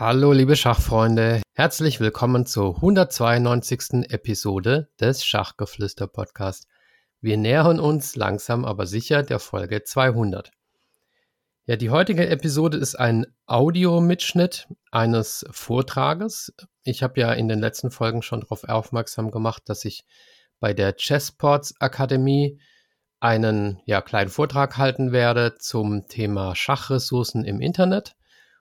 [0.00, 4.08] Hallo liebe Schachfreunde, herzlich willkommen zur 192.
[4.10, 6.68] Episode des Schachgeflüster Podcast.
[7.20, 10.52] Wir nähern uns langsam aber sicher der Folge 200.
[11.66, 16.54] Ja, die heutige Episode ist ein Audiomitschnitt eines Vortrages.
[16.84, 20.04] Ich habe ja in den letzten Folgen schon darauf aufmerksam gemacht, dass ich
[20.60, 22.60] bei der Chessports Akademie
[23.18, 28.14] einen ja, kleinen Vortrag halten werde zum Thema Schachressourcen im Internet.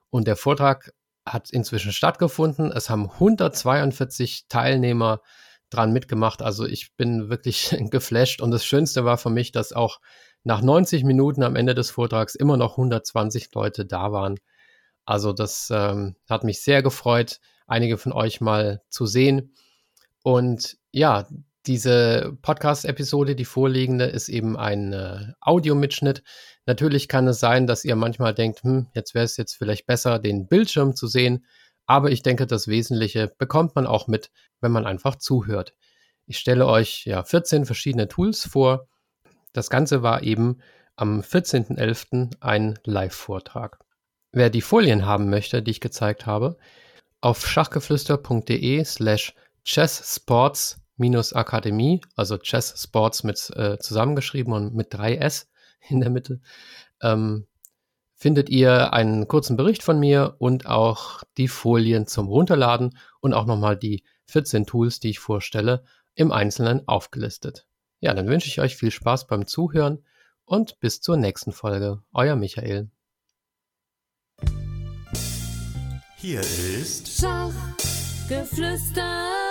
[0.10, 0.94] Und der Vortrag
[1.34, 2.72] hat inzwischen stattgefunden.
[2.72, 5.22] Es haben 142 Teilnehmer
[5.70, 6.42] dran mitgemacht.
[6.42, 8.42] Also ich bin wirklich geflasht.
[8.42, 10.00] Und das Schönste war für mich, dass auch
[10.44, 14.40] nach 90 Minuten am Ende des Vortrags immer noch 120 Leute da waren.
[15.06, 19.54] Also das ähm, hat mich sehr gefreut, einige von euch mal zu sehen.
[20.24, 21.28] Und ja,
[21.68, 26.24] diese Podcast-Episode, die vorliegende, ist eben ein äh, Audiomitschnitt.
[26.66, 30.20] Natürlich kann es sein, dass ihr manchmal denkt, hm, jetzt wäre es jetzt vielleicht besser,
[30.20, 31.46] den Bildschirm zu sehen.
[31.86, 34.32] Aber ich denke, das Wesentliche bekommt man auch mit,
[34.62, 35.74] wenn man einfach zuhört.
[36.26, 38.88] Ich stelle euch ja 14 verschiedene Tools vor.
[39.54, 40.60] Das Ganze war eben
[40.96, 42.36] am 14.11.
[42.42, 43.80] ein Live-Vortrag.
[44.32, 46.58] Wer die Folien haben möchte, die ich gezeigt habe,
[47.22, 50.82] auf schachgeflüster.de slash chesssports
[51.34, 55.50] Akademie, also Chess Sports mit äh, zusammengeschrieben und mit drei S
[55.90, 56.42] in der Mitte,
[57.02, 57.48] ähm,
[58.16, 63.46] findet ihr einen kurzen Bericht von mir und auch die Folien zum Runterladen und auch
[63.46, 65.84] nochmal die 14 Tools, die ich vorstelle,
[66.16, 67.68] im Einzelnen aufgelistet.
[68.00, 70.04] Ja, dann wünsche ich euch viel Spaß beim Zuhören
[70.46, 72.02] und bis zur nächsten Folge.
[72.12, 72.90] Euer Michael.
[76.18, 79.47] Hier ist Schachgeflüster.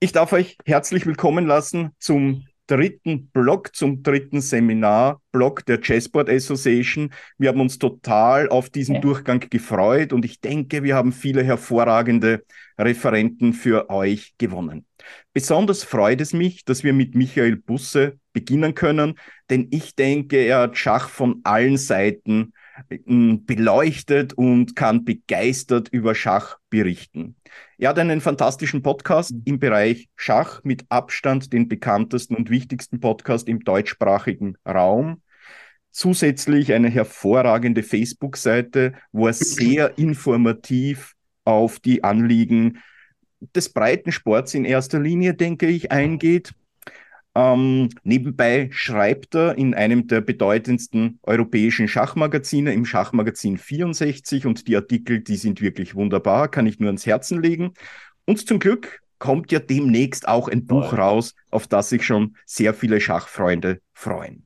[0.00, 7.12] Ich darf euch herzlich willkommen lassen zum dritten Blog, zum dritten Seminar-Blog der Chessboard Association.
[7.36, 9.00] Wir haben uns total auf diesen ja.
[9.00, 12.44] Durchgang gefreut und ich denke, wir haben viele hervorragende
[12.78, 14.86] Referenten für euch gewonnen.
[15.32, 19.18] Besonders freut es mich, dass wir mit Michael Busse beginnen können,
[19.50, 22.52] denn ich denke, er hat Schach von allen Seiten
[22.86, 27.36] beleuchtet und kann begeistert über Schach berichten.
[27.78, 29.42] Er hat einen fantastischen Podcast mhm.
[29.44, 35.22] im Bereich Schach, mit Abstand den bekanntesten und wichtigsten Podcast im deutschsprachigen Raum.
[35.90, 42.78] Zusätzlich eine hervorragende Facebook-Seite, wo er sehr informativ auf die Anliegen
[43.54, 46.52] des breiten Sports in erster Linie, denke ich, eingeht.
[47.38, 54.74] Ähm, nebenbei schreibt er in einem der bedeutendsten europäischen Schachmagazine, im Schachmagazin 64, und die
[54.74, 57.74] Artikel, die sind wirklich wunderbar, kann ich nur ans Herzen legen.
[58.24, 62.74] Und zum Glück kommt ja demnächst auch ein Buch raus, auf das sich schon sehr
[62.74, 64.44] viele Schachfreunde freuen.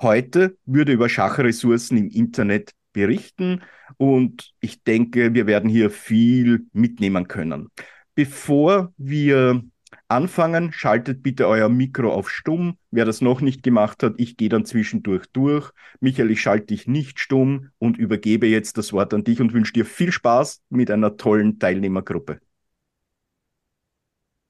[0.00, 3.60] Heute würde über Schachressourcen im Internet berichten
[3.96, 7.70] und ich denke, wir werden hier viel mitnehmen können.
[8.14, 9.64] Bevor wir
[10.08, 10.72] anfangen.
[10.72, 12.76] Schaltet bitte euer Mikro auf stumm.
[12.90, 15.70] Wer das noch nicht gemacht hat, ich gehe dann zwischendurch durch.
[16.00, 19.72] Michael, ich schalte dich nicht stumm und übergebe jetzt das Wort an dich und wünsche
[19.72, 22.40] dir viel Spaß mit einer tollen Teilnehmergruppe.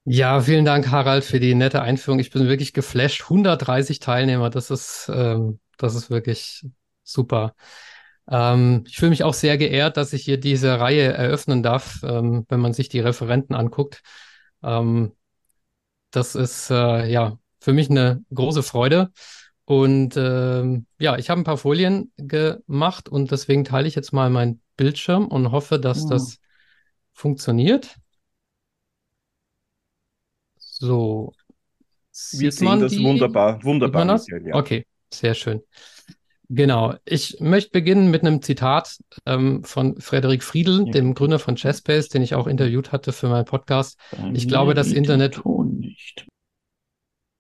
[0.05, 2.19] Ja, vielen Dank, Harald, für die nette Einführung.
[2.19, 3.23] Ich bin wirklich geflasht.
[3.23, 6.67] 130 Teilnehmer, das ist, ähm, das ist wirklich
[7.05, 7.55] super.
[8.29, 12.47] Ähm, ich fühle mich auch sehr geehrt, dass ich hier diese Reihe eröffnen darf, ähm,
[12.49, 14.03] wenn man sich die Referenten anguckt.
[14.63, 15.13] Ähm,
[16.13, 19.11] das ist äh, ja für mich eine große Freude.
[19.65, 24.31] Und ähm, ja, ich habe ein paar Folien gemacht und deswegen teile ich jetzt mal
[24.31, 26.11] meinen Bildschirm und hoffe, dass ja.
[26.11, 26.39] das
[27.13, 27.97] funktioniert.
[30.57, 31.33] So.
[32.33, 34.05] Wir sehen das wunderbar, wunderbar.
[34.05, 34.27] Das?
[34.27, 34.55] Ja.
[34.55, 35.63] Okay, sehr schön.
[36.55, 36.95] Genau.
[37.07, 40.93] Ich möchte beginnen mit einem Zitat ähm, von Frederik Friedl, ja.
[40.93, 43.99] dem Gründer von Chessbase, den ich auch interviewt hatte für meinen Podcast.
[44.35, 45.37] ich glaube, das Internet.
[45.37, 46.27] Ton nicht.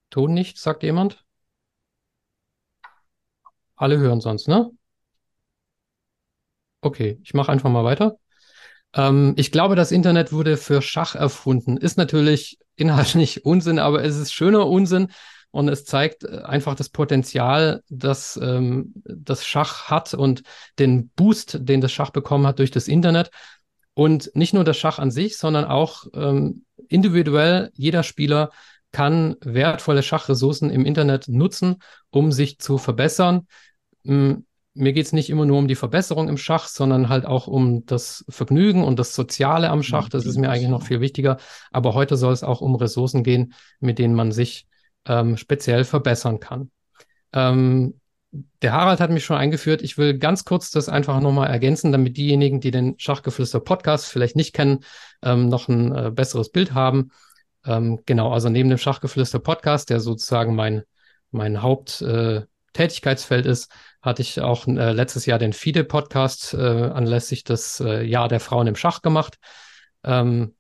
[0.09, 1.23] Ton nicht, sagt jemand?
[3.77, 4.71] Alle hören sonst, ne?
[6.81, 8.17] Okay, ich mache einfach mal weiter.
[8.95, 11.77] Ähm, ich glaube, das Internet wurde für Schach erfunden.
[11.77, 15.09] Ist natürlich inhaltlich Unsinn, aber es ist schöner Unsinn,
[15.53, 20.43] und es zeigt äh, einfach das Potenzial, das ähm, das Schach hat und
[20.81, 23.31] den Boost, den das Schach bekommen hat durch das Internet.
[23.95, 28.51] Und nicht nur das Schach an sich, sondern auch ähm, individuell jeder Spieler
[28.91, 31.77] kann wertvolle Schachressourcen im Internet nutzen,
[32.11, 33.47] um sich zu verbessern.
[34.05, 37.47] Hm, mir geht es nicht immer nur um die Verbesserung im Schach, sondern halt auch
[37.47, 40.09] um das Vergnügen und das Soziale am Schach.
[40.09, 41.37] Das ist mir eigentlich noch viel wichtiger.
[41.71, 44.67] Aber heute soll es auch um Ressourcen gehen, mit denen man sich
[45.07, 46.71] ähm, speziell verbessern kann.
[47.33, 47.95] Ähm,
[48.63, 49.83] der Harald hat mich schon eingeführt.
[49.83, 54.55] Ich will ganz kurz das einfach nochmal ergänzen, damit diejenigen, die den Schachgeflüster-Podcast vielleicht nicht
[54.55, 54.81] kennen,
[55.23, 57.11] ähm, noch ein äh, besseres Bild haben.
[57.67, 60.83] Ähm, genau, also neben dem Schachgeflüster-Podcast, der sozusagen mein,
[61.31, 63.71] mein Haupttätigkeitsfeld äh, ist,
[64.01, 68.67] hatte ich auch äh, letztes Jahr den FIDE-Podcast äh, anlässlich des äh, Jahr der Frauen
[68.67, 69.37] im Schach gemacht.
[70.05, 70.55] Ähm,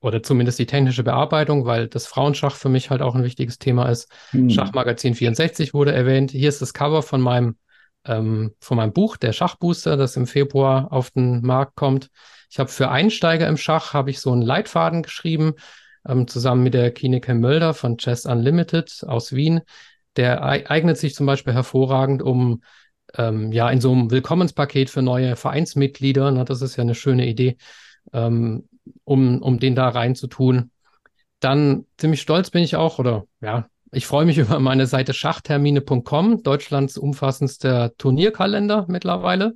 [0.00, 3.88] oder zumindest die technische Bearbeitung, weil das Frauenschach für mich halt auch ein wichtiges Thema
[3.88, 4.10] ist.
[4.30, 4.48] Hm.
[4.48, 6.30] Schachmagazin 64 wurde erwähnt.
[6.30, 7.56] Hier ist das Cover von meinem,
[8.04, 12.10] ähm, von meinem Buch, der Schachbooster, das im Februar auf den Markt kommt.
[12.50, 15.54] Ich habe für Einsteiger im Schach habe ich so einen Leitfaden geschrieben,
[16.06, 19.60] ähm, zusammen mit der Kineke Mölder von Chess Unlimited aus Wien.
[20.16, 22.62] Der eignet sich zum Beispiel hervorragend, um
[23.14, 27.26] ähm, ja in so einem Willkommenspaket für neue Vereinsmitglieder, na, das ist ja eine schöne
[27.26, 27.56] Idee,
[28.12, 28.68] ähm,
[29.04, 30.70] um, um den da reinzutun.
[31.40, 36.42] Dann ziemlich stolz bin ich auch, oder ja, ich freue mich über meine Seite schachtermine.com,
[36.42, 39.54] Deutschlands umfassendster Turnierkalender mittlerweile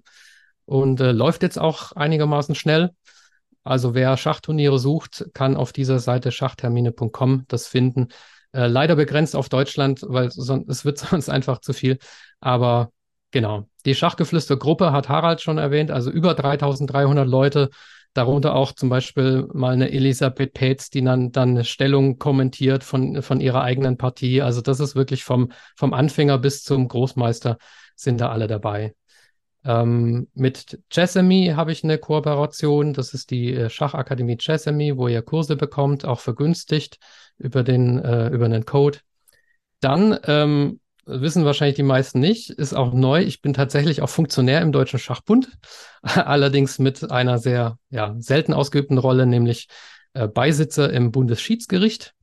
[0.64, 2.90] und äh, läuft jetzt auch einigermaßen schnell.
[3.64, 8.08] Also wer Schachturniere sucht, kann auf dieser Seite schachtermine.com das finden.
[8.52, 11.98] Äh, leider begrenzt auf Deutschland, weil es wird sonst einfach zu viel.
[12.40, 12.92] Aber
[13.30, 17.70] genau, die Schachgeflüster-Gruppe hat Harald schon erwähnt, also über 3300 Leute
[18.14, 23.22] Darunter auch zum Beispiel mal eine Elisabeth Petz, die dann, dann eine Stellung kommentiert von,
[23.22, 24.42] von ihrer eigenen Partie.
[24.42, 27.56] Also das ist wirklich vom, vom Anfänger bis zum Großmeister
[27.96, 28.94] sind da alle dabei.
[29.64, 32.92] Ähm, mit Chessemy habe ich eine Kooperation.
[32.92, 36.98] Das ist die äh, Schachakademie Chessemy, wo ihr Kurse bekommt, auch vergünstigt
[37.38, 38.98] über den, äh, über einen Code.
[39.80, 43.22] Dann ähm, wissen wahrscheinlich die meisten nicht, ist auch neu.
[43.22, 45.48] Ich bin tatsächlich auch Funktionär im Deutschen Schachbund,
[46.02, 49.68] allerdings mit einer sehr ja, selten ausgeübten Rolle, nämlich
[50.14, 52.14] äh, Beisitzer im Bundesschiedsgericht.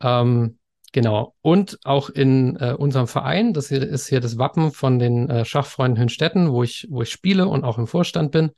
[0.00, 0.58] Ähm,
[0.92, 1.34] genau.
[1.42, 5.44] Und auch in äh, unserem Verein, das hier ist hier das Wappen von den äh,
[5.44, 8.50] Schachfreunden Hünstetten, wo ich, wo ich spiele und auch im Vorstand bin.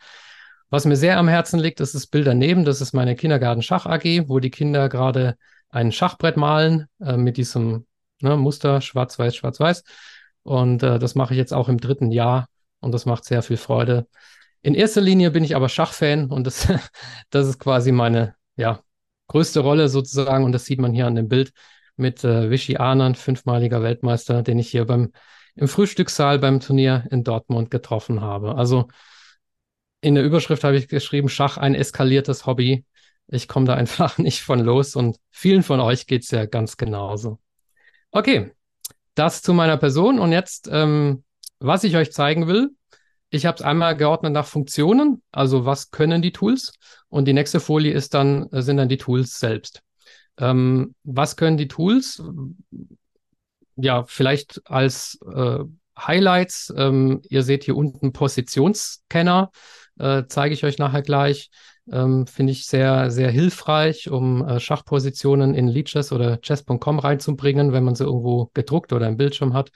[0.70, 2.64] Was mir sehr am Herzen liegt, ist das Bild daneben.
[2.64, 5.36] Das ist meine Kindergarten Schach AG, wo die Kinder gerade
[5.68, 7.86] ein Schachbrett malen äh, mit diesem
[8.20, 9.84] ne, Muster, schwarz-weiß, schwarz-weiß.
[10.42, 12.48] Und äh, das mache ich jetzt auch im dritten Jahr
[12.80, 14.06] und das macht sehr viel Freude.
[14.62, 16.68] In erster Linie bin ich aber Schachfan und das,
[17.30, 18.80] das ist quasi meine ja,
[19.28, 21.52] größte Rolle sozusagen und das sieht man hier an dem Bild
[21.96, 25.12] mit äh, Vichy Anand, fünfmaliger Weltmeister, den ich hier beim
[25.56, 28.56] im Frühstückssaal beim Turnier in Dortmund getroffen habe.
[28.56, 28.88] Also
[30.00, 32.84] in der Überschrift habe ich geschrieben, Schach ein eskaliertes Hobby.
[33.28, 36.76] Ich komme da einfach nicht von los und vielen von euch geht es ja ganz
[36.76, 37.38] genauso.
[38.16, 38.52] Okay,
[39.16, 40.20] das zu meiner Person.
[40.20, 41.24] Und jetzt, ähm,
[41.58, 42.70] was ich euch zeigen will,
[43.28, 46.72] ich habe es einmal geordnet nach Funktionen, also was können die Tools?
[47.08, 49.82] Und die nächste Folie ist dann, äh, sind dann die Tools selbst.
[50.38, 52.22] Ähm, was können die Tools?
[53.74, 55.64] Ja, vielleicht als äh,
[55.98, 56.72] Highlights.
[56.76, 59.50] Ähm, ihr seht hier unten Positionsscanner,
[59.98, 61.50] äh, zeige ich euch nachher gleich.
[61.92, 67.84] Ähm, Finde ich sehr, sehr hilfreich, um äh, Schachpositionen in Leadchess oder Chess.com reinzubringen, wenn
[67.84, 69.70] man sie irgendwo gedruckt oder im Bildschirm hat.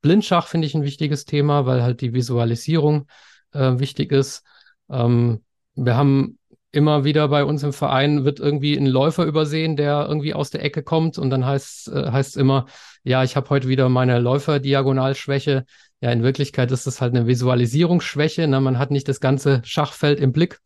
[0.00, 3.06] Blindschach finde ich ein wichtiges Thema, weil halt die Visualisierung
[3.52, 4.42] äh, wichtig ist.
[4.88, 6.38] Ähm, wir haben
[6.72, 10.64] immer wieder bei uns im Verein wird irgendwie ein Läufer übersehen, der irgendwie aus der
[10.64, 12.66] Ecke kommt und dann heißt äh, heißt immer,
[13.02, 15.64] ja, ich habe heute wieder meine Läuferdiagonalschwäche.
[16.00, 18.46] Ja, in Wirklichkeit ist das halt eine Visualisierungsschwäche.
[18.46, 18.60] Ne?
[18.60, 20.60] Man hat nicht das ganze Schachfeld im Blick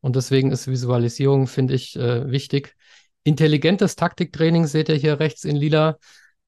[0.00, 2.74] und deswegen ist Visualisierung, finde ich, äh, wichtig.
[3.24, 5.98] Intelligentes Taktiktraining seht ihr hier rechts in lila.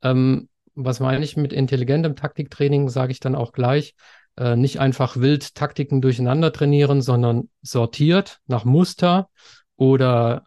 [0.03, 3.95] Ähm, was meine ich mit intelligentem Taktiktraining, sage ich dann auch gleich.
[4.37, 9.29] Äh, nicht einfach wild Taktiken durcheinander trainieren, sondern sortiert nach Muster
[9.77, 10.47] oder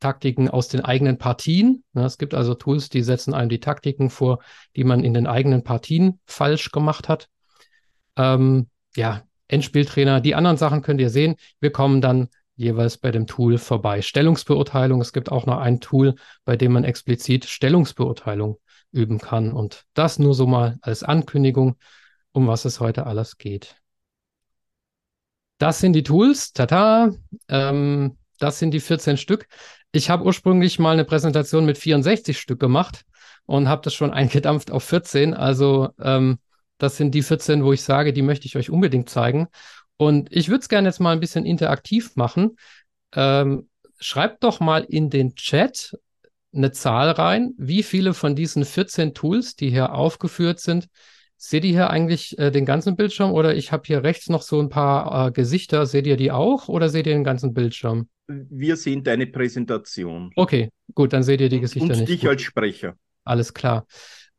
[0.00, 1.84] Taktiken aus den eigenen Partien.
[1.94, 4.40] Ja, es gibt also Tools, die setzen einem die Taktiken vor,
[4.74, 7.28] die man in den eigenen Partien falsch gemacht hat.
[8.16, 10.20] Ähm, ja, Endspieltrainer.
[10.20, 11.36] Die anderen Sachen könnt ihr sehen.
[11.60, 12.28] Wir kommen dann
[12.58, 14.02] jeweils bei dem Tool vorbei.
[14.02, 18.58] Stellungsbeurteilung, es gibt auch noch ein Tool, bei dem man explizit Stellungsbeurteilung
[18.90, 19.52] üben kann.
[19.52, 21.76] Und das nur so mal als Ankündigung,
[22.32, 23.76] um was es heute alles geht.
[25.58, 26.52] Das sind die Tools.
[26.52, 27.12] Tata.
[27.48, 29.46] Ähm, das sind die 14 Stück.
[29.92, 33.04] Ich habe ursprünglich mal eine Präsentation mit 64 Stück gemacht
[33.46, 35.32] und habe das schon eingedampft auf 14.
[35.32, 36.38] Also ähm,
[36.78, 39.48] das sind die 14, wo ich sage, die möchte ich euch unbedingt zeigen.
[39.98, 42.56] Und ich würde es gerne jetzt mal ein bisschen interaktiv machen.
[43.14, 43.68] Ähm,
[44.00, 45.98] schreibt doch mal in den Chat
[46.54, 50.88] eine Zahl rein, wie viele von diesen 14 Tools, die hier aufgeführt sind,
[51.36, 54.60] seht ihr hier eigentlich äh, den ganzen Bildschirm oder ich habe hier rechts noch so
[54.60, 55.86] ein paar äh, Gesichter.
[55.86, 58.08] Seht ihr die auch oder seht ihr den ganzen Bildschirm?
[58.26, 60.32] Wir sehen deine Präsentation.
[60.36, 62.08] Okay, gut, dann seht ihr die Gesichter und nicht.
[62.08, 62.30] dich gut.
[62.30, 62.94] als Sprecher.
[63.24, 63.86] Alles klar.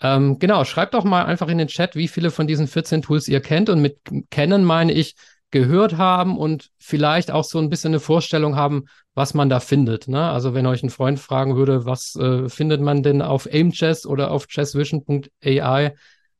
[0.02, 3.28] Ähm, genau, schreibt doch mal einfach in den Chat, wie viele von diesen 14 Tools
[3.28, 3.70] ihr kennt.
[3.70, 4.00] Und mit
[4.30, 5.16] kennen meine ich
[5.52, 10.08] gehört haben und vielleicht auch so ein bisschen eine Vorstellung haben, was man da findet.
[10.08, 10.30] Ne?
[10.30, 14.32] Also wenn euch ein Freund fragen würde, was äh, findet man denn auf AimChess oder
[14.32, 15.96] auf chessvision.ai,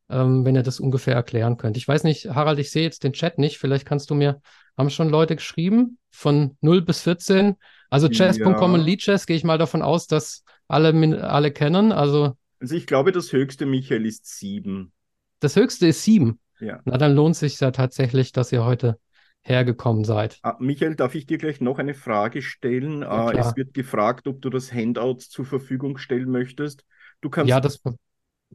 [0.10, 1.78] ähm, wenn ihr das ungefähr erklären könnt.
[1.78, 3.58] Ich weiß nicht, Harald, ich sehe jetzt den Chat nicht.
[3.58, 4.42] Vielleicht kannst du mir,
[4.78, 7.56] haben schon Leute geschrieben von 0 bis 14?
[7.90, 8.60] Also chess.com ja.
[8.60, 11.92] und Leadchess gehe ich mal davon aus, dass alle, alle kennen.
[11.92, 14.92] Also, also ich glaube, das höchste, Michael, ist 7.
[15.40, 16.40] Das höchste ist 7.
[16.60, 16.80] Ja.
[16.86, 19.00] Na, dann lohnt sich ja tatsächlich, dass ihr heute
[19.42, 20.40] hergekommen seid.
[20.44, 23.02] Ah, Michael, darf ich dir gleich noch eine Frage stellen?
[23.02, 26.86] Ja, äh, es wird gefragt, ob du das Handout zur Verfügung stellen möchtest.
[27.22, 27.82] Du kannst ja, das...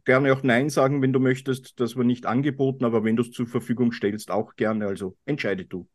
[0.05, 1.79] gerne auch Nein sagen, wenn du möchtest.
[1.79, 4.87] Das war nicht angeboten, aber wenn du es zur Verfügung stellst, auch gerne.
[4.87, 5.87] Also entscheide du.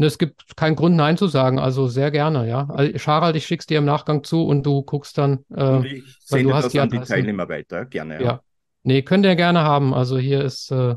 [0.00, 1.58] Es gibt keinen Grund, Nein zu sagen.
[1.58, 2.68] Also sehr gerne, ja.
[2.98, 5.44] Charald, ich schick's dir im Nachgang zu und du guckst dann.
[5.52, 8.14] Äh, ich sende das die an die Teilnehmer weiter, gerne.
[8.14, 8.22] Ja.
[8.22, 8.42] ja.
[8.84, 9.92] Nee, könnt ihr gerne haben.
[9.92, 10.94] Also hier ist äh,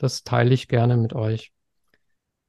[0.00, 1.52] das teile ich gerne mit euch.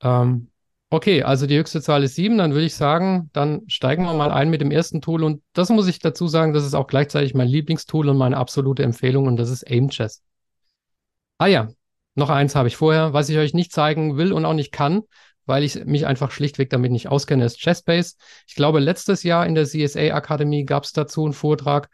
[0.02, 0.50] Ähm,
[0.90, 2.38] okay, also die höchste Zahl ist sieben.
[2.38, 5.24] Dann würde ich sagen, dann steigen wir mal ein mit dem ersten Tool.
[5.24, 8.84] Und das muss ich dazu sagen, das ist auch gleichzeitig mein Lieblingstool und meine absolute
[8.84, 9.28] Empfehlung.
[9.28, 10.24] Und das ist AimChess.
[11.38, 11.70] Ah ja,
[12.16, 15.02] noch eins habe ich vorher, was ich euch nicht zeigen will und auch nicht kann,
[15.46, 18.16] weil ich mich einfach schlichtweg damit nicht auskenne, ist Chessbase.
[18.48, 21.90] Ich glaube, letztes Jahr in der CSA Akademie gab es dazu einen Vortrag.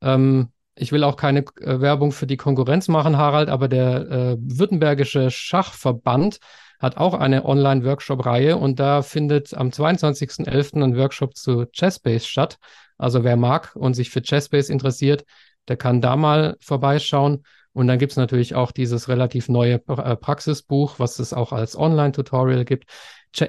[0.00, 4.36] Ähm, ich will auch keine äh, Werbung für die Konkurrenz machen, Harald, aber der äh,
[4.38, 6.38] Württembergische Schachverband
[6.78, 10.82] hat auch eine Online-Workshop-Reihe und da findet am 22.11.
[10.82, 12.58] ein Workshop zu Chessbase statt.
[12.98, 15.24] Also wer mag und sich für Chessbase interessiert,
[15.68, 17.44] der kann da mal vorbeischauen.
[17.72, 21.76] Und dann gibt es natürlich auch dieses relativ neue äh, Praxisbuch, was es auch als
[21.76, 22.84] Online-Tutorial gibt.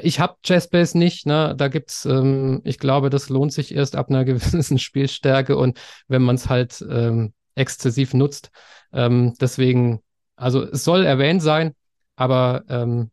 [0.02, 1.56] Ich habe Chessbase nicht, ne?
[1.58, 6.22] Da gibt's, ähm, ich glaube, das lohnt sich erst ab einer gewissen Spielstärke und wenn
[6.22, 8.52] man es halt ähm, exzessiv nutzt.
[8.94, 10.02] Ähm, deswegen,
[10.36, 11.74] also es soll erwähnt sein,
[12.16, 13.12] aber ähm,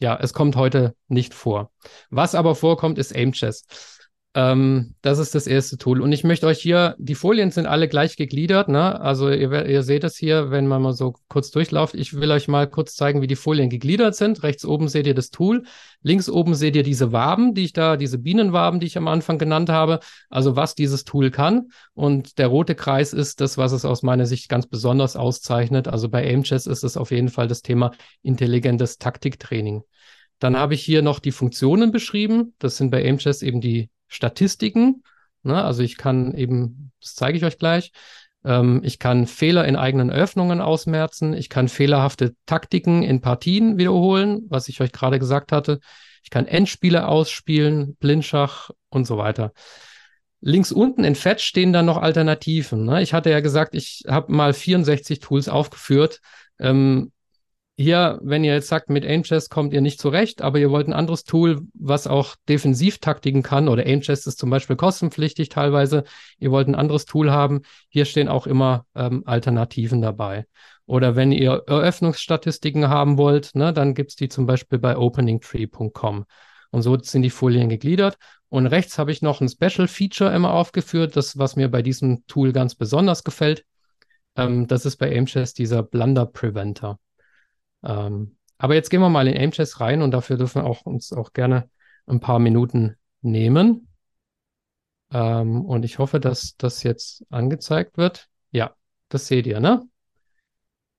[0.00, 1.72] ja, es kommt heute nicht vor.
[2.10, 3.66] Was aber vorkommt, ist AimChess.
[4.34, 6.02] Ähm, das ist das erste Tool.
[6.02, 8.68] Und ich möchte euch hier, die Folien sind alle gleich gegliedert.
[8.68, 9.00] Ne?
[9.00, 11.94] Also ihr, ihr seht es hier, wenn man mal so kurz durchlauft.
[11.94, 14.42] Ich will euch mal kurz zeigen, wie die Folien gegliedert sind.
[14.42, 15.64] Rechts oben seht ihr das Tool.
[16.02, 19.38] Links oben seht ihr diese Waben, die ich da, diese Bienenwaben, die ich am Anfang
[19.38, 20.00] genannt habe.
[20.28, 21.70] Also was dieses Tool kann.
[21.94, 25.88] Und der rote Kreis ist das, was es aus meiner Sicht ganz besonders auszeichnet.
[25.88, 27.92] Also bei AimChess ist es auf jeden Fall das Thema
[28.22, 29.82] intelligentes Taktiktraining.
[30.38, 32.54] Dann habe ich hier noch die Funktionen beschrieben.
[32.58, 35.02] Das sind bei AimChess eben die Statistiken.
[35.42, 35.62] Ne?
[35.62, 37.92] Also ich kann eben, das zeige ich euch gleich,
[38.44, 41.34] ähm, ich kann Fehler in eigenen Öffnungen ausmerzen.
[41.34, 45.80] Ich kann fehlerhafte Taktiken in Partien wiederholen, was ich euch gerade gesagt hatte.
[46.22, 49.52] Ich kann Endspiele ausspielen, Blindschach und so weiter.
[50.40, 52.84] Links unten in Fetch stehen dann noch Alternativen.
[52.84, 53.02] Ne?
[53.02, 56.20] Ich hatte ja gesagt, ich habe mal 64 Tools aufgeführt.
[56.60, 57.12] Ähm,
[57.80, 60.92] hier, wenn ihr jetzt sagt, mit Aimchess kommt ihr nicht zurecht, aber ihr wollt ein
[60.92, 66.02] anderes Tool, was auch Defensivtaktiken kann, oder Aimchess ist zum Beispiel kostenpflichtig teilweise,
[66.40, 70.46] ihr wollt ein anderes Tool haben, hier stehen auch immer ähm, Alternativen dabei.
[70.86, 76.24] Oder wenn ihr Eröffnungsstatistiken haben wollt, ne, dann gibt's die zum Beispiel bei openingtree.com.
[76.70, 78.16] Und so sind die Folien gegliedert.
[78.48, 82.26] Und rechts habe ich noch ein Special Feature immer aufgeführt, das, was mir bei diesem
[82.26, 83.64] Tool ganz besonders gefällt.
[84.34, 86.98] Ähm, das ist bei Aimchess dieser Blunder Preventer.
[87.82, 91.12] Ähm, aber jetzt gehen wir mal in AimChess rein und dafür dürfen wir auch, uns
[91.12, 91.70] auch gerne
[92.06, 93.88] ein paar Minuten nehmen.
[95.12, 98.28] Ähm, und ich hoffe, dass das jetzt angezeigt wird.
[98.50, 98.74] Ja,
[99.08, 99.88] das seht ihr, ne?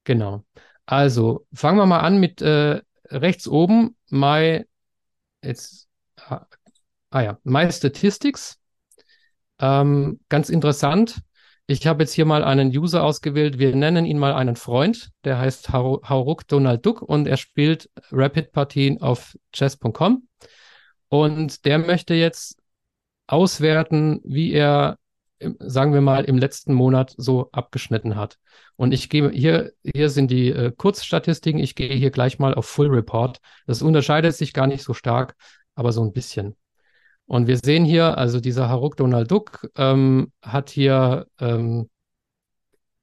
[0.03, 0.45] Genau.
[0.85, 4.65] Also fangen wir mal an mit äh, rechts oben My
[5.43, 6.45] jetzt ah,
[7.11, 8.59] ah ja My Statistics.
[9.59, 11.21] Ähm, ganz interessant.
[11.71, 13.59] Ich habe jetzt hier mal einen User ausgewählt.
[13.59, 15.11] Wir nennen ihn mal einen Freund.
[15.23, 20.27] Der heißt Hauruk Donald Duck und er spielt Rapid-Partien auf chess.com.
[21.09, 22.57] Und der möchte jetzt
[23.27, 24.97] auswerten, wie er,
[25.59, 28.39] sagen wir mal, im letzten Monat so abgeschnitten hat.
[28.75, 31.61] Und ich gehe hier, hier sind die äh, Kurzstatistiken.
[31.61, 33.41] Ich gehe hier gleich mal auf Full Report.
[33.67, 35.35] Das unterscheidet sich gar nicht so stark,
[35.75, 36.55] aber so ein bisschen.
[37.29, 41.87] Und wir sehen hier, also dieser Haruk Donald Duck ähm, hat hier ähm,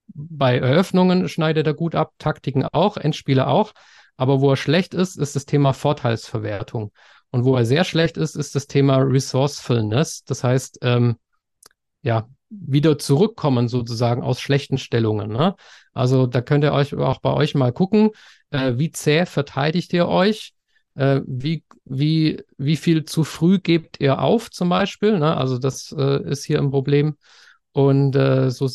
[0.09, 3.73] bei Eröffnungen schneidet er gut ab, Taktiken auch, Endspiele auch.
[4.17, 6.91] Aber wo er schlecht ist, ist das Thema Vorteilsverwertung.
[7.31, 10.25] Und wo er sehr schlecht ist, ist das Thema Resourcefulness.
[10.25, 11.19] Das heißt, ähm,
[12.03, 15.31] ja, wieder zurückkommen sozusagen aus schlechten Stellungen.
[15.31, 15.55] Ne?
[15.93, 18.11] Also da könnt ihr euch auch bei euch mal gucken,
[18.51, 20.56] äh, wie zäh verteidigt ihr euch
[20.97, 25.19] äh, wie, wie, wie viel zu früh gebt ihr auf zum Beispiel?
[25.19, 25.37] Ne?
[25.37, 27.17] Also das äh, ist hier ein Problem.
[27.73, 28.69] Und äh, so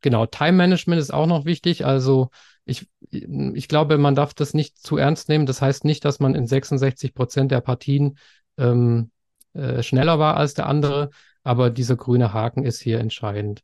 [0.00, 1.84] genau, Time Management ist auch noch wichtig.
[1.84, 2.30] Also
[2.64, 5.46] ich, ich glaube, man darf das nicht zu ernst nehmen.
[5.46, 8.18] Das heißt nicht, dass man in 66 Prozent der Partien
[8.58, 9.10] ähm,
[9.52, 11.10] äh, schneller war als der andere,
[11.44, 13.62] aber dieser grüne Haken ist hier entscheidend.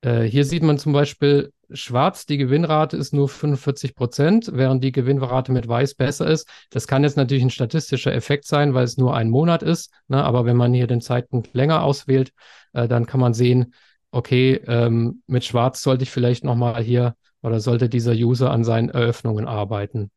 [0.00, 4.92] Äh, hier sieht man zum Beispiel schwarz, die Gewinnrate ist nur 45 Prozent, während die
[4.92, 6.48] Gewinnrate mit weiß besser ist.
[6.70, 9.92] Das kann jetzt natürlich ein statistischer Effekt sein, weil es nur ein Monat ist.
[10.08, 10.22] Ne?
[10.22, 12.32] Aber wenn man hier den Zeitpunkt länger auswählt,
[12.72, 13.74] äh, dann kann man sehen,
[14.10, 18.88] okay, ähm, mit schwarz sollte ich vielleicht nochmal hier oder sollte dieser User an seinen
[18.88, 20.10] Eröffnungen arbeiten.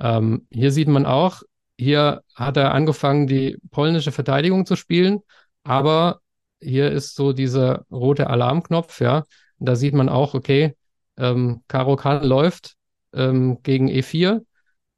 [0.00, 1.42] Ähm, hier sieht man auch,
[1.78, 5.20] hier hat er angefangen, die polnische Verteidigung zu spielen,
[5.64, 6.20] aber
[6.60, 9.24] hier ist so dieser rote Alarmknopf, ja.
[9.58, 10.74] Da sieht man auch, okay,
[11.16, 12.76] ähm, Karo Kan läuft
[13.12, 14.44] ähm, gegen E4,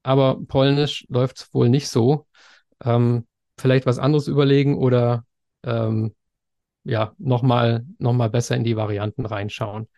[0.02, 2.26] aber Polnisch läuft es wohl nicht so.
[2.84, 3.26] Ähm,
[3.58, 5.25] vielleicht was anderes überlegen oder
[5.62, 6.14] ähm,
[6.84, 9.88] ja, nochmal noch mal besser in die Varianten reinschauen.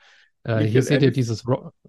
[0.42, 1.44] Äh, hier seht ihr dieses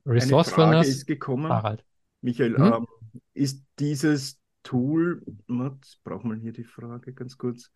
[0.06, 0.86] Resourcefulness.
[0.86, 1.50] Eine ist gekommen.
[1.50, 1.86] Harald.
[2.22, 2.74] Michael, hm?
[2.74, 2.88] ähm,
[3.34, 7.72] ist dieses Tool, jetzt brauchen wir hier die Frage ganz kurz.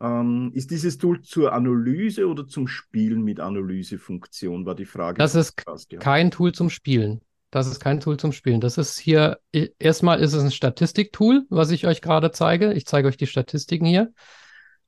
[0.00, 5.18] Ähm, ist dieses Tool zur Analyse oder zum Spielen mit Analysefunktion, war die Frage.
[5.18, 5.56] Das ist
[5.98, 7.22] kein Tool zum Spielen.
[7.50, 8.60] Das ist kein Tool zum Spielen.
[8.60, 9.38] Das ist hier,
[9.78, 12.74] erstmal ist es ein Statistiktool, was ich euch gerade zeige.
[12.74, 14.12] Ich zeige euch die Statistiken hier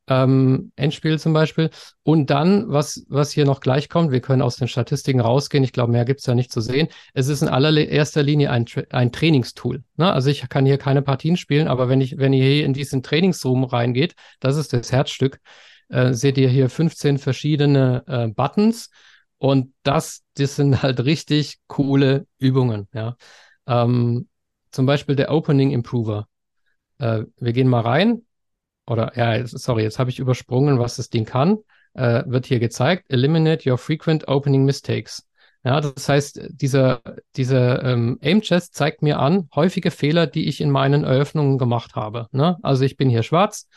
[0.09, 1.71] ähm, Endspiel zum Beispiel.
[2.03, 5.73] Und dann, was, was hier noch gleich kommt, wir können aus den Statistiken rausgehen, ich
[5.73, 6.88] glaube, mehr gibt es ja nicht zu sehen.
[7.12, 9.85] Es ist in allererster Linie ein, ein Trainingstool.
[9.97, 10.12] Ne?
[10.12, 13.03] Also ich kann hier keine Partien spielen, aber wenn ich, wenn ihr hier in diesen
[13.03, 15.41] Trainingsroom reingeht, das ist das Herzstück,
[15.88, 18.91] äh, seht ihr hier 15 verschiedene äh, Buttons.
[19.37, 22.88] Und das, das sind halt richtig coole Übungen.
[22.93, 23.17] Ja?
[23.67, 24.29] Ähm,
[24.71, 26.27] zum Beispiel der Opening Improver.
[26.99, 28.23] Äh, wir gehen mal rein
[28.88, 31.59] oder ja, sorry, jetzt habe ich übersprungen, was das Ding kann,
[31.95, 35.26] äh, wird hier gezeigt, eliminate your frequent opening mistakes.
[35.64, 37.02] Ja, das heißt, dieser,
[37.37, 42.28] dieser ähm, Aim-Chest zeigt mir an, häufige Fehler, die ich in meinen Eröffnungen gemacht habe.
[42.30, 42.57] Ne?
[42.62, 43.68] Also ich bin hier schwarz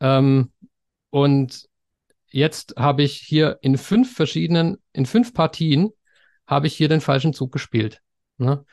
[0.00, 0.52] ähm,
[1.10, 1.66] und
[2.26, 5.90] jetzt habe ich hier in fünf verschiedenen, in fünf Partien
[6.46, 8.02] habe ich hier den falschen Zug gespielt.
[8.36, 8.64] Ne?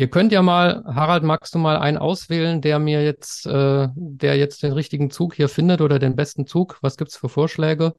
[0.00, 4.38] Ihr könnt ja mal, Harald, magst du mal einen auswählen, der mir jetzt, äh, der
[4.38, 6.78] jetzt den richtigen Zug hier findet oder den besten Zug?
[6.80, 7.92] Was gibt es für Vorschläge?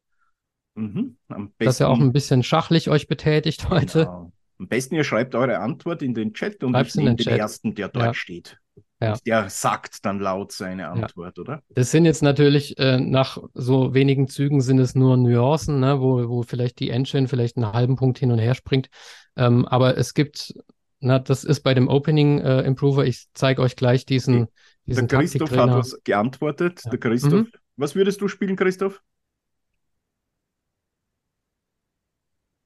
[0.74, 4.06] Mhm, am besten, Dass ihr auch ein bisschen schachlich euch betätigt heute.
[4.06, 4.32] Genau.
[4.58, 7.38] Am besten ihr schreibt eure Antwort in den Chat und Schreib's ich nehme den, den
[7.38, 8.14] ersten, der dort ja.
[8.16, 8.58] steht.
[9.00, 9.16] Ja.
[9.28, 11.42] Der sagt dann laut seine Antwort, ja.
[11.42, 11.62] oder?
[11.70, 16.28] Das sind jetzt natürlich äh, nach so wenigen Zügen sind es nur Nuancen, ne, wo,
[16.28, 18.90] wo vielleicht die Engine vielleicht einen halben Punkt hin und her springt.
[19.36, 20.56] Ähm, aber es gibt
[21.02, 23.06] na, das ist bei dem Opening äh, Improver.
[23.06, 24.48] Ich zeige euch gleich diesen.
[24.86, 26.82] diesen der Christoph hat was geantwortet.
[26.86, 26.92] Ja.
[26.92, 27.34] Der Christoph.
[27.34, 27.52] Mhm.
[27.76, 29.02] Was würdest du spielen, Christoph?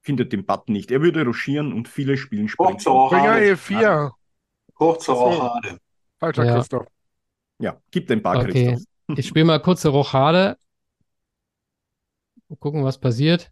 [0.01, 0.91] Findet den Button nicht.
[0.91, 4.11] Er würde ruschieren und viele spielen Springer E4.
[4.73, 5.79] Kurze Rochade.
[6.19, 6.55] Falscher ja.
[6.55, 6.87] Christoph.
[7.59, 8.51] Ja, gib den Ball, okay.
[8.51, 9.17] Christoph.
[9.17, 10.57] Ich spiele mal kurze Rochade.
[12.59, 13.51] Gucken, was passiert.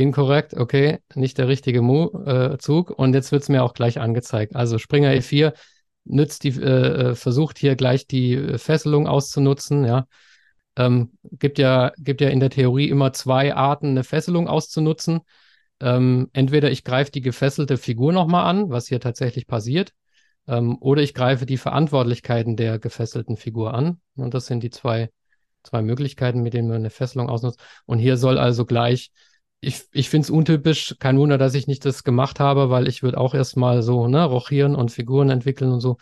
[0.00, 2.90] Inkorrekt, okay, nicht der richtige Mo äh, Zug.
[2.90, 4.56] Und jetzt wird es mir auch gleich angezeigt.
[4.56, 5.52] Also Springer E4
[6.04, 10.06] nützt die, äh, äh, versucht hier gleich die äh, Fesselung auszunutzen, ja.
[10.76, 15.20] Ähm, gibt ja, gibt ja in der Theorie immer zwei Arten, eine Fesselung auszunutzen.
[15.80, 19.92] Ähm, entweder ich greife die gefesselte Figur nochmal an, was hier tatsächlich passiert,
[20.46, 24.00] ähm, oder ich greife die Verantwortlichkeiten der gefesselten Figur an.
[24.16, 25.10] Und das sind die zwei,
[25.62, 27.60] zwei Möglichkeiten, mit denen man eine Fesselung ausnutzt.
[27.86, 29.10] Und hier soll also gleich
[29.60, 30.96] ich, ich finde es untypisch.
[30.98, 34.24] Kein Wunder, dass ich nicht das gemacht habe, weil ich würde auch erstmal so ne,
[34.24, 35.98] rochieren und Figuren entwickeln und so.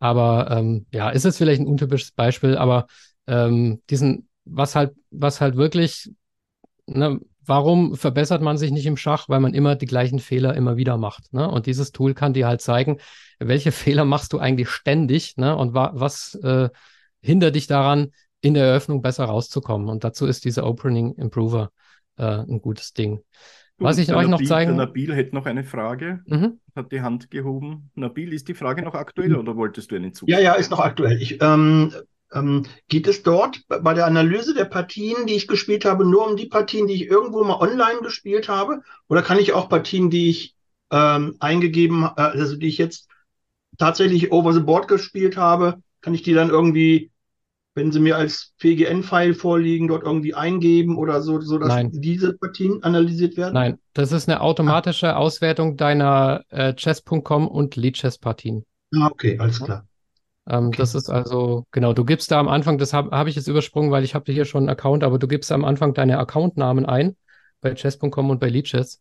[0.00, 2.86] Aber ähm, ja, ist es vielleicht ein untypisches Beispiel, aber
[3.26, 6.10] ähm, diesen, was halt, was halt wirklich,
[6.86, 9.28] ne, warum verbessert man sich nicht im Schach?
[9.28, 11.32] Weil man immer die gleichen Fehler immer wieder macht.
[11.32, 11.48] Ne?
[11.48, 12.98] Und dieses Tool kann dir halt zeigen,
[13.38, 15.56] welche Fehler machst du eigentlich ständig ne?
[15.56, 16.70] und wa was äh,
[17.20, 19.88] hindert dich daran, in der Eröffnung besser rauszukommen.
[19.88, 21.70] Und dazu ist dieser Opening Improver
[22.16, 23.22] äh, ein gutes Ding.
[23.78, 24.76] Was ich euch noch zeigen.
[24.76, 26.20] Der Nabil hätte noch eine Frage.
[26.26, 26.60] Mhm.
[26.76, 27.90] Hat die Hand gehoben.
[27.94, 30.28] Nabil, ist die Frage noch aktuell oder wolltest du einen Zug?
[30.28, 31.20] Ja, ja, ist noch aktuell.
[31.20, 31.92] Ich, ähm,
[32.32, 36.36] ähm, geht es dort bei der Analyse der Partien, die ich gespielt habe, nur um
[36.36, 38.82] die Partien, die ich irgendwo mal online gespielt habe?
[39.08, 40.54] Oder kann ich auch Partien, die ich
[40.90, 43.08] ähm, eingegeben, äh, also die ich jetzt
[43.78, 47.10] tatsächlich over the board gespielt habe, kann ich die dann irgendwie
[47.74, 51.90] wenn sie mir als PGN-File vorliegen, dort irgendwie eingeben oder so, so dass Nein.
[51.92, 53.54] diese Partien analysiert werden?
[53.54, 55.16] Nein, das ist eine automatische ah.
[55.16, 58.64] Auswertung deiner äh, Chess.com und Lead-Chess-Partien.
[58.94, 59.86] Ah, okay, alles klar.
[60.48, 60.78] Ähm, okay.
[60.78, 63.90] Das ist also, genau, du gibst da am Anfang, das habe hab ich jetzt übersprungen,
[63.90, 67.16] weil ich habe hier schon einen Account, aber du gibst am Anfang deine Accountnamen ein
[67.60, 69.00] bei chess.com und bei Leadchess.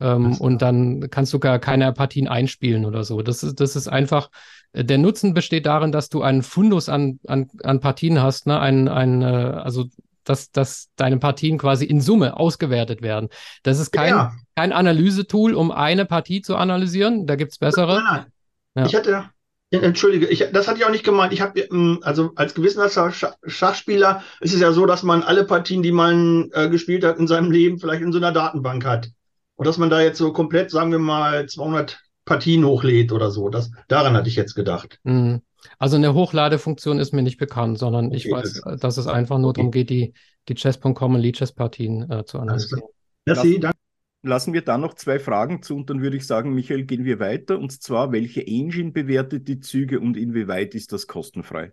[0.00, 3.22] Ähm, und dann kannst du gar keine Partien einspielen oder so.
[3.22, 4.30] Das ist, das ist einfach,
[4.74, 8.58] der Nutzen besteht darin, dass du einen Fundus an, an, an Partien hast, ne?
[8.58, 9.86] Ein, ein, äh, also
[10.24, 13.28] dass, dass deine Partien quasi in Summe ausgewertet werden.
[13.62, 14.32] Das ist kein, ja.
[14.54, 17.26] kein Analysetool, um eine Partie zu analysieren.
[17.26, 18.02] Da gibt es bessere.
[18.02, 18.26] Nein, nein.
[18.74, 18.86] Ja.
[18.86, 19.24] Ich hatte,
[19.70, 21.32] Entschuldige, ich, das hatte ich auch nicht gemeint.
[21.32, 23.12] Ich habe, ähm, also als gewissenhafter
[23.46, 27.26] Schachspieler ist es ja so, dass man alle Partien, die man äh, gespielt hat in
[27.26, 29.10] seinem Leben, vielleicht in so einer Datenbank hat.
[29.56, 33.48] Und dass man da jetzt so komplett, sagen wir mal, 200 Partien hochlädt oder so.
[33.48, 35.00] Das, daran hatte ich jetzt gedacht.
[35.04, 35.42] Mhm.
[35.78, 39.38] Also eine Hochladefunktion ist mir nicht bekannt, sondern okay, ich weiß, also, dass es einfach
[39.38, 39.60] nur okay.
[39.60, 40.14] darum geht, die,
[40.48, 42.82] die Chess.com und Lead-Chess-Partien äh, zu analysieren.
[43.26, 43.78] Merci, danke.
[44.24, 47.18] Lassen wir da noch zwei Fragen zu und dann würde ich sagen, Michael, gehen wir
[47.18, 47.58] weiter.
[47.58, 51.72] Und zwar, welche Engine bewertet die Züge und inwieweit ist das kostenfrei?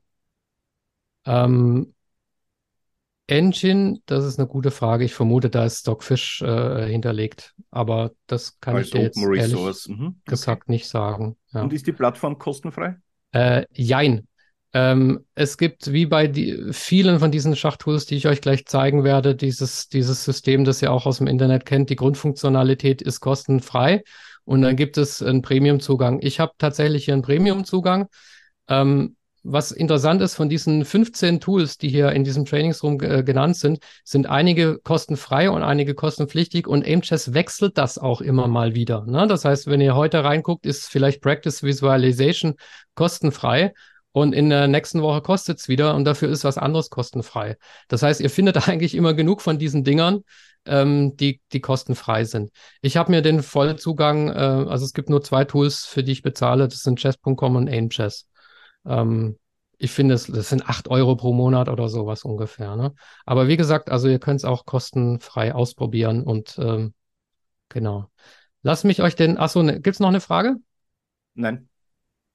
[1.25, 1.93] Ähm,
[3.29, 5.05] Engine, das ist eine gute Frage.
[5.05, 9.87] Ich vermute, da ist Stockfish äh, hinterlegt, aber das kann Als ich dir jetzt ehrlich
[9.87, 10.19] mhm.
[10.25, 10.71] gesagt okay.
[10.71, 11.37] nicht sagen.
[11.53, 11.61] Ja.
[11.61, 12.97] Und ist die Plattform kostenfrei?
[13.31, 14.27] Äh, jein.
[14.73, 19.03] Ähm, es gibt wie bei die, vielen von diesen Schachtools, die ich euch gleich zeigen
[19.03, 21.89] werde, dieses, dieses System, das ihr auch aus dem Internet kennt.
[21.89, 24.03] Die Grundfunktionalität ist kostenfrei
[24.43, 26.19] und dann gibt es einen Premium-Zugang.
[26.21, 28.07] Ich habe tatsächlich hier einen Premium-Zugang.
[28.67, 29.15] Ähm,
[29.51, 33.79] was interessant ist, von diesen 15 Tools, die hier in diesem Trainingsroom äh, genannt sind,
[34.03, 39.05] sind einige kostenfrei und einige kostenpflichtig und Aimchess wechselt das auch immer mal wieder.
[39.05, 39.27] Ne?
[39.27, 42.55] Das heißt, wenn ihr heute reinguckt, ist vielleicht Practice Visualization
[42.95, 43.73] kostenfrei
[44.11, 47.57] und in der nächsten Woche kostet es wieder und dafür ist was anderes kostenfrei.
[47.87, 50.21] Das heißt, ihr findet eigentlich immer genug von diesen Dingern,
[50.65, 52.51] ähm, die, die kostenfrei sind.
[52.81, 54.31] Ich habe mir den Vollzugang, äh,
[54.69, 58.28] also es gibt nur zwei Tools, für die ich bezahle, das sind chess.com und Aimchess.
[58.89, 59.37] Ähm,
[59.77, 62.75] ich finde, das, das sind acht Euro pro Monat oder sowas ungefähr.
[62.75, 62.93] Ne?
[63.25, 66.93] Aber wie gesagt, also ihr könnt es auch kostenfrei ausprobieren und ähm,
[67.69, 68.11] genau.
[68.61, 70.57] Lass mich euch den, achso, ne, gibt es noch eine Frage?
[71.33, 71.69] Nein.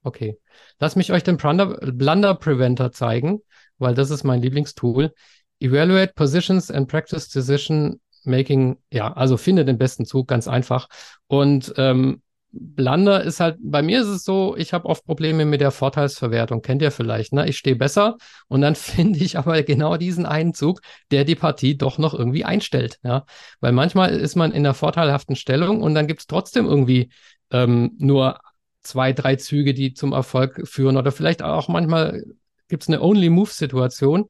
[0.02, 0.38] Okay.
[0.78, 3.40] Lass mich euch den Blunder, Blunder Preventer zeigen,
[3.76, 5.12] weil das ist mein Lieblingstool.
[5.60, 8.78] Evaluate Positions and Practice Decision Making.
[8.90, 10.88] Ja, also finde den besten Zug, ganz einfach.
[11.26, 12.22] Und ähm,
[12.56, 16.62] Blunder ist halt, bei mir ist es so, ich habe oft Probleme mit der Vorteilsverwertung,
[16.62, 17.48] kennt ihr vielleicht, ne?
[17.48, 18.16] Ich stehe besser
[18.48, 22.44] und dann finde ich aber genau diesen einen Zug, der die Partie doch noch irgendwie
[22.44, 23.24] einstellt, ja.
[23.60, 27.10] Weil manchmal ist man in einer vorteilhaften Stellung und dann gibt es trotzdem irgendwie
[27.50, 28.40] ähm, nur
[28.82, 32.22] zwei, drei Züge, die zum Erfolg führen oder vielleicht auch manchmal
[32.68, 34.26] gibt es eine Only-Move-Situation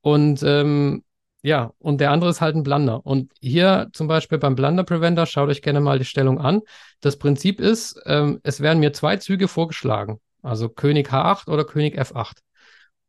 [0.00, 1.02] und ähm,
[1.46, 3.06] ja, und der andere ist halt ein Blunder.
[3.06, 6.62] Und hier zum Beispiel beim Blunder Preventer, schaut euch gerne mal die Stellung an.
[7.00, 10.18] Das Prinzip ist, ähm, es werden mir zwei Züge vorgeschlagen.
[10.42, 12.38] Also König H8 oder König F8.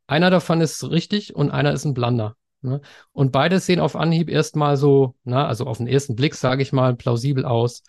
[0.06, 2.36] Einer davon ist richtig und einer ist ein Blunder.
[2.62, 2.82] Ne?
[3.12, 6.72] Und beide sehen auf Anhieb erstmal so, na, also auf den ersten Blick, sage ich
[6.72, 7.82] mal, plausibel aus.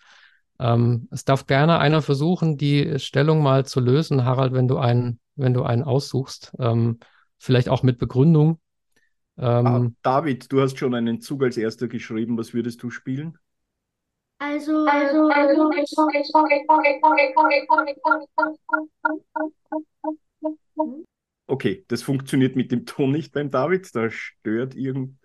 [0.59, 5.19] Ähm, es darf gerne einer versuchen, die Stellung mal zu lösen, Harald, wenn du einen,
[5.35, 6.53] wenn du einen aussuchst.
[6.57, 6.97] Ähm,
[7.37, 8.59] vielleicht auch mit Begründung.
[9.41, 12.37] Ähm, ah, David, du hast schon einen Zug als erster geschrieben.
[12.37, 13.37] Was würdest du spielen?
[14.39, 15.69] Also, also, also,
[21.47, 23.93] Okay, das funktioniert mit dem Ton nicht beim David.
[23.95, 25.17] Da stört irgend.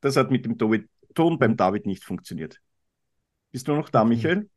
[0.00, 0.56] Das hat mit dem
[1.14, 2.60] Ton beim David nicht funktioniert.
[3.52, 4.48] Bist du noch da, Michael?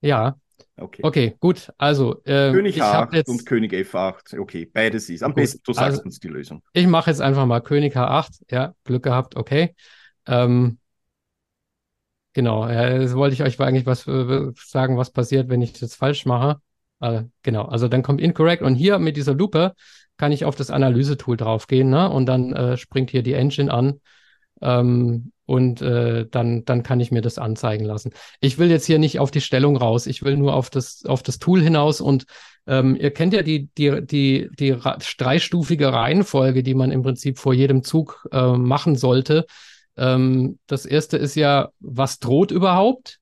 [0.00, 0.36] Ja,
[0.76, 1.00] Okay.
[1.02, 1.72] Okay, gut.
[1.78, 3.28] Also äh, König H8 jetzt...
[3.28, 4.38] und König F8.
[4.38, 5.22] Okay, beides ist.
[5.22, 5.36] Am gut.
[5.36, 6.62] besten, du sagst also, uns die Lösung.
[6.72, 8.42] Ich mache jetzt einfach mal König H8.
[8.50, 9.36] Ja, Glück gehabt.
[9.36, 9.74] Okay.
[10.26, 10.78] Ähm,
[12.32, 12.68] genau.
[12.68, 16.26] Ja, das wollte ich euch eigentlich was äh, sagen, was passiert, wenn ich das falsch
[16.26, 16.60] mache.
[17.00, 17.64] Äh, genau.
[17.64, 19.74] Also dann kommt incorrect und hier mit dieser Lupe
[20.16, 22.10] kann ich auf das Analyse-Tool draufgehen, ne?
[22.10, 24.00] Und dann äh, springt hier die Engine an.
[24.60, 28.12] Ähm, und äh, dann, dann kann ich mir das anzeigen lassen.
[28.40, 31.24] Ich will jetzt hier nicht auf die Stellung raus, ich will nur auf das, auf
[31.24, 32.24] das Tool hinaus und
[32.66, 34.76] ähm, ihr kennt ja die, die, die, die
[35.18, 39.46] dreistufige Reihenfolge, die man im Prinzip vor jedem Zug äh, machen sollte.
[39.96, 43.19] Ähm, das erste ist ja, was droht überhaupt?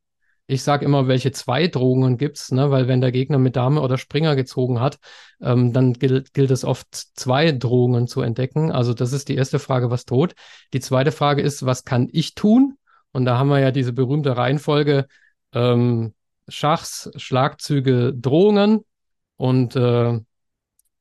[0.51, 2.71] Ich sage immer, welche zwei Drohungen gibt's, ne?
[2.71, 4.99] weil wenn der Gegner mit Dame oder Springer gezogen hat,
[5.43, 8.73] ähm, dann gilt, gilt es oft zwei Drohungen zu entdecken.
[8.73, 10.35] Also das ist die erste Frage, was droht.
[10.73, 12.79] Die zweite Frage ist, was kann ich tun?
[13.13, 15.07] Und da haben wir ja diese berühmte Reihenfolge
[15.53, 16.15] ähm,
[16.49, 18.87] Schachs, Schlagzüge, Drohungen
[19.37, 20.19] und äh,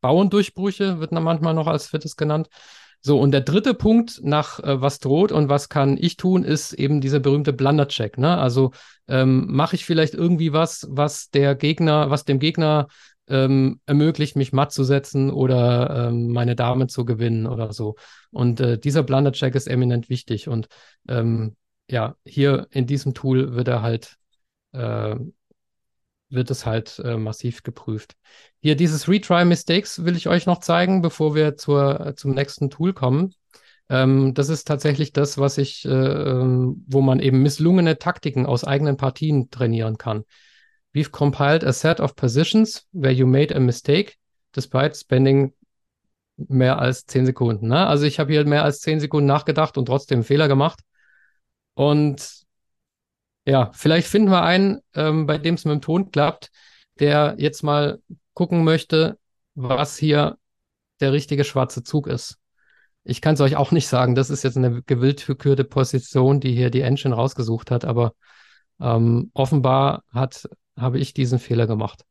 [0.01, 2.49] Bauendurchbrüche wird manchmal noch als viertes genannt.
[3.08, 6.74] So, und der dritte Punkt nach äh, was droht und was kann ich tun, ist
[6.74, 8.17] eben dieser berühmte Blunder-Check.
[8.17, 8.38] Ne?
[8.38, 8.72] Also
[9.08, 12.89] ähm, mache ich vielleicht irgendwie was, was der Gegner, was dem Gegner
[13.30, 17.96] ähm, ermöglicht, mich matt zu setzen oder ähm, meine Dame zu gewinnen oder so.
[18.32, 20.50] Und äh, dieser Blunder-Check ist eminent wichtig.
[20.50, 20.67] Und
[21.08, 21.56] ähm,
[21.89, 24.17] ja, hier in diesem Tool wird er halt,
[24.74, 25.15] äh,
[26.29, 28.15] wird es halt äh, massiv geprüft.
[28.59, 32.93] Hier dieses Retry Mistakes will ich euch noch zeigen, bevor wir zur, zum nächsten Tool
[32.93, 33.33] kommen.
[33.89, 38.63] Ähm, das ist tatsächlich das, was ich, äh, ähm, wo man eben misslungene Taktiken aus
[38.63, 40.25] eigenen Partien trainieren kann.
[40.93, 44.15] We've compiled a set of positions where you made a mistake
[44.51, 45.53] despite spending
[46.37, 47.67] mehr als zehn Sekunden.
[47.67, 47.87] Ne?
[47.87, 50.81] Also ich habe hier mehr als zehn Sekunden nachgedacht und trotzdem Fehler gemacht.
[51.73, 52.46] Und
[53.47, 56.51] ja, vielleicht finden wir einen, ähm, bei dem es mit dem Ton klappt,
[56.99, 58.01] der jetzt mal
[58.33, 59.17] gucken möchte,
[59.55, 60.38] was hier
[60.99, 62.39] der richtige schwarze Zug ist.
[63.05, 64.15] Ich kann es euch auch nicht sagen.
[64.15, 68.13] Das ist jetzt eine gewillt gekürte Position, die hier die Engine rausgesucht hat, aber
[68.81, 72.03] ähm, offenbar hat, habe ich diesen Fehler gemacht.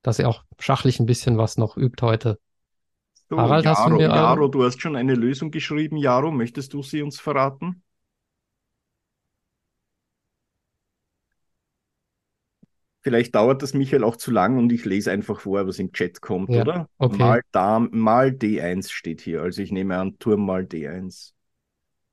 [0.00, 2.38] Dass ihr auch schachlich ein bisschen was noch übt heute.
[3.28, 5.98] So, Harald, Jaro, hast du mir, Jaro, du hast schon eine Lösung geschrieben.
[5.98, 7.82] Jaro, möchtest du sie uns verraten?
[13.06, 16.20] Vielleicht dauert das Michael auch zu lang und ich lese einfach vor, was im Chat
[16.20, 16.90] kommt, ja, oder?
[16.98, 17.16] Okay.
[17.16, 19.42] Mal, Dam, mal D1 steht hier.
[19.42, 21.30] Also ich nehme an, Turm mal D1.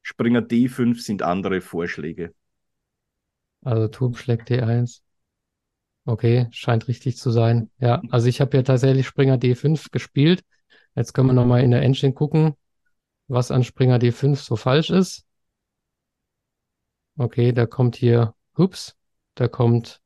[0.04, 2.36] Springer D5 sind andere Vorschläge.
[3.64, 5.02] Also Turm schlägt D1.
[6.06, 7.72] Okay, scheint richtig zu sein.
[7.80, 10.44] Ja, also ich habe ja tatsächlich Springer D5 gespielt.
[10.94, 12.54] Jetzt können wir nochmal in der Engine gucken,
[13.28, 15.26] was an Springer D5 so falsch ist.
[17.18, 18.96] Okay, da kommt hier, ups,
[19.34, 20.03] da kommt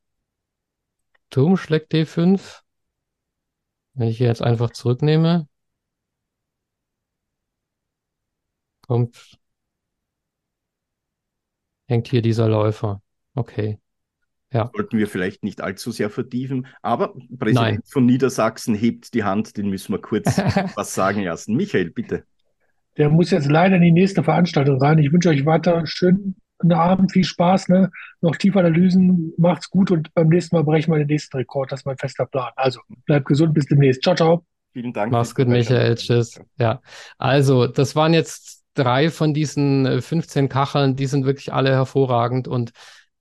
[1.30, 2.62] Turm schlägt D5.
[3.94, 5.48] Wenn ich hier jetzt einfach zurücknehme,
[8.86, 9.38] kommt,
[11.86, 13.02] hängt hier dieser Läufer.
[13.34, 13.78] Okay.
[14.52, 14.70] Ja.
[14.74, 16.66] Sollten wir vielleicht nicht allzu sehr vertiefen.
[16.80, 17.82] Aber Präsident Nein.
[17.84, 20.26] von Niedersachsen hebt die Hand, den müssen wir kurz
[20.76, 21.54] was sagen lassen.
[21.54, 22.24] Michael, bitte.
[22.96, 24.98] Der muss jetzt leider in die nächste Veranstaltung rein.
[24.98, 26.36] Ich wünsche euch weiter schönen
[26.72, 27.90] Abend, viel Spaß, ne?
[28.20, 31.72] Noch tiefe Analysen, macht's gut und beim nächsten Mal brechen wir den nächsten Rekord.
[31.72, 32.50] Das ist mein fester Plan.
[32.56, 34.02] Also, bleibt gesund, bis demnächst.
[34.02, 34.44] Ciao, ciao.
[34.72, 35.12] Vielen Dank.
[35.12, 35.94] Mach's gut, Michael.
[35.94, 36.40] Tschüss.
[36.58, 36.80] Ja.
[37.16, 42.48] Also, das waren jetzt drei von diesen 15 äh, Kacheln, die sind wirklich alle hervorragend
[42.48, 42.70] und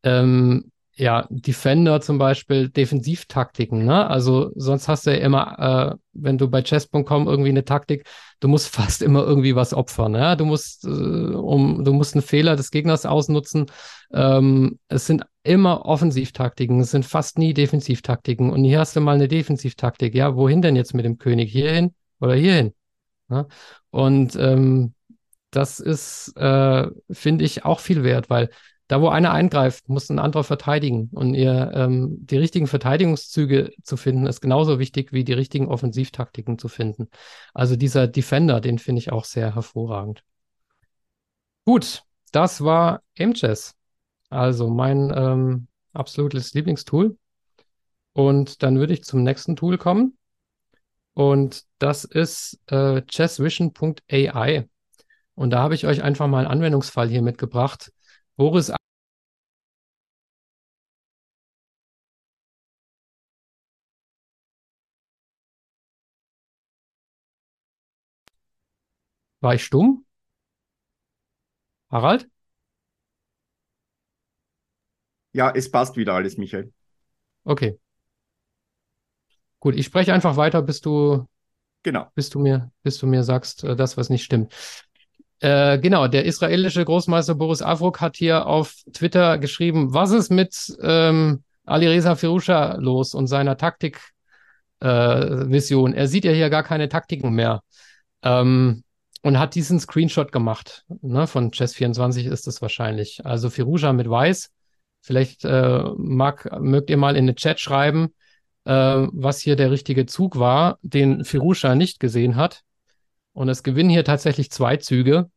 [0.04, 4.10] ähm, ja, Defender zum Beispiel, Defensivtaktiken, ne?
[4.10, 8.08] Also sonst hast du ja immer, äh, wenn du bei chess.com irgendwie eine Taktik,
[8.40, 10.36] du musst fast immer irgendwie was opfern, ja?
[10.36, 13.68] Du musst, äh, um, du musst einen Fehler des Gegners ausnutzen.
[14.12, 18.50] Ähm, es sind immer Offensivtaktiken, es sind fast nie Defensivtaktiken.
[18.50, 20.36] Und hier hast du mal eine Defensivtaktik, ja?
[20.36, 21.52] Wohin denn jetzt mit dem König?
[21.52, 22.74] Hierhin oder hierhin?
[23.30, 23.48] Ne?
[23.92, 24.94] Und ähm,
[25.52, 28.50] das ist, äh, finde ich, auch viel wert, weil
[28.88, 31.10] da, wo einer eingreift, muss ein anderer verteidigen.
[31.12, 36.58] Und ihr ähm, die richtigen Verteidigungszüge zu finden, ist genauso wichtig wie die richtigen Offensivtaktiken
[36.58, 37.10] zu finden.
[37.54, 40.24] Also dieser Defender, den finde ich auch sehr hervorragend.
[41.66, 43.76] Gut, das war MChess.
[44.30, 47.18] Also mein ähm, absolutes Lieblingstool.
[48.14, 50.18] Und dann würde ich zum nächsten Tool kommen.
[51.14, 54.70] Und das ist äh, chessvision.ai.
[55.36, 57.92] Und da habe ich euch einfach mal einen Anwendungsfall hier mitgebracht,
[58.38, 58.72] Boris
[69.42, 70.06] War ich stumm?
[71.92, 72.30] Harald?
[75.34, 76.74] Ja, es passt wieder alles, Michael.
[77.46, 77.78] Okay.
[79.60, 81.26] Gut, ich spreche einfach weiter, bis du,
[81.84, 82.08] genau.
[82.16, 84.54] bis du mir, bis du mir sagst, äh, das, was nicht stimmt.
[85.40, 90.76] Äh, genau, der israelische Großmeister Boris Avruk hat hier auf Twitter geschrieben, was ist mit
[90.82, 95.94] ähm, Alireza Firusha los und seiner Taktik-Vision?
[95.94, 97.62] Äh, er sieht ja hier gar keine Taktiken mehr.
[98.24, 98.84] Ähm,
[99.22, 100.86] und hat diesen Screenshot gemacht.
[101.02, 101.28] Ne?
[101.28, 103.26] Von Chess24 ist es wahrscheinlich.
[103.26, 104.52] Also Firusha mit Weiß.
[105.02, 108.14] Vielleicht äh, mag, mögt ihr mal in den Chat schreiben,
[108.66, 112.64] äh, was hier der richtige Zug war, den Firusha nicht gesehen hat.
[113.38, 115.30] Und es gewinnen hier tatsächlich zwei Züge,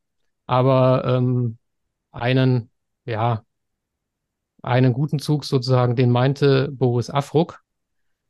[0.46, 1.58] aber ähm,
[2.12, 2.70] einen,
[3.04, 3.44] ja,
[4.62, 7.60] einen guten Zug sozusagen, den meinte Boris Afruk.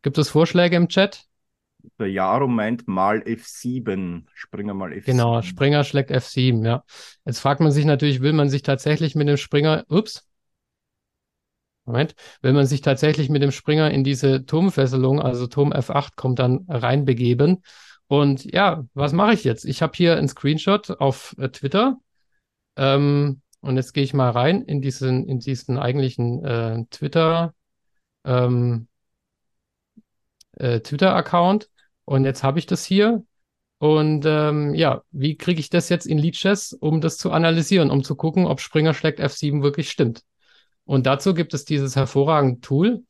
[0.02, 1.24] Gibt es Vorschläge im Chat?
[2.00, 5.04] Der Jaro meint mal F7, Springer mal F7.
[5.04, 6.82] Genau, Springer schlägt F7, ja.
[7.24, 10.28] Jetzt fragt man sich natürlich, will man sich tatsächlich mit dem Springer, ups,
[11.84, 16.40] Moment, will man sich tatsächlich mit dem Springer in diese Turmfesselung, also Turm F8 kommt
[16.40, 17.62] dann reinbegeben
[18.10, 19.64] und ja, was mache ich jetzt?
[19.64, 22.00] Ich habe hier einen Screenshot auf äh, Twitter.
[22.76, 27.54] Ähm, und jetzt gehe ich mal rein in diesen, in diesen eigentlichen äh, Twitter,
[28.24, 28.88] ähm,
[30.56, 31.70] äh, Twitter-Account
[32.04, 33.24] und jetzt habe ich das hier.
[33.78, 38.02] Und ähm, ja, wie kriege ich das jetzt in Leadchess, um das zu analysieren, um
[38.02, 40.24] zu gucken, ob Springer schlägt F7 wirklich stimmt?
[40.84, 43.04] Und dazu gibt es dieses hervorragende Tool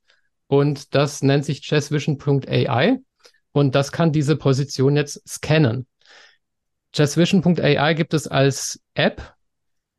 [0.47, 3.01] und das nennt sich chessvision.ai
[3.53, 5.87] und das kann diese Position jetzt scannen.
[6.95, 9.35] Chessvision.ai gibt es als App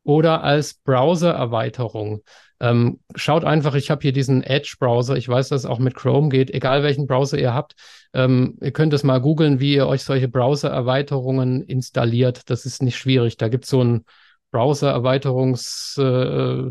[0.04, 2.22] oder als Browser-Erweiterung.
[2.60, 5.16] Ähm, schaut einfach, ich habe hier diesen Edge-Browser.
[5.16, 6.50] Ich weiß, dass es auch mit Chrome geht.
[6.50, 7.74] Egal welchen Browser ihr habt,
[8.12, 12.50] ähm, ihr könnt es mal googeln, wie ihr euch solche Browser-Erweiterungen installiert.
[12.50, 13.36] Das ist nicht schwierig.
[13.36, 14.04] Da gibt es so einen
[14.52, 16.70] Browser-Erweiterungs- äh,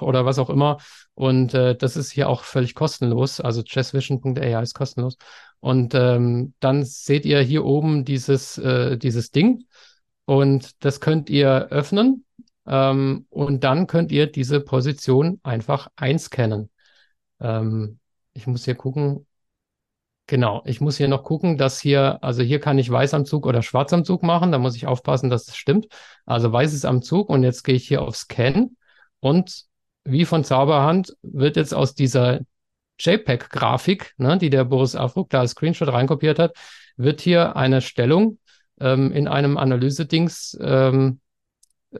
[0.00, 0.78] oder was auch immer.
[1.14, 3.40] Und äh, das ist hier auch völlig kostenlos.
[3.40, 5.16] Also chessvision.ai ist kostenlos.
[5.60, 9.64] Und ähm, dann seht ihr hier oben dieses, äh, dieses Ding.
[10.24, 12.24] Und das könnt ihr öffnen.
[12.66, 16.70] Ähm, und dann könnt ihr diese Position einfach einscannen.
[17.40, 17.98] Ähm,
[18.34, 19.26] ich muss hier gucken.
[20.28, 23.44] Genau, ich muss hier noch gucken, dass hier, also hier kann ich weiß am Zug
[23.44, 24.52] oder schwarz am Zug machen.
[24.52, 25.88] Da muss ich aufpassen, dass das stimmt.
[26.24, 28.70] Also weiß ist am Zug und jetzt gehe ich hier auf Scan
[29.20, 29.66] und
[30.04, 32.40] wie von Zauberhand wird jetzt aus dieser
[32.98, 36.56] JPEG-Grafik, ne, die der Boris Afruk da als Screenshot reinkopiert hat,
[36.96, 38.38] wird hier eine Stellung
[38.80, 41.20] ähm, in einem Analyse-Dings, ähm,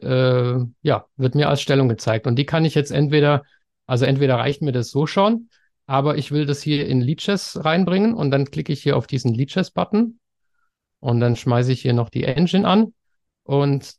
[0.01, 2.27] äh, ja, wird mir als Stellung gezeigt.
[2.27, 3.43] Und die kann ich jetzt entweder,
[3.85, 5.49] also entweder reicht mir das so schon,
[5.85, 9.33] aber ich will das hier in Leadchess reinbringen und dann klicke ich hier auf diesen
[9.33, 10.19] Leadchess-Button
[10.99, 12.93] und dann schmeiße ich hier noch die Engine an
[13.43, 13.95] und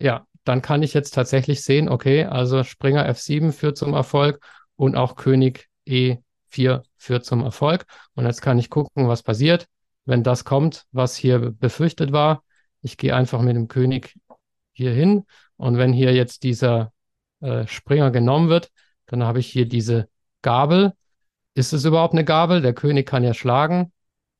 [0.00, 4.40] ja, dann kann ich jetzt tatsächlich sehen, okay, also Springer F7 führt zum Erfolg
[4.76, 7.86] und auch König E4 führt zum Erfolg.
[8.14, 9.66] Und jetzt kann ich gucken, was passiert,
[10.06, 12.42] wenn das kommt, was hier befürchtet war.
[12.80, 14.18] Ich gehe einfach mit dem König
[14.72, 15.24] hier hin
[15.56, 16.92] und wenn hier jetzt dieser
[17.40, 18.70] äh, Springer genommen wird,
[19.06, 20.08] dann habe ich hier diese
[20.42, 20.94] Gabel.
[21.54, 22.62] Ist es überhaupt eine Gabel?
[22.62, 23.92] Der König kann ja schlagen.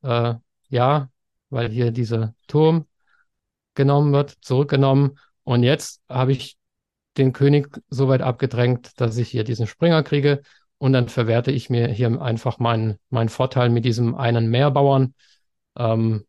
[0.02, 0.34] Äh,
[0.68, 1.10] ja,
[1.50, 2.86] weil hier dieser Turm
[3.74, 5.18] genommen wird, zurückgenommen.
[5.48, 6.58] Und jetzt habe ich
[7.16, 10.42] den König so weit abgedrängt, dass ich hier diesen Springer kriege.
[10.76, 15.14] Und dann verwerte ich mir hier einfach meinen, meinen Vorteil mit diesem einen Mehrbauern.
[15.74, 16.26] Ähm,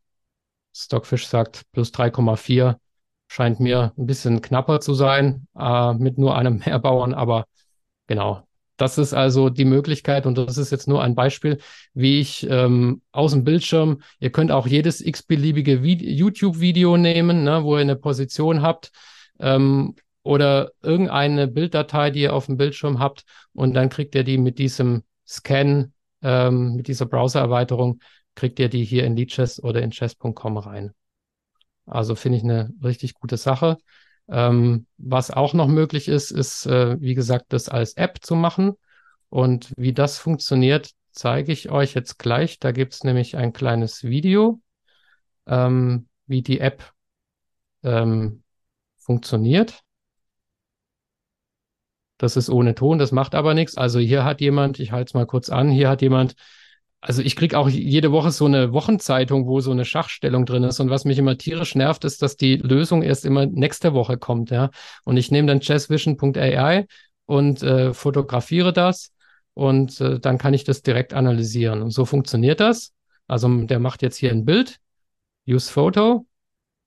[0.74, 2.80] Stockfish sagt plus 3,4.
[3.28, 7.14] Scheint mir ein bisschen knapper zu sein äh, mit nur einem Mehrbauern.
[7.14, 7.46] Aber
[8.08, 8.48] genau,
[8.80, 11.60] das ist also die Möglichkeit und das ist jetzt nur ein Beispiel,
[11.94, 17.76] wie ich ähm, aus dem Bildschirm, ihr könnt auch jedes x-beliebige YouTube-Video nehmen, ne, wo
[17.76, 18.92] ihr eine Position habt
[19.40, 24.38] ähm, oder irgendeine Bilddatei, die ihr auf dem Bildschirm habt und dann kriegt ihr die
[24.38, 28.00] mit diesem Scan, ähm, mit dieser Browser-Erweiterung,
[28.36, 30.94] kriegt ihr die hier in Leadchess oder in chess.com rein.
[31.86, 33.78] Also finde ich eine richtig gute Sache.
[34.32, 38.74] Ähm, was auch noch möglich ist, ist, äh, wie gesagt, das als App zu machen.
[39.30, 42.60] Und wie das funktioniert, zeige ich euch jetzt gleich.
[42.60, 44.62] Da gibt es nämlich ein kleines Video,
[45.48, 46.94] ähm, wie die App
[47.84, 48.44] ähm,
[48.98, 49.82] funktioniert.
[52.18, 53.78] Das ist ohne Ton, das macht aber nichts.
[53.78, 56.36] Also hier hat jemand, ich halte es mal kurz an, hier hat jemand
[57.02, 60.80] also ich kriege auch jede Woche so eine Wochenzeitung, wo so eine Schachstellung drin ist.
[60.80, 64.50] Und was mich immer tierisch nervt, ist, dass die Lösung erst immer nächste Woche kommt,
[64.52, 64.70] ja.
[65.06, 66.86] Und ich nehme dann chessvision.ai
[67.26, 69.14] und äh, fotografiere das
[69.54, 71.82] und äh, dann kann ich das direkt analysieren.
[71.82, 72.94] Und so funktioniert das.
[73.28, 74.80] Also der macht jetzt hier ein Bild,
[75.48, 76.26] use photo,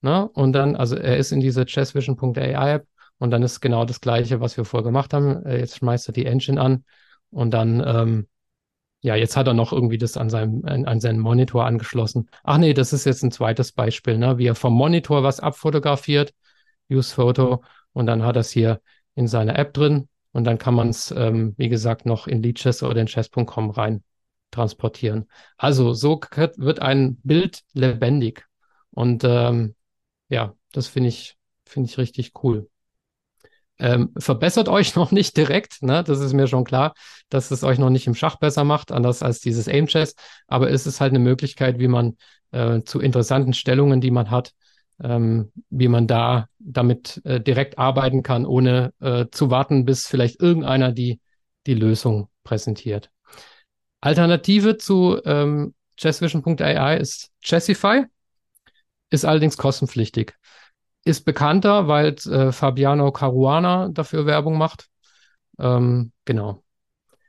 [0.01, 0.29] ne?
[0.29, 4.41] Und dann, also er ist in dieser chessvision.ai App und dann ist genau das Gleiche,
[4.41, 5.43] was wir vorher gemacht haben.
[5.45, 6.83] Äh, jetzt schmeißt er die Engine an
[7.31, 8.27] und dann ähm,
[9.03, 12.29] ja, jetzt hat er noch irgendwie das an seinem, an, an seinen Monitor angeschlossen.
[12.43, 14.37] Ach nee, das ist jetzt ein zweites Beispiel, ne?
[14.37, 16.33] Wie er vom Monitor was abfotografiert,
[16.89, 18.81] Use Photo, und dann hat er es hier
[19.15, 22.81] in seiner App drin und dann kann man es, ähm, wie gesagt, noch in Leadchess
[22.81, 24.03] oder in chess.com rein
[24.51, 25.27] transportieren.
[25.57, 26.21] Also so
[26.57, 28.45] wird ein Bild lebendig.
[28.91, 29.75] Und ähm,
[30.29, 31.35] ja, das finde ich,
[31.65, 32.69] finde ich richtig cool.
[33.83, 36.05] Ähm, verbessert euch noch nicht direkt, ne?
[36.05, 36.93] das ist mir schon klar,
[37.27, 40.15] dass es euch noch nicht im Schach besser macht, anders als dieses Aim Chess,
[40.47, 42.15] aber es ist halt eine Möglichkeit, wie man
[42.51, 44.53] äh, zu interessanten Stellungen, die man hat,
[45.03, 50.41] ähm, wie man da damit äh, direkt arbeiten kann, ohne äh, zu warten, bis vielleicht
[50.41, 51.19] irgendeiner die,
[51.67, 53.09] die Lösung präsentiert.
[53.99, 58.05] Alternative zu ähm, chessvision.ai ist Chessify,
[59.09, 60.35] ist allerdings kostenpflichtig
[61.05, 64.89] ist bekannter, weil äh, Fabiano Caruana dafür Werbung macht.
[65.59, 66.63] Ähm, genau.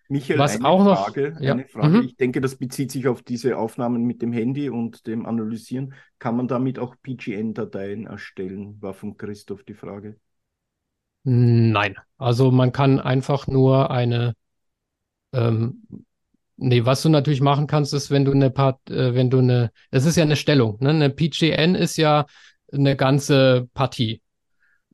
[0.09, 1.53] Michael, Was eine auch Frage, noch, ja.
[1.53, 1.99] eine Frage.
[1.99, 2.03] Mhm.
[2.03, 5.95] Ich denke, das bezieht sich auf diese Aufnahmen mit dem Handy und dem Analysieren.
[6.19, 8.81] Kann man damit auch PGN-Dateien erstellen?
[8.83, 10.19] War von Christoph die Frage.
[11.27, 14.35] Nein, also man kann einfach nur eine
[15.33, 15.87] Ähm,
[16.57, 19.71] nee, was du natürlich machen kannst, ist, wenn du eine Part, äh, wenn du eine,
[19.91, 20.91] das ist ja eine Stellung, ne?
[20.91, 22.27] Eine PGN ist ja
[22.73, 24.23] eine ganze Partie.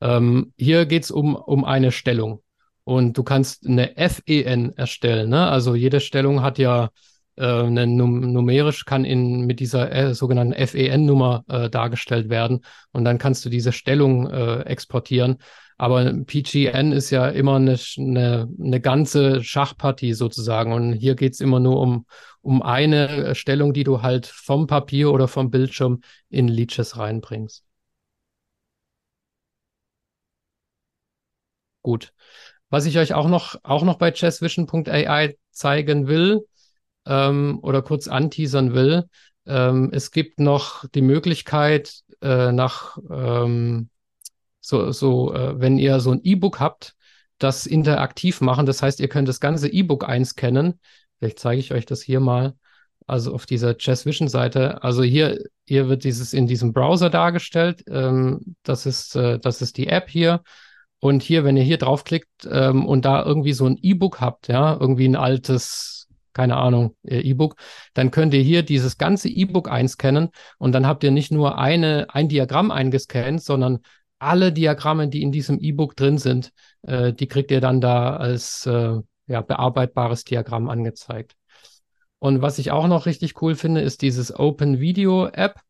[0.01, 2.43] Ähm, hier geht's um, um eine Stellung.
[2.85, 5.31] Und du kannst eine FEN erstellen.
[5.31, 5.47] Ne?
[5.47, 6.91] Also jede Stellung hat ja
[7.37, 12.65] äh, eine num numerisch kann in mit dieser äh, sogenannten FEN-Nummer äh, dargestellt werden.
[12.93, 15.39] Und dann kannst du diese Stellung äh, exportieren.
[15.81, 20.75] Aber PGN ist ja immer eine, eine, eine ganze Schachpartie sozusagen.
[20.75, 22.05] Und hier geht's immer nur um,
[22.43, 27.65] um eine Stellung, die du halt vom Papier oder vom Bildschirm in Leeches reinbringst.
[31.83, 32.13] Gut.
[32.69, 36.47] Was ich euch auch noch, auch noch bei chessvision.ai zeigen will
[37.07, 39.05] ähm, oder kurz anteasern will,
[39.47, 43.89] ähm, es gibt noch die Möglichkeit, äh, nach ähm,
[44.61, 46.95] so, so äh, wenn ihr so ein E-Book habt,
[47.39, 48.67] das interaktiv machen.
[48.67, 50.79] Das heißt, ihr könnt das ganze E-Book einscannen.
[51.19, 52.55] Vielleicht zeige ich euch das hier mal.
[53.07, 54.85] Also auf dieser Chess Vision Seite.
[54.85, 57.83] Also hier, hier wird dieses in diesem Browser dargestellt.
[57.89, 60.43] Ähm, das ist, äh, das ist die App hier.
[61.01, 64.77] Und hier, wenn ihr hier draufklickt ähm, und da irgendwie so ein E-Book habt, ja,
[64.79, 67.57] irgendwie ein altes, keine Ahnung, äh, E-Book,
[67.95, 72.07] dann könnt ihr hier dieses ganze E-Book einscannen und dann habt ihr nicht nur eine,
[72.11, 73.81] ein Diagramm eingescannt, sondern
[74.21, 76.53] alle Diagramme, die in diesem E-Book drin sind,
[76.83, 78.97] äh, die kriegt ihr dann da als äh,
[79.27, 81.35] ja, bearbeitbares Diagramm angezeigt.
[82.19, 85.61] Und was ich auch noch richtig cool finde, ist dieses Open Video App.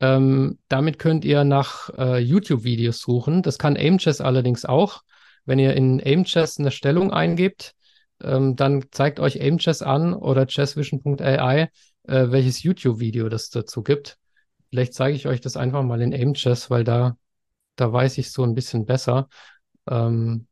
[0.00, 3.42] Ähm, damit könnt ihr nach äh, YouTube-Videos suchen.
[3.42, 5.02] Das kann AimChess allerdings auch.
[5.44, 7.74] Wenn ihr in AimChess eine Stellung eingebt,
[8.22, 14.18] ähm, dann zeigt euch AimChess an oder chessvision.ai, äh, welches YouTube-Video das dazu gibt.
[14.70, 17.16] Vielleicht zeige ich euch das einfach mal in AimChess, weil da,
[17.80, 19.28] da weiß ich so ein bisschen besser.
[19.88, 20.46] Ähm,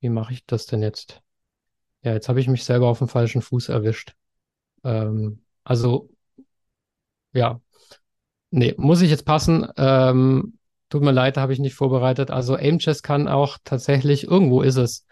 [0.00, 1.22] wie mache ich das denn jetzt?
[2.02, 4.14] Ja, jetzt habe ich mich selber auf dem falschen Fuß erwischt.
[4.84, 6.10] Ähm, also
[7.32, 7.60] ja.
[8.50, 9.66] Nee, muss ich jetzt passen.
[9.76, 10.58] Ähm,
[10.88, 12.30] tut mir leid, habe ich nicht vorbereitet.
[12.30, 15.06] Also Aimchess kann auch tatsächlich, irgendwo ist es.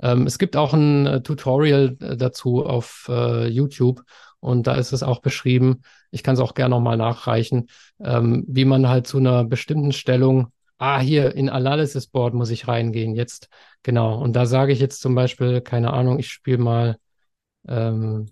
[0.00, 4.02] Ähm, es gibt auch ein äh, Tutorial äh, dazu auf äh, YouTube
[4.40, 5.82] und da ist es auch beschrieben.
[6.10, 7.68] Ich kann es auch gerne nochmal nachreichen,
[8.02, 12.68] ähm, wie man halt zu einer bestimmten Stellung, ah, hier in Analysis Board muss ich
[12.68, 13.48] reingehen jetzt.
[13.82, 14.20] Genau.
[14.20, 16.98] Und da sage ich jetzt zum Beispiel, keine Ahnung, ich spiele mal
[17.68, 18.26] ähm,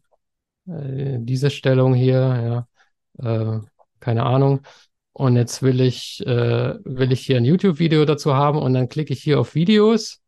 [0.66, 2.66] äh, diese Stellung hier,
[3.18, 3.60] ja äh,
[4.00, 4.62] keine Ahnung.
[5.12, 9.12] Und jetzt will ich, äh, will ich hier ein YouTube-Video dazu haben und dann klicke
[9.12, 10.20] ich hier auf Videos.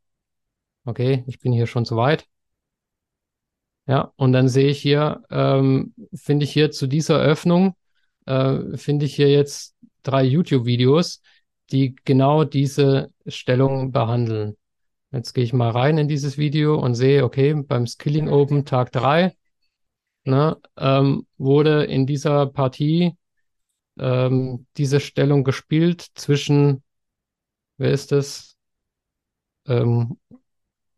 [0.84, 2.26] Okay, ich bin hier schon zu weit.
[3.88, 7.74] Ja, und dann sehe ich hier, ähm, finde ich hier zu dieser Öffnung,
[8.26, 11.22] äh, finde ich hier jetzt drei YouTube-Videos,
[11.70, 14.56] die genau diese Stellung behandeln.
[15.10, 18.92] Jetzt gehe ich mal rein in dieses Video und sehe, okay, beim Skilling Open Tag
[18.92, 19.34] 3
[20.24, 23.16] ne, ähm, wurde in dieser Partie
[23.98, 26.82] ähm, diese Stellung gespielt zwischen,
[27.78, 28.56] wer ist das?
[29.66, 30.18] Ähm,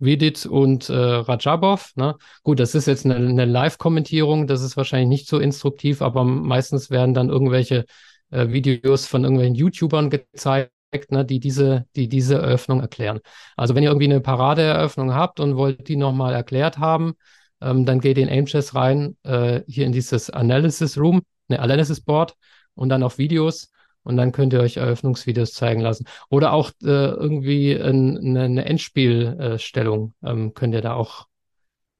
[0.01, 1.92] Vidit und äh, Rajabov.
[1.96, 2.16] Ne?
[2.42, 6.90] Gut, das ist jetzt eine, eine Live-Kommentierung, das ist wahrscheinlich nicht so instruktiv, aber meistens
[6.90, 7.84] werden dann irgendwelche
[8.30, 10.72] äh, Videos von irgendwelchen YouTubern gezeigt,
[11.11, 13.20] ne, die diese, die diese Eröffnung erklären.
[13.57, 17.14] Also wenn ihr irgendwie eine Paradeeröffnung habt und wollt die nochmal erklärt haben,
[17.61, 22.34] ähm, dann geht in AimChess rein, äh, hier in dieses Analysis Room, ne, Analysis Board
[22.74, 23.70] und dann auf Videos
[24.11, 26.04] und dann könnt ihr euch Eröffnungsvideos zeigen lassen.
[26.28, 31.28] Oder auch äh, irgendwie ein, eine, eine Endspielstellung ähm, könnt ihr da auch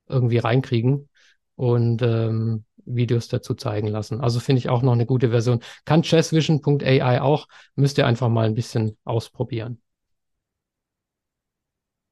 [0.09, 1.09] irgendwie reinkriegen
[1.55, 4.21] und ähm, Videos dazu zeigen lassen.
[4.21, 5.61] Also finde ich auch noch eine gute Version.
[5.85, 7.47] Kann chessvision.ai auch,
[7.77, 9.81] müsst ihr einfach mal ein bisschen ausprobieren.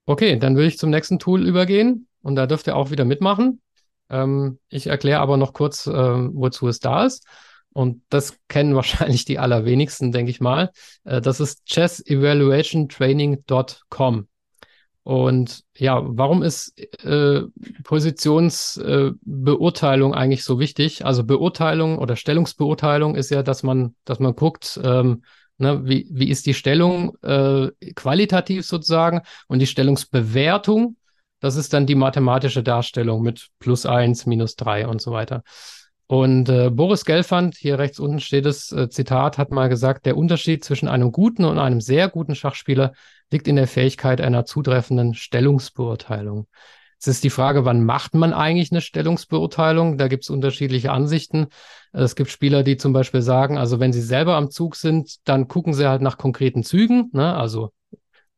[0.07, 3.61] Okay, dann würde ich zum nächsten Tool übergehen und da dürft ihr auch wieder mitmachen.
[4.11, 7.26] Ähm, ich erkläre aber noch kurz, äh, wozu es da ist.
[7.79, 10.72] Und das kennen wahrscheinlich die allerwenigsten, denke ich mal.
[11.05, 14.26] Äh, das ist chessevaluationtraining.com.
[15.05, 17.43] Und ja, warum ist äh,
[17.85, 21.07] Positionsbeurteilung äh, eigentlich so wichtig?
[21.07, 25.22] Also Beurteilung oder Stellungsbeurteilung ist ja, dass man, dass man guckt, ähm,
[25.59, 30.97] ne, wie, wie ist die Stellung äh, qualitativ sozusagen und die Stellungsbewertung
[31.41, 35.45] das ist dann die mathematische Darstellung mit plus eins, minus drei und so weiter.
[36.09, 40.17] Und äh, Boris Gelfand, hier rechts unten steht es, äh, Zitat, hat mal gesagt, der
[40.17, 42.95] Unterschied zwischen einem guten und einem sehr guten Schachspieler
[43.31, 46.47] liegt in der Fähigkeit einer zutreffenden Stellungsbeurteilung.
[46.95, 49.99] Jetzt ist die Frage, wann macht man eigentlich eine Stellungsbeurteilung?
[49.99, 51.49] Da gibt es unterschiedliche Ansichten.
[51.93, 55.47] Es gibt Spieler, die zum Beispiel sagen, also wenn sie selber am Zug sind, dann
[55.47, 57.37] gucken sie halt nach konkreten Zügen, ne?
[57.37, 57.71] also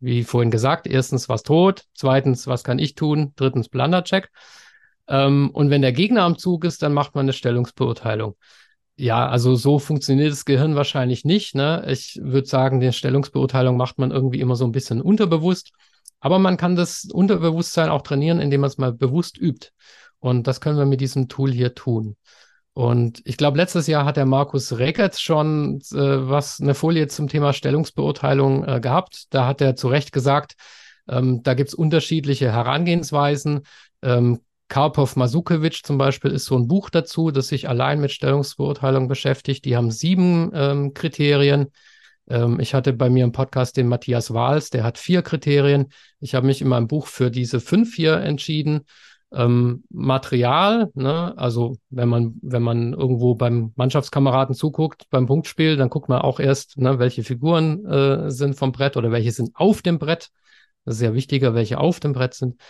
[0.00, 4.30] wie vorhin gesagt, erstens, was droht, zweitens, was kann ich tun, drittens, Blundercheck.
[5.10, 8.36] Ähm, und wenn der Gegner am Zug ist, dann macht man eine Stellungsbeurteilung.
[8.96, 11.54] Ja, also so funktioniert das Gehirn wahrscheinlich nicht.
[11.54, 11.84] Ne?
[11.88, 15.72] Ich würde sagen, die Stellungsbeurteilung macht man irgendwie immer so ein bisschen unterbewusst.
[16.20, 19.70] Aber man kann das Unterbewusstsein auch trainieren, indem man es mal bewusst übt.
[20.20, 22.16] Und das können wir mit diesem Tool hier tun.
[22.72, 27.26] Und ich glaube, letztes Jahr hat der Markus Reckert schon äh, was, eine Folie zum
[27.26, 29.24] Thema Stellungsbeurteilung äh, gehabt.
[29.30, 30.54] Da hat er zu Recht gesagt,
[31.08, 33.62] ähm, da gibt es unterschiedliche Herangehensweisen.
[34.02, 34.40] Ähm,
[34.70, 39.64] Karpov Masukewitsch zum Beispiel ist so ein Buch dazu, das sich allein mit Stellungsbeurteilung beschäftigt.
[39.64, 41.72] Die haben sieben ähm, Kriterien.
[42.28, 45.92] Ähm, ich hatte bei mir im Podcast den Matthias Wahls, der hat vier Kriterien.
[46.20, 48.82] Ich habe mich in meinem Buch für diese fünf hier entschieden.
[49.32, 51.34] Ähm, Material, ne?
[51.36, 56.38] also wenn man, wenn man irgendwo beim Mannschaftskameraden zuguckt, beim Punktspiel, dann guckt man auch
[56.40, 60.30] erst, ne, welche Figuren äh, sind vom Brett oder welche sind auf dem Brett.
[60.84, 62.60] Das ist ja wichtiger, welche auf dem Brett sind.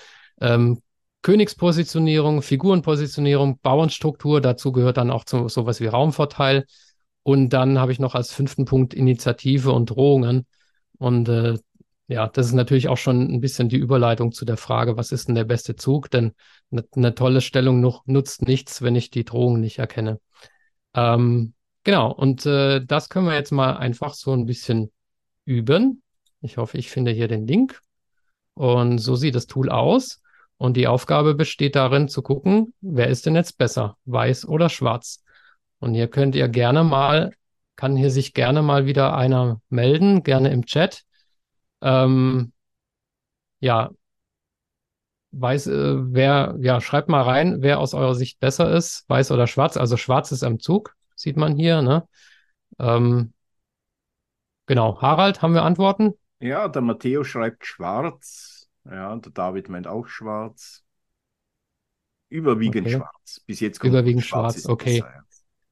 [0.41, 0.81] Ähm,
[1.23, 6.64] Königspositionierung, Figurenpositionierung, Bauernstruktur, dazu gehört dann auch so, sowas wie Raumvorteil.
[7.23, 10.47] Und dann habe ich noch als fünften Punkt Initiative und Drohungen.
[10.99, 11.59] Und äh,
[12.09, 15.29] ja, das ist natürlich auch schon ein bisschen die Überleitung zu der Frage, was ist
[15.29, 16.11] denn der beste Zug?
[16.11, 16.33] Denn
[16.73, 20.21] eine, eine tolle Stellung noch, nutzt nichts, wenn ich die Drohung nicht erkenne.
[20.95, 21.55] Ähm,
[21.85, 24.91] genau, und äh, das können wir jetzt mal einfach so ein bisschen
[25.45, 26.03] üben.
[26.41, 27.81] Ich hoffe, ich finde hier den Link.
[28.55, 30.20] Und so sieht das Tool aus.
[30.61, 35.25] Und die Aufgabe besteht darin zu gucken, wer ist denn jetzt besser, weiß oder schwarz.
[35.79, 37.33] Und hier könnt ihr gerne mal,
[37.77, 41.05] kann hier sich gerne mal wieder einer melden, gerne im Chat.
[41.81, 42.53] Ähm,
[43.61, 43.89] ja,
[45.31, 49.47] weiß, äh, wer, ja, schreibt mal rein, wer aus eurer Sicht besser ist, weiß oder
[49.47, 49.79] schwarz.
[49.79, 52.07] Also schwarz ist am Zug, sieht man hier, ne?
[52.79, 53.33] Ähm,
[54.67, 55.01] genau.
[55.01, 56.19] Harald, haben wir Antworten?
[56.39, 58.60] Ja, der Matteo schreibt schwarz.
[58.91, 60.84] Ja, der David meint auch schwarz.
[62.28, 62.97] Überwiegend Okay.
[62.97, 63.41] schwarz.
[63.47, 65.01] Bis jetzt kommt Überwiegend schwarz, ist okay.
[65.01, 65.24] besser, ja.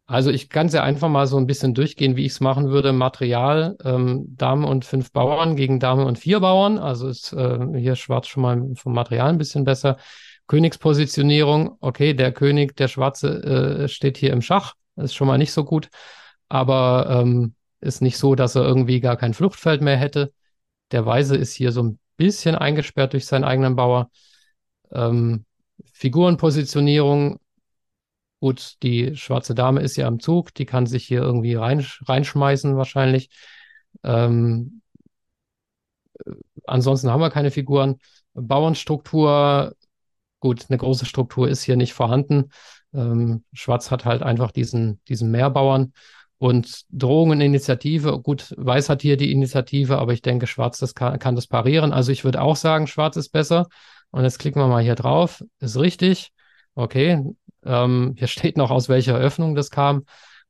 [0.07, 2.71] Also ich kann es ja einfach mal so ein bisschen durchgehen, wie ich es machen
[2.71, 2.95] würde.
[2.95, 6.79] Material, ähm, Dame und fünf Bauern gegen Dame und vier Bauern.
[6.79, 9.99] Also ist äh, hier schwarz schon mal vom Material ein bisschen besser.
[10.47, 14.75] Königspositionierung, okay, der König, der Schwarze äh, steht hier im Schach.
[14.97, 15.91] Das ist schon mal nicht so gut.
[16.49, 20.33] Aber ähm, ist nicht so, dass er irgendwie gar kein Fluchtfeld mehr hätte.
[20.91, 24.11] Der Weiße ist hier so ein bisschen eingesperrt durch seinen eigenen Bauer.
[24.93, 25.47] Ähm,
[25.95, 27.41] Figurenpositionierung,
[28.41, 32.77] Gut, die schwarze Dame ist ja am Zug, die kann sich hier irgendwie rein, reinschmeißen
[32.77, 33.31] wahrscheinlich.
[34.05, 34.83] Ähm,
[36.25, 36.33] äh,
[36.67, 37.99] ansonsten haben wir keine Figuren.
[38.35, 39.75] Bauernstruktur,
[40.41, 42.51] gut, eine große Struktur ist hier nicht vorhanden.
[42.95, 45.93] Ähm, Schwarz hat halt einfach diesen, diesen Mehrbauern.
[46.39, 51.19] Und Drohungen, Initiative, gut, Weiß hat hier die Initiative, aber ich denke, Schwarz das kann,
[51.19, 51.93] kann das parieren.
[51.93, 53.67] Also ich würde auch sagen, Schwarz ist besser.
[54.11, 55.45] Und jetzt klicken wir mal hier drauf.
[55.59, 56.33] Ist richtig.
[56.75, 57.25] Okay,
[57.65, 60.05] ähm, hier steht noch, aus welcher Öffnung das kam.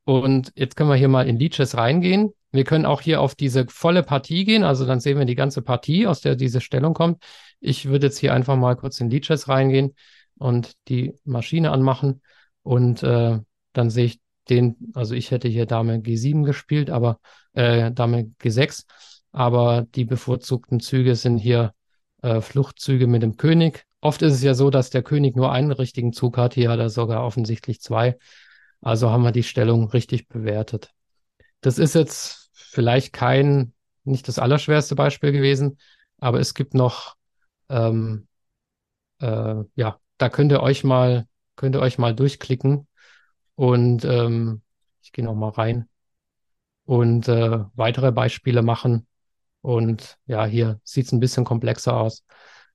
[0.05, 2.33] Und jetzt können wir hier mal in Leeches reingehen.
[2.51, 4.65] Wir können auch hier auf diese volle Partie gehen.
[4.65, 7.23] Also dann sehen wir die ganze Partie, aus der diese Stellung kommt.
[7.61, 9.95] Ich würde jetzt hier einfach mal kurz in Leeches reingehen
[10.39, 12.23] und die Maschine anmachen.
[12.63, 13.39] Und äh,
[13.73, 14.21] dann sehe ich
[14.51, 17.21] den, also ich hätte hier Dame G7 gespielt, aber
[17.53, 18.85] äh, Dame G6.
[19.33, 21.75] Aber die bevorzugten Züge sind hier
[22.23, 23.85] äh, Fluchtzüge mit dem König.
[24.01, 26.55] Oft ist es ja so, dass der König nur einen richtigen Zug hat.
[26.55, 28.17] Hier hat er sogar offensichtlich zwei.
[28.81, 30.93] Also haben wir die Stellung richtig bewertet.
[31.61, 33.73] Das ist jetzt vielleicht kein,
[34.05, 35.79] nicht das allerschwerste Beispiel gewesen,
[36.19, 37.17] aber es gibt noch,
[37.69, 38.29] ähm,
[39.21, 41.27] äh, ja, da könnt ihr euch mal,
[41.57, 42.88] könnt ihr euch mal durchklicken
[43.59, 44.63] und ähm,
[45.03, 45.89] ich gehe noch mal rein
[46.85, 49.09] und äh, weitere Beispiele machen.
[49.63, 52.23] Und ja, hier sieht es ein bisschen komplexer aus.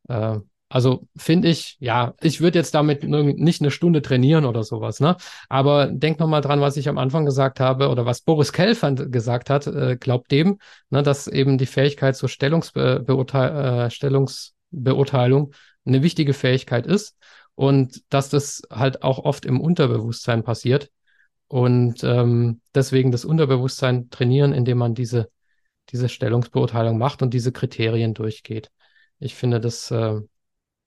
[0.09, 4.99] Äh, also finde ich, ja, ich würde jetzt damit nicht eine Stunde trainieren oder sowas,
[4.99, 5.15] ne?
[5.47, 9.09] Aber denk noch mal dran, was ich am Anfang gesagt habe oder was Boris Kelfand
[9.09, 10.59] gesagt hat, äh, glaubt dem,
[10.89, 15.53] ne, dass eben die Fähigkeit zur Stellungsbeurteil äh, Stellungsbeurteilung
[15.85, 17.15] eine wichtige Fähigkeit ist
[17.55, 20.91] und dass das halt auch oft im Unterbewusstsein passiert
[21.47, 25.29] und ähm, deswegen das Unterbewusstsein trainieren, indem man diese
[25.89, 28.71] diese Stellungsbeurteilung macht und diese Kriterien durchgeht.
[29.19, 30.21] Ich finde das äh,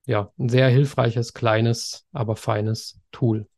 [0.06, 3.48] ja, ein sehr hilfreiches, kleines, aber feines Tool.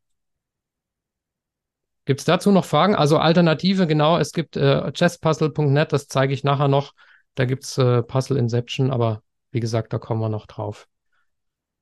[2.05, 2.95] Gibt es dazu noch Fragen?
[2.95, 6.93] Also Alternative, genau, es gibt äh, chesspuzzle.net, das zeige ich nachher noch.
[7.35, 10.87] Da gibt es äh, Puzzle Inception, aber wie gesagt, da kommen wir noch drauf.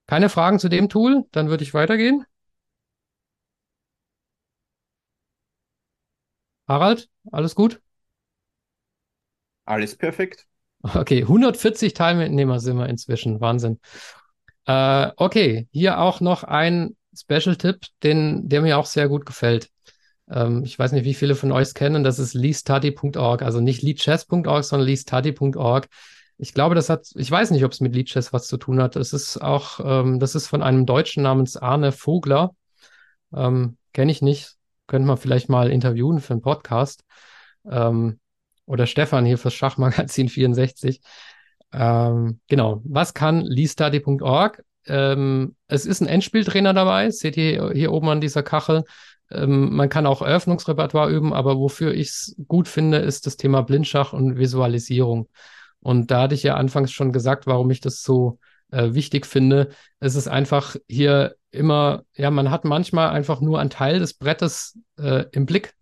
[0.08, 1.26] Keine Fragen zu dem Tool?
[1.32, 2.26] Dann würde ich weitergehen.
[6.68, 7.82] Harald, alles gut?
[9.66, 10.45] Alles perfekt.
[10.82, 13.41] Okay, 140 Teilnehmer sind wir inzwischen.
[13.41, 13.80] Wahnsinn.
[14.66, 19.70] Äh, okay, hier auch noch ein Special-Tipp, der mir auch sehr gut gefällt.
[20.30, 22.03] Ähm, ich weiß nicht, wie viele von euch es kennen.
[22.03, 25.88] Das ist leadstudy.org, also nicht leadchess.org, sondern leadstudy.org.
[26.38, 28.96] Ich glaube, das hat, ich weiß nicht, ob es mit Leadchess was zu tun hat.
[28.96, 32.56] Es ist auch, ähm, das ist von einem Deutschen namens Arne Vogler.
[33.34, 34.54] Ähm, Kenne ich nicht.
[34.86, 37.04] Könnte man vielleicht mal interviewen für einen Podcast.
[37.70, 38.20] Ähm,
[38.68, 41.02] oder Stefan hier fürs Schachmagazin 64.
[41.74, 42.82] Ähm, genau.
[42.86, 44.64] Was kann leestudy.org?
[44.86, 47.10] Ähm, es ist ein Endspieltrainer dabei.
[47.10, 48.84] Seht ihr hier oben an dieser Kachel.
[49.32, 53.62] Ähm, man kann auch Eröffnungsrepertoire üben, aber wofür ich es gut finde, ist das Thema
[53.64, 55.28] Blindschach und Visualisierung.
[55.88, 58.40] Und da hatte ich ja anfangs schon gesagt, warum ich das so
[58.72, 59.70] äh, wichtig finde.
[60.02, 64.78] Es ist einfach hier immer, ja, man hat manchmal einfach nur einen Teil des Brettes
[65.00, 65.76] äh, im Blick.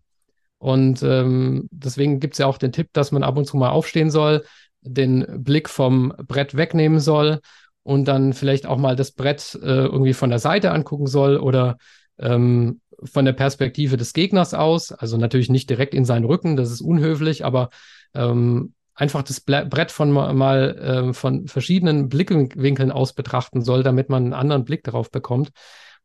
[0.60, 3.72] Und ähm, deswegen gibt es ja auch den Tipp, dass man ab und zu mal
[3.72, 4.46] aufstehen soll,
[4.82, 7.40] den Blick vom Brett wegnehmen soll
[7.82, 11.78] und dann vielleicht auch mal das Brett äh, irgendwie von der Seite angucken soll oder
[12.20, 14.92] ähm, von der Perspektive des Gegners aus.
[14.92, 17.72] Also natürlich nicht direkt in seinen Rücken, das ist unhöflich, aber
[18.14, 24.24] ähm, einfach das Brett von mal äh, von verschiedenen Blickwinkeln aus betrachten soll, damit man
[24.24, 25.52] einen anderen Blick darauf bekommt.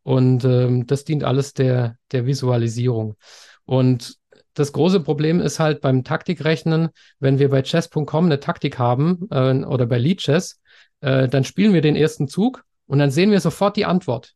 [0.03, 3.17] Und ähm, das dient alles der, der Visualisierung.
[3.65, 4.17] Und
[4.55, 6.89] das große Problem ist halt beim Taktikrechnen,
[7.21, 10.61] wenn wir bei chess.com eine Taktik haben äh, oder bei Lead Chess,
[11.01, 14.35] äh, dann spielen wir den ersten Zug und dann sehen wir sofort die Antwort.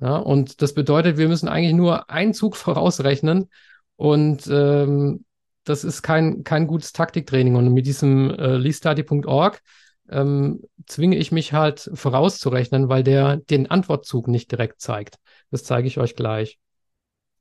[0.00, 3.48] Ja, und das bedeutet, wir müssen eigentlich nur einen Zug vorausrechnen
[3.96, 5.24] und ähm,
[5.64, 7.56] das ist kein, kein gutes Taktiktraining.
[7.56, 9.60] Und mit diesem äh, leestudy.org
[10.08, 15.16] ähm, zwinge ich mich halt vorauszurechnen, weil der den Antwortzug nicht direkt zeigt.
[15.50, 16.58] Das zeige ich euch gleich.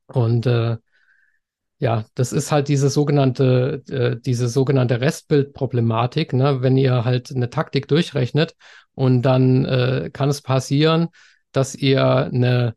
[0.08, 0.78] Und äh,
[1.80, 6.34] ja, das ist halt diese sogenannte, äh, diese sogenannte Restbildproblematik.
[6.34, 6.62] Ne?
[6.62, 8.56] Wenn ihr halt eine Taktik durchrechnet
[8.94, 11.08] und dann äh, kann es passieren,
[11.52, 12.76] dass ihr eine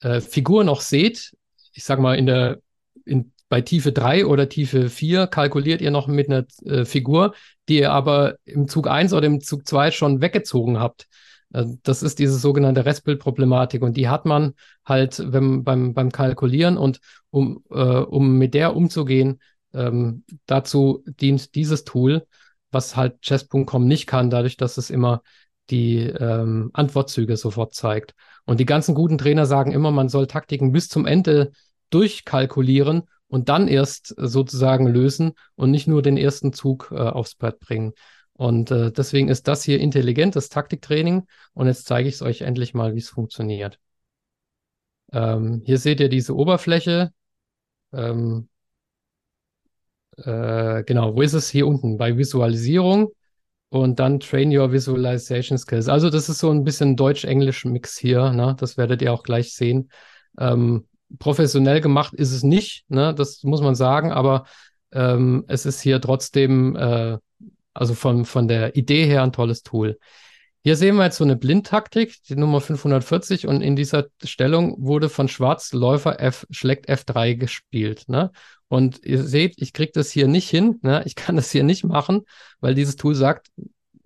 [0.00, 1.36] äh, Figur noch seht.
[1.72, 2.58] Ich sage mal, in der,
[3.04, 7.34] in, bei Tiefe 3 oder Tiefe 4 kalkuliert ihr noch mit einer äh, Figur,
[7.68, 11.08] die ihr aber im Zug 1 oder im Zug 2 schon weggezogen habt.
[11.52, 16.78] Also das ist diese sogenannte Restbildproblematik und die hat man halt wenn, beim, beim Kalkulieren
[16.78, 19.40] und um, äh, um mit der umzugehen,
[19.74, 22.24] ähm, dazu dient dieses Tool,
[22.70, 25.22] was halt chess.com nicht kann, dadurch, dass es immer
[25.70, 28.14] die ähm, Antwortzüge sofort zeigt.
[28.44, 31.50] Und die ganzen guten Trainer sagen immer, man soll Taktiken bis zum Ende
[31.90, 37.60] durchkalkulieren und dann erst sozusagen lösen und nicht nur den ersten Zug äh, aufs Brett
[37.60, 37.92] bringen.
[38.32, 41.26] Und äh, deswegen ist das hier intelligentes Taktiktraining.
[41.54, 43.78] Und jetzt zeige ich es euch endlich mal, wie es funktioniert.
[45.12, 47.12] Ähm, hier seht ihr diese Oberfläche.
[47.92, 48.48] Ähm,
[50.16, 51.50] äh, genau, wo ist es?
[51.50, 53.12] Hier unten bei Visualisierung
[53.68, 55.88] und dann Train Your Visualization Skills.
[55.88, 58.32] Also das ist so ein bisschen Deutsch-Englisch-Mix hier.
[58.32, 58.56] Ne?
[58.58, 59.90] Das werdet ihr auch gleich sehen.
[60.38, 60.86] Ähm,
[61.18, 63.14] professionell gemacht ist es nicht, ne?
[63.14, 64.44] das muss man sagen, aber
[64.92, 67.18] ähm, es ist hier trotzdem äh,
[67.74, 69.98] also von, von der Idee her ein tolles Tool.
[70.62, 75.08] Hier sehen wir jetzt so eine Blindtaktik, die Nummer 540, und in dieser Stellung wurde
[75.08, 78.04] von Schwarz Läufer F schlägt F3 gespielt.
[78.08, 78.30] Ne?
[78.68, 81.02] Und ihr seht, ich kriege das hier nicht hin, ne?
[81.06, 82.22] ich kann das hier nicht machen,
[82.60, 83.48] weil dieses Tool sagt,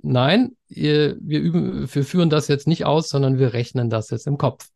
[0.01, 4.29] nein, ihr, wir, üben, wir führen das jetzt nicht aus, sondern wir rechnen das jetzt
[4.29, 4.69] im Kopf.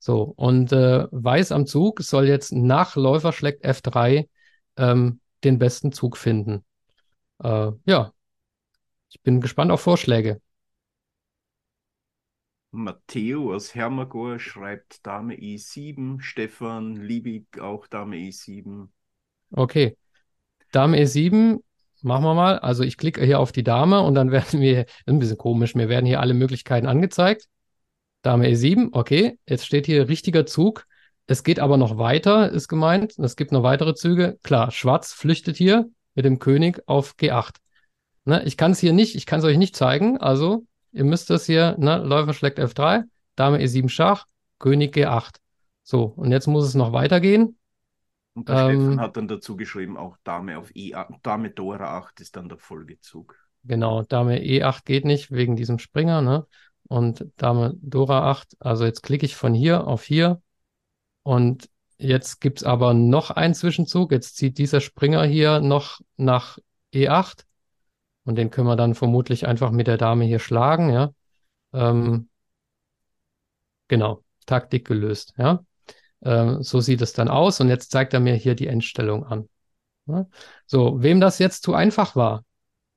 [0.00, 4.28] So, und äh, Weiß am Zug soll jetzt nach Läufer schlägt F3
[4.78, 6.64] ähm, den besten Zug finden.
[7.42, 8.12] Äh, ja,
[9.10, 10.40] ich bin gespannt auf Vorschläge.
[12.72, 18.88] Matteo aus Hermagor schreibt Dame E7, Stefan Liebig auch Dame E7.
[19.52, 19.96] Okay.
[20.72, 21.62] Dame E7,
[22.02, 22.58] machen wir mal.
[22.60, 25.90] Also ich klicke hier auf die Dame und dann werden wir, ein bisschen komisch, mir
[25.90, 27.48] werden hier alle Möglichkeiten angezeigt.
[28.22, 29.38] Dame E7, okay.
[29.46, 30.86] Jetzt steht hier richtiger Zug.
[31.26, 33.18] Es geht aber noch weiter, ist gemeint.
[33.18, 34.38] Es gibt noch weitere Züge.
[34.42, 37.56] Klar, Schwarz flüchtet hier mit dem König auf G8.
[38.24, 40.18] Ne, ich kann es hier nicht, ich kann es euch nicht zeigen.
[40.18, 43.04] Also, ihr müsst das hier, ne, Läufer schlägt F3,
[43.36, 44.26] Dame E7 Schach,
[44.58, 45.36] König G8.
[45.82, 47.56] So, und jetzt muss es noch weitergehen.
[48.34, 52.20] Und der ähm, Stefan hat dann dazu geschrieben, auch Dame auf E8, Dame Dora 8
[52.20, 53.36] ist dann der Folgezug.
[53.64, 56.46] Genau, Dame E8 geht nicht wegen diesem Springer, ne?
[56.90, 60.42] Und Dame Dora 8, also jetzt klicke ich von hier auf hier
[61.22, 64.10] und jetzt gibt es aber noch einen Zwischenzug.
[64.10, 66.58] Jetzt zieht dieser Springer hier noch nach
[66.92, 67.44] E8
[68.24, 71.12] und den können wir dann vermutlich einfach mit der Dame hier schlagen, ja.
[71.72, 72.28] Ähm,
[73.86, 75.64] genau, Taktik gelöst, ja.
[76.22, 79.48] Ähm, so sieht es dann aus und jetzt zeigt er mir hier die Endstellung an.
[80.06, 80.26] Ja?
[80.66, 82.44] So, wem das jetzt zu einfach war,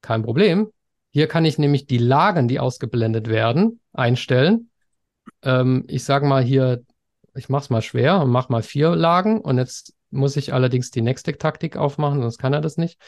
[0.04, 0.72] Kein Problem.
[1.14, 4.72] Hier kann ich nämlich die Lagen, die ausgeblendet werden, einstellen.
[5.44, 6.84] Ähm, ich sage mal hier,
[7.36, 10.92] ich mache es mal schwer und mache mal vier Lagen und jetzt muss ich allerdings
[10.92, 13.00] die nächste Taktik aufmachen, sonst kann er das nicht.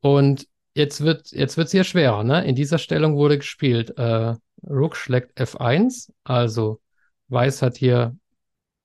[0.00, 2.24] Und jetzt wird jetzt wird's hier schwerer.
[2.24, 2.44] Ne?
[2.44, 3.96] In dieser Stellung wurde gespielt.
[3.98, 4.34] Äh,
[4.64, 6.80] Rook schlägt F1, also
[7.28, 8.16] Weiß hat hier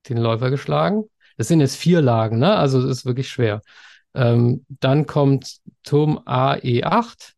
[0.10, 1.06] den Läufer geschlagen.
[1.38, 2.56] Das sind jetzt vier Lagen, ne?
[2.56, 3.62] Also es ist wirklich schwer.
[4.14, 7.34] Ähm, dann kommt Turm AE8.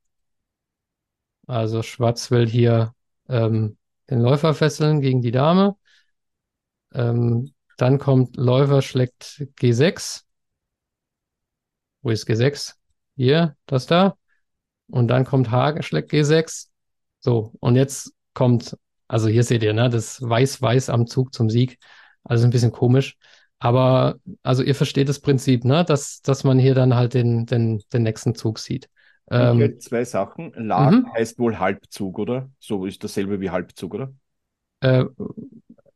[1.50, 2.94] Also Schwarz will hier
[3.28, 3.78] ähm,
[4.10, 5.76] den Läufer fesseln gegen die Dame.
[6.94, 10.26] Ähm, dann kommt Läufer schlägt G6.
[12.04, 12.76] Wo ist G6?
[13.16, 14.16] Hier, das da.
[14.92, 16.70] Und dann kommt H schlägt G6.
[17.20, 18.78] So, und jetzt kommt,
[19.08, 21.80] also hier seht ihr, ne, das Weiß-Weiß am Zug zum Sieg.
[22.24, 23.18] Also ein bisschen komisch.
[23.58, 25.84] Aber also ihr versteht das Prinzip, ne?
[25.84, 28.88] Dass, dass man hier dann halt den, den, den nächsten Zug sieht.
[29.32, 30.54] Ähm, zwei Sachen.
[30.56, 31.14] Lag mhm.
[31.14, 32.50] heißt wohl Halbzug, oder?
[32.60, 34.14] So ist dasselbe wie Halbzug, oder?
[34.82, 35.06] Äh,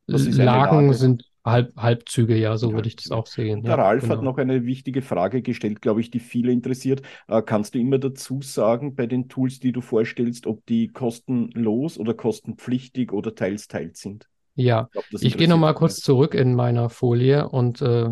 [0.07, 0.93] Lagen Lage?
[0.93, 3.63] sind Halb, Halbzüge, ja, so würde ich das auch sehen.
[3.63, 4.15] Der ja, Ralf genau.
[4.15, 7.01] hat noch eine wichtige Frage gestellt, glaube ich, die viele interessiert.
[7.27, 11.97] Äh, kannst du immer dazu sagen, bei den Tools, die du vorstellst, ob die kostenlos
[11.97, 14.29] oder kostenpflichtig oder teils teils sind?
[14.55, 18.09] Ja, ich, ich gehe nochmal kurz zurück in meiner Folie und äh,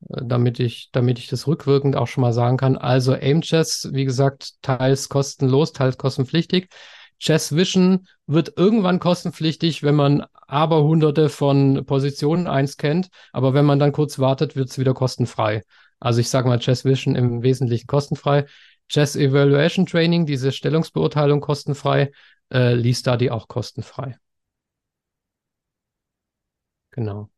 [0.00, 2.76] damit ich, damit ich das rückwirkend auch schon mal sagen kann.
[2.76, 6.68] Also Aimchess, wie gesagt, teils kostenlos, teils kostenpflichtig.
[7.18, 13.08] Chess Vision wird irgendwann kostenpflichtig, wenn man aber hunderte von Positionen einscannt.
[13.32, 15.62] Aber wenn man dann kurz wartet, wird es wieder kostenfrei.
[16.00, 18.46] Also ich sage mal Chess Vision im Wesentlichen kostenfrei.
[18.88, 22.12] Chess Evaluation Training, diese Stellungsbeurteilung kostenfrei.
[22.50, 24.16] Äh, Lee Study auch kostenfrei.
[26.90, 27.30] Genau.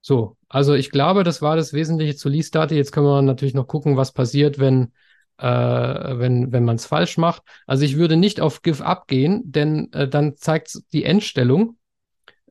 [0.00, 2.74] So, also ich glaube, das war das Wesentliche zu Lease Data.
[2.74, 4.92] Jetzt können wir natürlich noch gucken, was passiert, wenn,
[5.38, 7.42] äh, wenn, wenn man es falsch macht.
[7.66, 11.76] Also ich würde nicht auf Give abgehen, denn äh, dann zeigt die Endstellung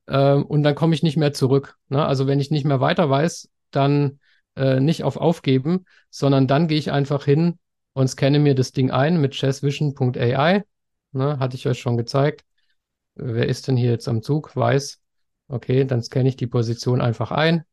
[0.05, 1.77] äh, und dann komme ich nicht mehr zurück.
[1.89, 2.05] Ne?
[2.05, 4.19] Also wenn ich nicht mehr weiter weiß, dann
[4.55, 7.57] äh, nicht auf Aufgeben, sondern dann gehe ich einfach hin
[7.93, 10.63] und scanne mir das Ding ein mit chessvision.ai.
[11.13, 11.39] Ne?
[11.39, 12.45] Hatte ich euch schon gezeigt.
[13.15, 14.55] Wer ist denn hier jetzt am Zug?
[14.55, 15.01] Weiß.
[15.47, 17.63] Okay, dann scanne ich die Position einfach ein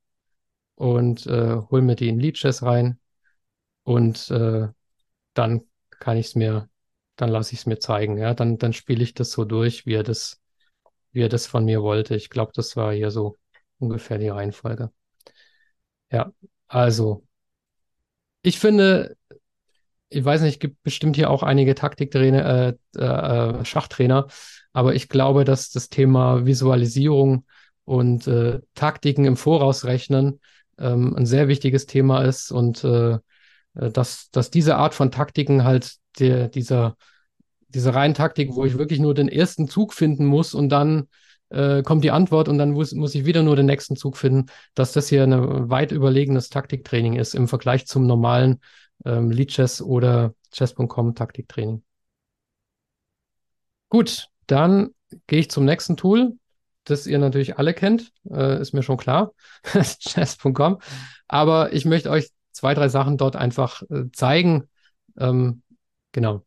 [0.77, 2.99] und äh, hole mir die in Leadchess rein
[3.85, 4.69] und äh,
[5.35, 6.69] dann kann ich es mir,
[7.17, 8.19] dann lasse ich es mir zeigen.
[8.19, 10.41] Ja, dann, dann spiele ich das so durch, wie er das,
[11.13, 12.17] wie er das von mir wollte.
[12.17, 13.37] Ich glaube, das war hier so
[13.79, 14.91] ungefähr die Reihenfolge.
[16.11, 16.33] Ja,
[16.69, 17.25] also
[18.43, 19.17] ich finde,
[20.09, 24.29] ich weiß nicht, gibt bestimmt hier auch einige Taktiktrainer, äh, äh, Schachtrainer,
[24.73, 27.47] aber ich glaube, dass das Thema Visualisierung
[27.85, 30.41] und äh, Taktiken im Voraus rechnen
[30.79, 33.19] ähm, ein sehr wichtiges Thema ist und äh,
[33.75, 36.97] äh, dass, dass diese Art von Taktiken halt der, dieser,
[37.69, 41.09] diese reinen Taktik, wo ich wirklich nur den ersten Zug finden muss und dann
[41.51, 44.47] äh, kommt die Antwort und dann muss, muss ich wieder nur den nächsten Zug finden,
[44.75, 48.61] dass das hier ein weit überlegenes Taktiktraining ist im Vergleich zum normalen
[49.05, 51.83] ähm, Lead Chess oder Chess.com Taktiktraining.
[53.89, 54.91] Gut, dann
[55.27, 56.37] gehe ich zum nächsten Tool
[56.85, 59.33] das ihr natürlich alle kennt, äh, ist mir schon klar,
[59.73, 60.79] chess.com.
[61.29, 64.69] Aber ich möchte euch zwei, drei Sachen dort einfach äh, zeigen.
[65.19, 65.63] Ähm,
[66.13, 66.45] genau.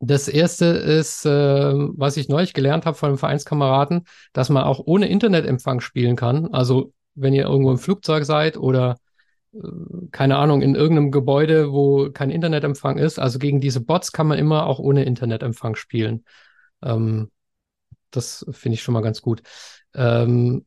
[0.00, 4.80] Das erste ist, äh, was ich neulich gelernt habe von einem Vereinskameraden, dass man auch
[4.84, 6.52] ohne Internetempfang spielen kann.
[6.52, 8.96] Also wenn ihr irgendwo im Flugzeug seid oder
[9.54, 9.58] äh,
[10.10, 13.18] keine Ahnung, in irgendeinem Gebäude, wo kein Internetempfang ist.
[13.18, 16.24] Also gegen diese Bots kann man immer auch ohne Internetempfang spielen.
[16.82, 17.30] Ähm,
[18.16, 19.42] das finde ich schon mal ganz gut.
[19.94, 20.64] Ähm,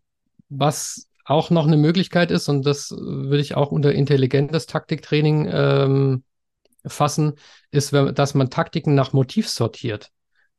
[0.50, 6.24] was auch noch eine Möglichkeit ist, und das würde ich auch unter intelligentes Taktiktraining ähm,
[6.86, 7.34] fassen,
[7.72, 10.12] ist, dass man Taktiken nach Motiv sortiert.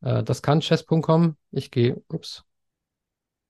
[0.02, 1.36] Äh, das kann chess.com.
[1.50, 2.44] Ich gehe, ups,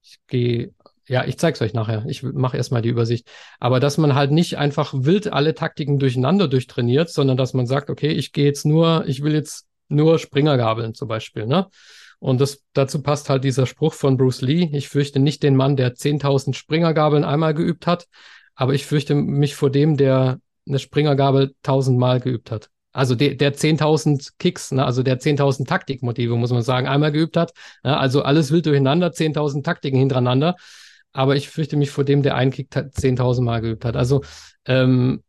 [0.02, 0.74] ich gehe,
[1.06, 2.04] ja, ich zeige es euch nachher.
[2.06, 3.28] Ich mache erstmal die Übersicht.
[3.58, 7.90] Aber dass man halt nicht einfach wild alle Taktiken durcheinander durchtrainiert, sondern dass man sagt,
[7.90, 11.68] okay, ich gehe jetzt nur, ich will jetzt nur Springergabeln zum Beispiel, ne?
[12.20, 14.70] Und das, dazu passt halt dieser Spruch von Bruce Lee.
[14.72, 18.08] Ich fürchte nicht den Mann, der 10.000 Springergabeln einmal geübt hat,
[18.54, 22.70] aber ich fürchte mich vor dem, der eine Springergabel tausendmal geübt hat.
[22.92, 27.36] Also der, der 10.000 Kicks, ne, also der 10.000 Taktikmotive, muss man sagen, einmal geübt
[27.36, 27.52] hat.
[27.84, 30.56] Ne, also alles wild durcheinander, 10.000 Taktiken hintereinander.
[31.12, 33.96] Aber ich fürchte mich vor dem, der einen Kick 10.000 Mal geübt hat.
[33.96, 34.22] Also
[34.64, 35.22] ähm,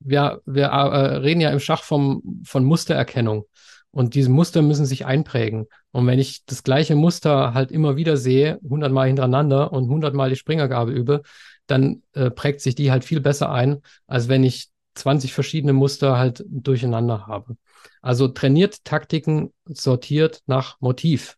[0.00, 3.44] wir, wir äh, reden ja im Schach vom, von Mustererkennung.
[3.92, 5.66] Und diese Muster müssen sich einprägen.
[5.90, 10.36] Und wenn ich das gleiche Muster halt immer wieder sehe, hundertmal hintereinander und hundertmal die
[10.36, 11.22] Springergabe übe,
[11.66, 16.18] dann äh, prägt sich die halt viel besser ein, als wenn ich 20 verschiedene Muster
[16.18, 17.56] halt durcheinander habe.
[18.00, 21.36] Also trainiert Taktiken sortiert nach Motiv.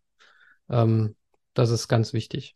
[0.68, 1.16] Ähm,
[1.54, 2.54] das ist ganz wichtig.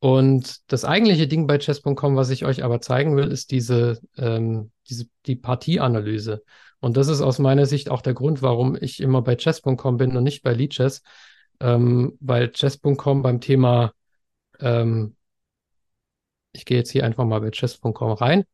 [0.00, 4.70] Und das eigentliche Ding bei chess.com, was ich euch aber zeigen will, ist diese, ähm,
[4.88, 6.42] diese die Partieanalyse.
[6.84, 10.18] Und das ist aus meiner Sicht auch der Grund, warum ich immer bei chess.com bin
[10.18, 11.00] und nicht bei Leadchess,
[11.58, 13.94] ähm, weil chess.com beim Thema,
[14.60, 15.16] ähm,
[16.52, 18.44] ich gehe jetzt hier einfach mal bei chess.com rein,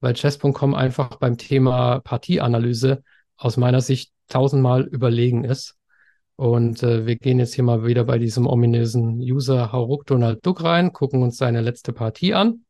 [0.00, 3.04] weil chess.com einfach beim Thema Partieanalyse
[3.36, 5.76] aus meiner Sicht tausendmal überlegen ist.
[6.34, 10.64] Und äh, wir gehen jetzt hier mal wieder bei diesem ominösen User Hauruk Donald Duck
[10.64, 12.64] rein, gucken uns seine letzte Partie an.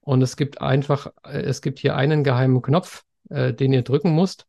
[0.00, 4.10] Und es gibt einfach, äh, es gibt hier einen geheimen Knopf, äh, den ihr drücken
[4.10, 4.46] musst.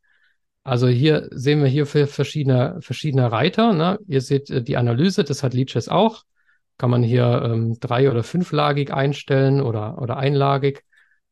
[0.63, 3.73] Also hier sehen wir hier für verschiedene, verschiedene Reiter.
[3.73, 3.99] Ne?
[4.07, 6.23] Ihr seht äh, die Analyse, das hat Leeches auch.
[6.77, 10.83] Kann man hier ähm, drei- oder fünflagig einstellen oder, oder einlagig.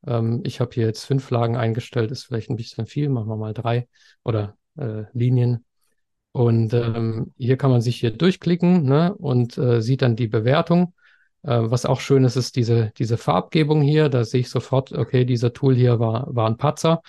[0.08, 3.36] Ähm, ich habe hier jetzt fünf Lagen eingestellt, ist vielleicht ein bisschen viel, machen wir
[3.36, 3.88] mal drei
[4.24, 5.66] oder äh, Linien.
[6.32, 10.94] Und ähm, hier kann man sich hier durchklicken ne, und äh, sieht dann die Bewertung.
[11.44, 14.10] Äh, was auch schön ist, ist diese, diese Farbgebung hier.
[14.10, 17.02] Da sehe ich sofort, okay, dieser Tool hier war, war ein Patzer.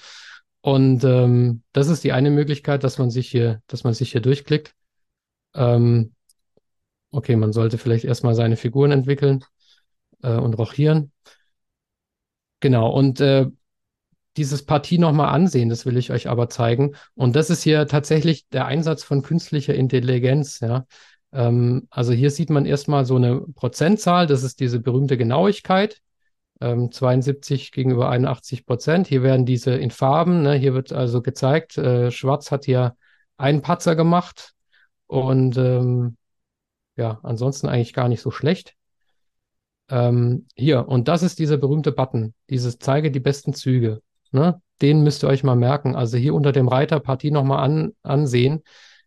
[0.67, 4.21] Und ähm, das ist die eine Möglichkeit, dass man sich hier, dass man sich hier
[4.21, 4.75] durchklickt.
[5.55, 6.12] Ähm,
[7.12, 9.45] okay, man sollte vielleicht erstmal seine Figuren entwickeln
[10.25, 11.12] äh, und rochieren.
[12.59, 13.47] Genau, und äh,
[14.37, 16.97] dieses Partie nochmal ansehen, das will ich euch aber zeigen.
[17.14, 20.85] Und das ist hier tatsächlich der Einsatz von künstlicher Intelligenz, ja.
[21.33, 26.03] Ähm, also hier sieht man erstmal so eine Prozentzahl, das ist diese berühmte Genauigkeit,
[26.61, 29.07] ähm, 72 gegenüber 81 Prozent.
[29.07, 32.97] Hier werden diese in Farben, ne, hier wird also gezeigt, äh, Schwarz hat hier
[33.37, 34.55] einen Patzer gemacht
[35.07, 36.17] und ähm,
[36.97, 38.75] ja, ansonsten eigentlich gar nicht so schlecht.
[39.89, 44.03] Ähm, hier, und das ist dieser berühmte Button, dieses Zeige die besten Züge.
[44.33, 44.61] Ne?
[44.83, 45.95] Den müsst ihr euch mal merken.
[45.95, 48.63] Also hier unter dem Reiter Partie nochmal an, ansehen.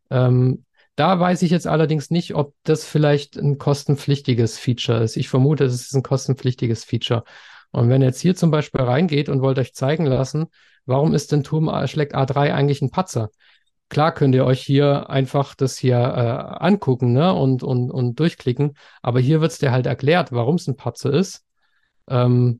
[0.10, 0.66] Ähm,
[1.00, 5.16] da weiß ich jetzt allerdings nicht, ob das vielleicht ein kostenpflichtiges Feature ist.
[5.16, 7.24] Ich vermute, es ist ein kostenpflichtiges Feature.
[7.72, 10.47] Und wenn ihr jetzt hier zum Beispiel reingeht und wollt euch zeigen lassen,
[10.86, 13.30] warum ist denn Turm schlägt A3 eigentlich ein Patzer?
[13.88, 17.34] Klar könnt ihr euch hier einfach das hier äh, angucken ne?
[17.34, 21.14] und, und, und durchklicken, aber hier wird es dir halt erklärt, warum es ein Patzer
[21.14, 21.45] ist.
[22.10, 22.60] Ähm,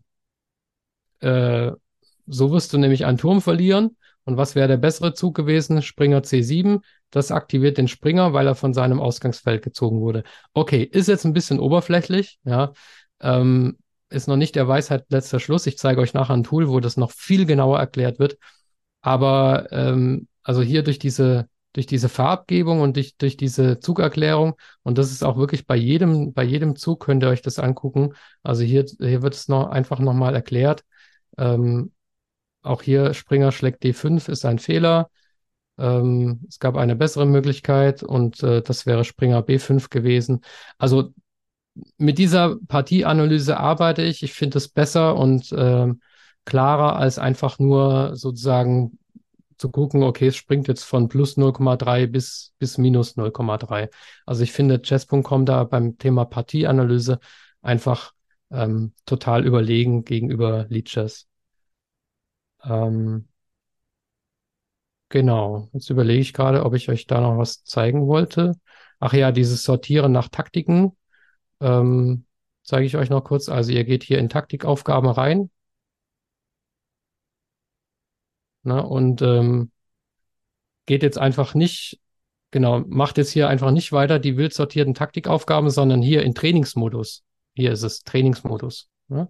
[1.20, 1.72] äh,
[2.26, 3.98] so wirst du nämlich einen Turm verlieren.
[4.24, 5.82] Und was wäre der bessere Zug gewesen?
[5.82, 6.82] Springer C7.
[7.12, 10.24] Das aktiviert den Springer, weil er von seinem Ausgangsfeld gezogen wurde.
[10.54, 12.74] Okay, ist jetzt ein bisschen oberflächlich, ja.
[13.20, 13.78] Ähm,
[14.10, 15.68] ist noch nicht der Weisheit letzter Schluss.
[15.68, 18.38] Ich zeige euch nachher ein Tool, wo das noch viel genauer erklärt wird.
[19.02, 24.98] Aber ähm, also hier durch diese, durch diese Farbgebung und durch, durch diese Zugerklärung, und
[24.98, 28.14] das ist auch wirklich bei jedem, bei jedem Zug könnt ihr euch das angucken.
[28.44, 30.84] Also hier, hier wird es noch einfach nochmal erklärt.
[31.38, 31.92] Ähm,
[32.62, 35.10] auch hier Springer schlägt D5 ist ein Fehler.
[35.80, 40.42] Ähm, es gab eine bessere Möglichkeit und äh, das wäre Springer B5 gewesen.
[40.78, 41.14] Also
[41.98, 44.24] mit dieser Partieanalyse arbeite ich.
[44.24, 45.88] Ich finde es besser und äh,
[46.46, 49.00] klarer als einfach nur sozusagen
[49.58, 53.90] zu gucken, okay, es springt jetzt von plus 0,3 bis, bis minus 0,3.
[54.26, 57.20] Also ich finde Chess.com da beim Thema Partieanalyse
[57.62, 58.14] einfach
[58.52, 61.28] ähm, total überlegen gegenüber Lead Chess.
[62.64, 63.28] Ähm,
[65.10, 68.54] genau, jetzt überlege ich gerade, ob ich euch da noch was zeigen wollte.
[69.00, 70.96] Ach ja, dieses Sortieren nach Taktiken
[71.62, 72.26] ähm,
[72.64, 73.50] zeige ich euch noch kurz.
[73.50, 75.50] Also ihr geht hier in Taktikaufgaben rein.
[78.64, 79.72] Na, und ähm,
[80.86, 82.00] geht jetzt einfach nicht,
[82.52, 87.24] genau, macht jetzt hier einfach nicht weiter die wild sortierten Taktikaufgaben, sondern hier in Trainingsmodus.
[87.56, 88.90] Hier ist es Trainingsmodus.
[89.08, 89.30] Ne?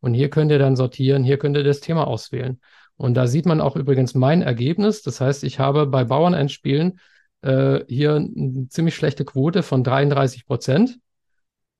[0.00, 2.60] Und hier könnt ihr dann sortieren, hier könnt ihr das Thema auswählen.
[2.98, 5.02] Und da sieht man auch übrigens mein Ergebnis.
[5.02, 7.00] Das heißt, ich habe bei Bauernendspielen
[7.42, 10.98] äh, hier eine ziemlich schlechte Quote von 33 Prozent.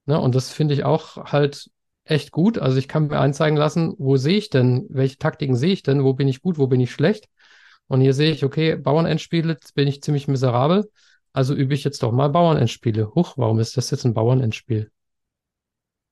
[0.06, 0.18] Ne?
[0.18, 1.70] Und das finde ich auch halt
[2.04, 2.58] echt gut.
[2.58, 6.04] Also ich kann mir anzeigen lassen, wo sehe ich denn, welche Taktiken sehe ich denn,
[6.04, 7.28] wo bin ich gut, wo bin ich schlecht.
[7.88, 10.88] Und hier sehe ich, okay, Bauernendspiele bin ich ziemlich miserabel.
[11.32, 13.14] Also übe ich jetzt doch mal Bauernendspiele.
[13.14, 14.90] Huch, warum ist das jetzt ein Bauernendspiel?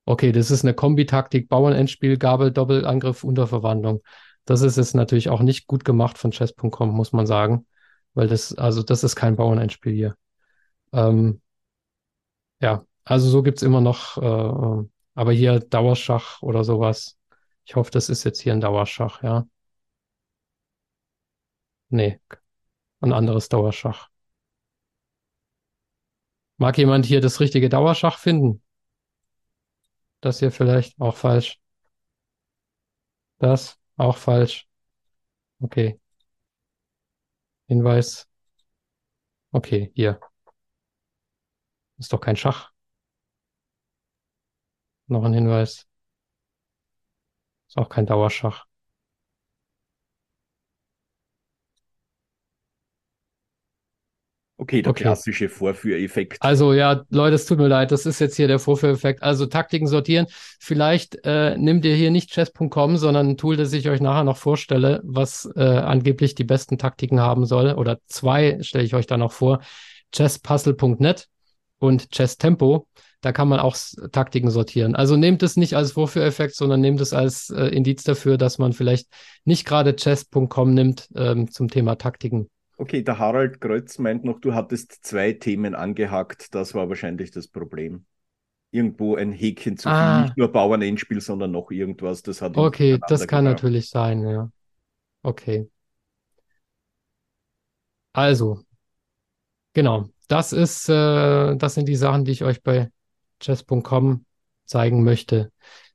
[0.05, 4.03] Okay, das ist eine Kombitaktik, Bauernendspiel, Gabel, Doppelangriff, Unterverwandlung.
[4.47, 7.67] Das ist jetzt natürlich auch nicht gut gemacht von chess.com, muss man sagen,
[8.15, 10.17] weil das, also das ist kein Bauernendspiel hier.
[10.93, 11.43] Ähm,
[12.61, 17.19] ja, also so gibt's immer noch, äh, äh, aber hier Dauerschach oder sowas.
[17.65, 19.47] Ich hoffe, das ist jetzt hier ein Dauerschach, ja.
[21.89, 22.21] Nee,
[23.01, 24.09] ein anderes Dauerschach.
[26.59, 28.63] Mag jemand hier das richtige Dauerschach finden?
[30.21, 31.59] Das hier vielleicht auch falsch.
[33.39, 34.67] Das auch falsch.
[35.61, 36.01] Okay.
[37.69, 38.27] Hinweis.
[39.53, 40.21] Okay, hier.
[41.99, 42.73] Ist doch kein Schach.
[45.09, 45.87] Noch ein Hinweis.
[47.69, 48.67] Ist auch kein Dauerschach.
[54.67, 55.05] Okay, der Okay.
[55.05, 56.39] klassische Vorführeffekt.
[56.41, 59.23] Also ja, Leute, es tut mir leid, das ist jetzt hier der Vorführeffekt.
[59.23, 60.27] Also Taktiken sortieren.
[60.59, 64.39] Vielleicht äh, nehmt ihr hier nicht chess.com, sondern ein Tool, das ich euch nachher noch
[64.39, 67.75] vorstelle, was äh, angeblich die besten Taktiken haben soll.
[67.75, 69.61] Oder zwei stelle ich euch da noch vor.
[70.13, 71.29] chesspuzzle.net
[71.79, 72.89] und chesstempo.
[73.21, 73.77] Da kann man auch
[74.11, 74.97] Taktiken sortieren.
[74.97, 78.73] Also nehmt es nicht als Vorführeffekt, sondern nehmt es als äh, Indiz dafür, dass man
[78.73, 79.07] vielleicht
[79.45, 82.51] nicht gerade chess.com nimmt ähm, zum Thema Taktiken.
[82.79, 86.55] Okay, der Harald Grötz meint noch, du hattest zwei Themen angehakt.
[86.55, 88.05] Das war wahrscheinlich das Problem.
[88.71, 90.23] Irgendwo ein Häkchen zu viel, Ah.
[90.25, 92.23] nicht nur Bauernendspiel, sondern noch irgendwas.
[92.23, 93.63] Das hat Okay, das kann gebracht.
[93.63, 94.51] natürlich sein, ja.
[95.23, 95.69] Okay.
[98.13, 98.65] Also,
[99.73, 102.91] genau, das ist, äh, das sind die Sachen, die ich euch bei
[103.41, 104.25] chess.com
[104.65, 105.53] zeigen möchte.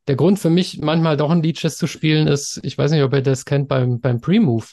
[0.08, 3.04] Der Grund für mich, manchmal doch ein Lead Chess zu spielen, ist, ich weiß nicht,
[3.04, 4.66] ob ihr das kennt beim, beim Pre-Move.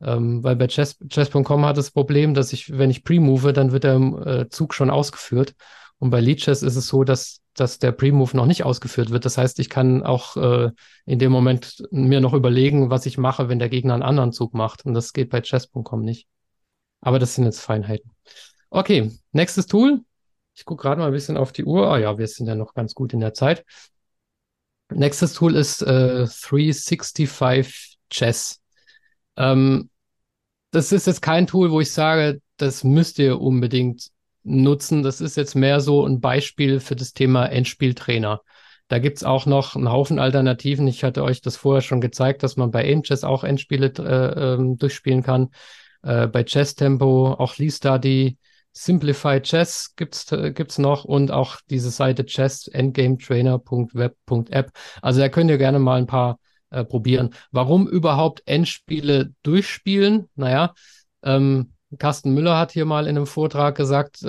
[0.00, 3.84] Ähm, weil bei chess, chess.com hat das Problem, dass ich, wenn ich pre-move, dann wird
[3.84, 5.54] der äh, Zug schon ausgeführt.
[5.98, 9.24] Und bei Lead Chess ist es so, dass, dass der Pre-Move noch nicht ausgeführt wird.
[9.24, 10.70] Das heißt, ich kann auch äh,
[11.06, 14.54] in dem Moment mir noch überlegen, was ich mache, wenn der Gegner einen anderen Zug
[14.54, 14.86] macht.
[14.86, 16.28] Und das geht bei chess.com nicht.
[17.00, 18.12] Aber das sind jetzt Feinheiten.
[18.70, 20.00] Okay, nächstes Tool.
[20.54, 21.88] Ich gucke gerade mal ein bisschen auf die Uhr.
[21.88, 23.64] Ah ja, wir sind ja noch ganz gut in der Zeit.
[24.90, 28.60] Nächstes Tool ist äh, 365 Chess.
[29.38, 29.88] Ähm,
[30.70, 34.10] das ist jetzt kein Tool, wo ich sage, das müsst ihr unbedingt
[34.42, 35.02] nutzen.
[35.02, 38.42] Das ist jetzt mehr so ein Beispiel für das Thema Endspieltrainer.
[38.88, 40.86] Da gibt's auch noch einen Haufen Alternativen.
[40.88, 44.78] Ich hatte euch das vorher schon gezeigt, dass man bei Aimchess auch Endspiele äh, ähm,
[44.78, 45.50] durchspielen kann.
[46.02, 48.38] Äh, bei Chess Tempo, auch Lee Study,
[48.72, 54.70] Simplify Chess gibt's, äh, noch und auch diese Seite chess endgametrainer.web.app.
[55.02, 56.38] Also da könnt ihr gerne mal ein paar
[56.70, 57.34] äh, probieren.
[57.50, 60.28] Warum überhaupt Endspiele durchspielen?
[60.34, 60.74] Naja,
[61.22, 64.26] ähm, Carsten Müller hat hier mal in einem Vortrag gesagt, äh,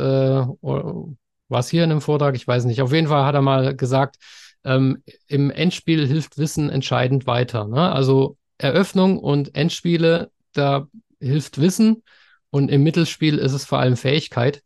[1.50, 2.36] war es hier in einem Vortrag?
[2.36, 2.82] Ich weiß nicht.
[2.82, 4.18] Auf jeden Fall hat er mal gesagt,
[4.64, 7.68] ähm, im Endspiel hilft Wissen entscheidend weiter.
[7.68, 7.92] Ne?
[7.92, 10.88] Also Eröffnung und Endspiele, da
[11.20, 12.04] hilft Wissen
[12.50, 14.64] und im Mittelspiel ist es vor allem Fähigkeit.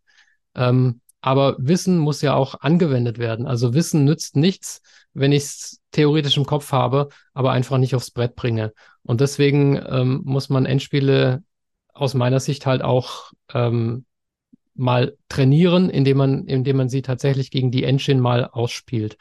[0.56, 3.48] Ähm, aber Wissen muss ja auch angewendet werden.
[3.48, 4.82] Also Wissen nützt nichts,
[5.14, 8.74] wenn ich es theoretisch im Kopf habe, aber einfach nicht aufs Brett bringe.
[9.04, 11.44] Und deswegen ähm, muss man Endspiele
[11.94, 14.06] aus meiner Sicht halt auch ähm,
[14.76, 19.18] mal trainieren, indem man, indem man sie tatsächlich gegen die Engine mal ausspielt.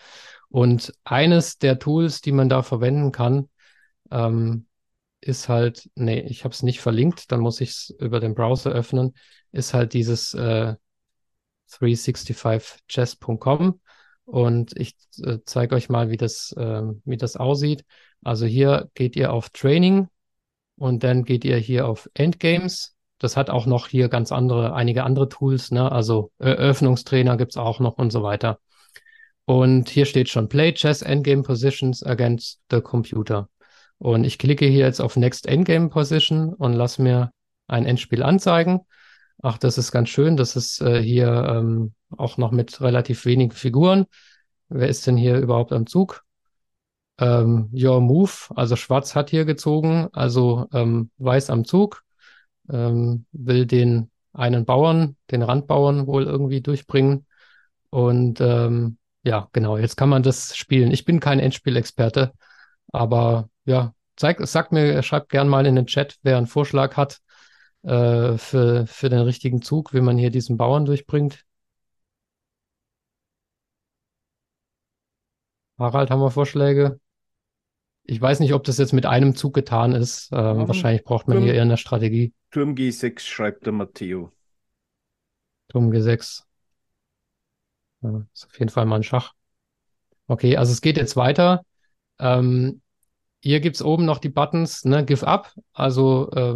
[0.48, 3.48] Und eines der Tools, die man da verwenden kann,
[4.10, 4.66] ähm,
[5.20, 8.72] ist halt, nee, ich habe es nicht verlinkt, dann muss ich es über den Browser
[8.72, 9.14] öffnen,
[9.52, 10.74] ist halt dieses äh,
[11.70, 13.80] 365chess.com
[14.24, 17.84] und ich äh, zeige euch mal, wie das, äh, wie das aussieht.
[18.22, 20.08] Also hier geht ihr auf Training
[20.76, 22.94] und dann geht ihr hier auf Endgames.
[23.18, 25.90] Das hat auch noch hier ganz andere, einige andere Tools, ne?
[25.92, 28.58] Also Eröffnungstrainer gibt's auch noch und so weiter.
[29.44, 33.48] Und hier steht schon Play Chess Endgame Positions against the Computer.
[33.98, 37.30] Und ich klicke hier jetzt auf Next Endgame Position und lasse mir
[37.68, 38.80] ein Endspiel anzeigen.
[39.42, 40.36] Ach, das ist ganz schön.
[40.36, 44.06] Das ist äh, hier ähm, auch noch mit relativ wenigen Figuren.
[44.68, 46.24] Wer ist denn hier überhaupt am Zug?
[47.18, 52.02] Ähm, Your Move, also Schwarz hat hier gezogen, also ähm, Weiß am Zug,
[52.70, 57.26] ähm, will den einen Bauern, den Randbauern wohl irgendwie durchbringen.
[57.90, 60.90] Und ähm, ja, genau, jetzt kann man das spielen.
[60.90, 62.32] Ich bin kein Endspielexperte,
[62.92, 67.20] aber ja, zeig, sagt mir, schreibt gern mal in den Chat, wer einen Vorschlag hat
[67.82, 71.44] äh, für, für den richtigen Zug, wie man hier diesen Bauern durchbringt.
[75.78, 77.00] Harald, haben wir Vorschläge?
[78.04, 80.30] Ich weiß nicht, ob das jetzt mit einem Zug getan ist.
[80.32, 82.32] Ähm, Ja, wahrscheinlich braucht man Turm- hier eher eine Strategie.
[82.50, 84.32] Turm G6 schreibt der Matteo.
[85.68, 86.44] Turm G6.
[88.02, 89.32] Ja, ist auf jeden Fall mal ein Schach.
[90.26, 91.64] Okay, also es geht jetzt weiter.
[92.18, 92.82] Ähm,
[93.40, 96.54] hier gibt's oben noch die Buttons, ne, Give Up, also äh,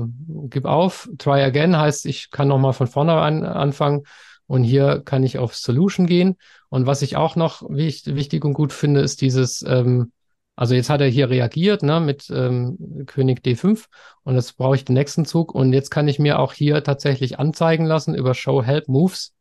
[0.48, 1.08] gib auf.
[1.18, 4.02] Try Again heißt, ich kann nochmal von vorne an, anfangen.
[4.46, 6.36] Und hier kann ich auf Solution gehen.
[6.68, 10.12] Und was ich auch noch wichtig, und gut finde, ist dieses, ähm,
[10.54, 13.86] also jetzt hat er hier reagiert, ne, mit ähm, König D5.
[14.22, 15.54] Und jetzt brauche ich den nächsten Zug.
[15.54, 19.34] Und jetzt kann ich mir auch hier tatsächlich anzeigen lassen über Show Help Moves.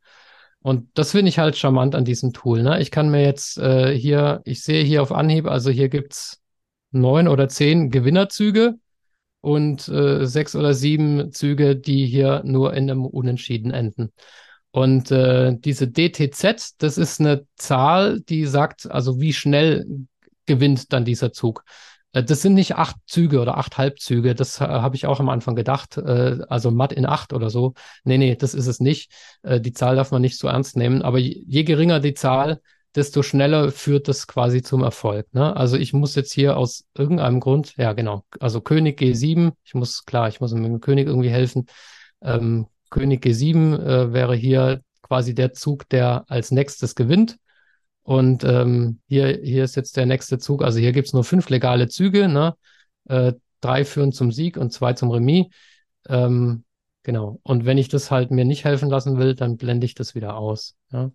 [0.61, 2.63] Und das finde ich halt charmant an diesem Tool.
[2.63, 2.81] Ne?
[2.81, 6.41] Ich kann mir jetzt äh, hier, ich sehe hier auf Anhieb, also hier gibt's
[6.91, 8.75] neun oder zehn Gewinnerzüge.
[9.41, 14.11] und äh, sechs oder sieben Züge, die hier nur in einem Unentschieden enden.
[14.75, 19.87] Und äh, diese DTZ, das ist eine Zahl, die sagt, also wie schnell
[20.45, 21.63] gewinnt dann dieser Zug.
[22.11, 24.35] Äh, das sind nicht acht Züge oder acht Halbzüge.
[24.35, 25.95] Das äh, habe ich auch am Anfang gedacht.
[25.95, 27.73] Äh, also matt in acht oder so.
[28.03, 29.13] Nee, nee, das ist es nicht.
[29.43, 31.03] Äh, die Zahl darf man nicht so ernst nehmen.
[31.03, 32.59] Aber je, je geringer die Zahl,
[32.95, 35.33] desto schneller führt das quasi zum Erfolg.
[35.33, 35.55] Ne?
[35.55, 40.03] Also ich muss jetzt hier aus irgendeinem Grund, ja genau, also König G7, ich muss,
[40.03, 41.67] klar, ich muss mit dem König irgendwie helfen.
[42.21, 47.37] Ähm, König G7 äh, wäre hier quasi der Zug, der als nächstes gewinnt.
[48.03, 50.63] Und ähm, hier, hier ist jetzt der nächste Zug.
[50.63, 52.29] Also hier gibt es nur fünf legale Züge.
[52.29, 52.55] Ne?
[53.09, 55.47] Äh, drei führen zum Sieg und zwei zum Remis.
[56.07, 56.63] Ähm,
[57.03, 57.39] genau.
[57.43, 60.37] Und wenn ich das halt mir nicht helfen lassen will, dann blende ich das wieder
[60.37, 60.77] aus.
[60.91, 61.11] Ja?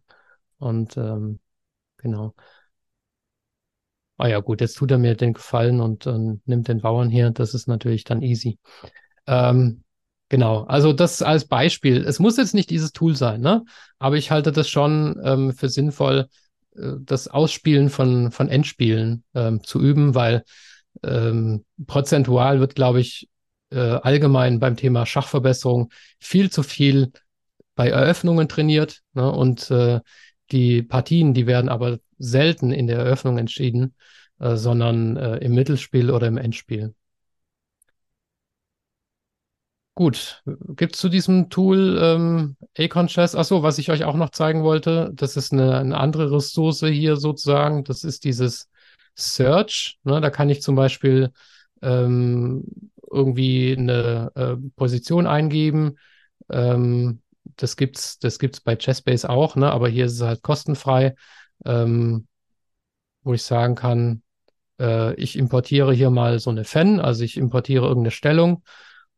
[0.58, 1.40] Und ähm,
[1.96, 2.34] genau.
[4.18, 7.30] Ah ja, gut, jetzt tut er mir den Gefallen und, und nimmt den Bauern hier.
[7.30, 8.58] Das ist natürlich dann easy.
[9.26, 9.82] Ähm,
[10.30, 12.04] Genau, also das als Beispiel.
[12.04, 13.64] Es muss jetzt nicht dieses Tool sein, ne?
[13.98, 16.28] Aber ich halte das schon ähm, für sinnvoll,
[16.76, 20.44] äh, das Ausspielen von, von Endspielen ähm, zu üben, weil
[21.02, 23.28] ähm, prozentual wird, glaube ich,
[23.70, 27.10] äh, allgemein beim Thema Schachverbesserung viel zu viel
[27.74, 29.00] bei Eröffnungen trainiert.
[29.14, 29.30] Ne?
[29.32, 29.98] Und äh,
[30.52, 33.96] die Partien, die werden aber selten in der Eröffnung entschieden,
[34.38, 36.94] äh, sondern äh, im Mittelspiel oder im Endspiel.
[40.00, 43.34] Gut, gibt es zu diesem Tool ähm, Acon Chess?
[43.34, 47.16] Achso, was ich euch auch noch zeigen wollte, das ist eine, eine andere Ressource hier
[47.16, 47.84] sozusagen.
[47.84, 48.70] Das ist dieses
[49.14, 49.98] Search.
[50.04, 50.22] Ne?
[50.22, 51.32] Da kann ich zum Beispiel
[51.82, 52.64] ähm,
[53.10, 55.98] irgendwie eine äh, Position eingeben.
[56.48, 57.20] Ähm,
[57.56, 59.70] das gibt's, das gibt's bei Chessbase auch, ne?
[59.70, 61.14] aber hier ist es halt kostenfrei,
[61.66, 62.26] ähm,
[63.22, 64.22] wo ich sagen kann,
[64.80, 68.62] äh, ich importiere hier mal so eine Fan, also ich importiere irgendeine Stellung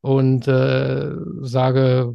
[0.02, 2.14] und äh, sage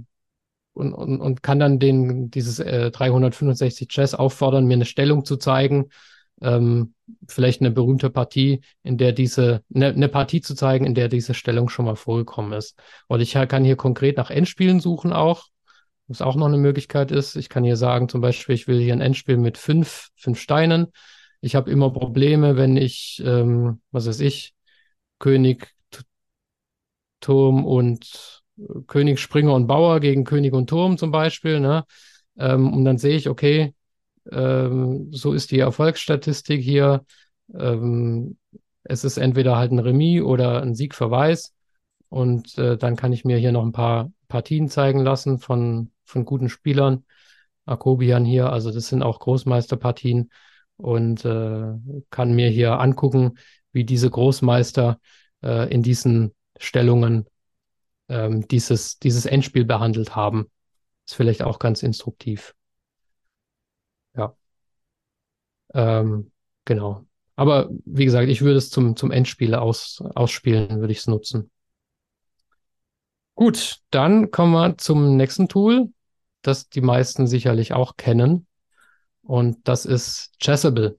[0.74, 5.38] und, und, und kann dann den, dieses äh, 365 Chess auffordern, mir eine Stellung zu
[5.38, 5.90] zeigen,
[6.42, 6.94] ähm,
[7.28, 11.34] vielleicht eine berühmte Partie, in der diese, eine, eine Partie zu zeigen, in der diese
[11.34, 12.78] Stellung schon mal vorgekommen ist.
[13.08, 15.48] Und ich kann hier konkret nach Endspielen suchen auch,
[16.08, 17.36] was auch noch eine Möglichkeit ist.
[17.38, 20.88] Ich kann hier sagen, zum Beispiel, ich will hier ein Endspiel mit fünf, fünf Steinen.
[21.42, 24.54] Ich habe immer Probleme, wenn ich, ähm, was weiß ich,
[25.18, 25.74] König
[27.20, 31.60] Turm und äh, König, Springer und Bauer gegen König und Turm zum Beispiel.
[31.60, 31.86] Ne?
[32.38, 33.74] Ähm, und dann sehe ich, okay,
[34.32, 37.06] ähm, so ist die Erfolgsstatistik hier.
[37.54, 38.38] Ähm,
[38.84, 41.54] es ist entweder halt ein Remis oder ein Siegverweis.
[42.10, 46.26] Und äh, dann kann ich mir hier noch ein paar Partien zeigen lassen von, von
[46.26, 47.04] guten Spielern.
[47.66, 50.32] Akobian hier, also das sind auch Großmeisterpartien
[50.78, 51.74] und äh,
[52.10, 53.38] kann mir hier angucken,
[53.74, 55.00] wie diese Großmeister
[55.44, 57.28] äh, in diesen Stellungen
[58.10, 60.50] ähm, dieses, dieses Endspiel behandelt haben.
[61.06, 62.54] Ist vielleicht auch ganz instruktiv.
[64.16, 64.36] Ja.
[65.74, 66.32] Ähm,
[66.66, 67.06] genau.
[67.36, 71.52] Aber wie gesagt, ich würde es zum, zum Endspiel aus, ausspielen, würde ich es nutzen.
[73.36, 75.94] Gut, dann kommen wir zum nächsten Tool,
[76.42, 78.48] das die meisten sicherlich auch kennen.
[79.22, 80.98] Und das ist Chessable.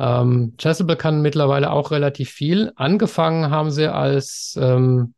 [0.00, 2.72] Ähm, Chessable kann mittlerweile auch relativ viel.
[2.74, 5.12] Angefangen haben sie als ähm,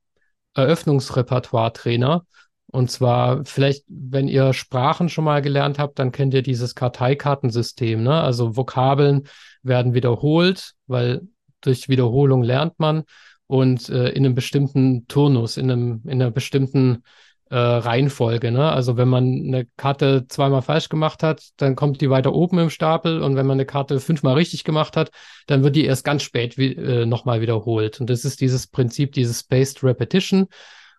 [0.54, 2.26] Eröffnungsrepertoire-Trainer.
[2.66, 8.02] Und zwar, vielleicht, wenn ihr Sprachen schon mal gelernt habt, dann kennt ihr dieses Karteikartensystem.
[8.02, 8.20] Ne?
[8.20, 9.28] Also Vokabeln
[9.62, 11.22] werden wiederholt, weil
[11.60, 13.04] durch Wiederholung lernt man
[13.46, 17.04] und äh, in einem bestimmten Turnus, in, einem, in einer bestimmten
[17.52, 18.50] äh, Reihenfolge.
[18.50, 18.72] Ne?
[18.72, 22.70] Also wenn man eine Karte zweimal falsch gemacht hat, dann kommt die weiter oben im
[22.70, 25.10] Stapel und wenn man eine Karte fünfmal richtig gemacht hat,
[25.46, 28.00] dann wird die erst ganz spät wie, äh, nochmal wiederholt.
[28.00, 30.46] Und das ist dieses Prinzip, dieses Spaced Repetition.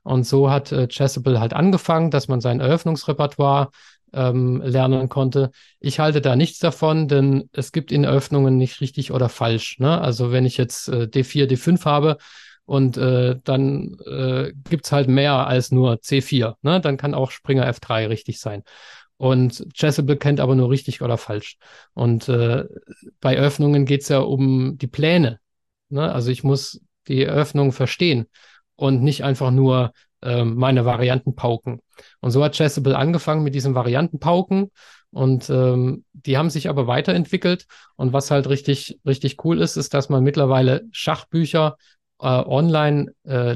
[0.03, 3.71] Und so hat äh, Chessable halt angefangen, dass man sein Eröffnungsrepertoire
[4.13, 5.49] ähm, lernen konnte.
[5.79, 9.79] Ich halte da nichts davon, denn es gibt in Eröffnungen nicht richtig oder falsch.
[9.79, 9.99] Ne?
[9.99, 12.17] Also wenn ich jetzt äh, D4, D5 habe,
[12.65, 16.55] und äh, dann äh, gibt halt mehr als nur C4.
[16.61, 16.79] Ne?
[16.79, 18.63] Dann kann auch Springer F3 richtig sein.
[19.17, 21.57] Und Chessable kennt aber nur richtig oder falsch.
[21.93, 22.65] Und äh,
[23.19, 25.39] bei Öffnungen geht es ja um die Pläne.
[25.89, 26.11] Ne?
[26.11, 28.27] Also ich muss die Eröffnung verstehen
[28.75, 31.79] und nicht einfach nur äh, meine Varianten pauken.
[32.21, 34.71] Und so hat Chessable angefangen mit diesen Variantenpauken
[35.11, 37.67] und ähm, die haben sich aber weiterentwickelt.
[37.95, 41.77] Und was halt richtig, richtig cool ist, ist, dass man mittlerweile Schachbücher
[42.23, 43.55] äh, online, äh,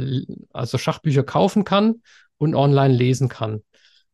[0.52, 2.02] also Schachbücher kaufen kann
[2.38, 3.64] und online lesen kann.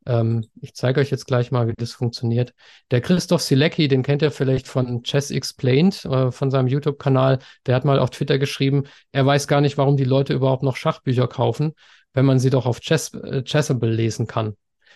[0.06, 2.54] Ähm, ich zeige euch jetzt gleich mal, wie das funktioniert.
[2.92, 7.40] Der Christoph Silecki, den kennt ihr vielleicht von Chess Explained, äh, von seinem YouTube-Kanal.
[7.66, 10.76] Der hat mal auf Twitter geschrieben, er weiß gar nicht, warum die Leute überhaupt noch
[10.76, 11.74] Schachbücher kaufen,
[12.14, 14.56] wenn man sie doch auf Chess, äh, Chessable lesen kann.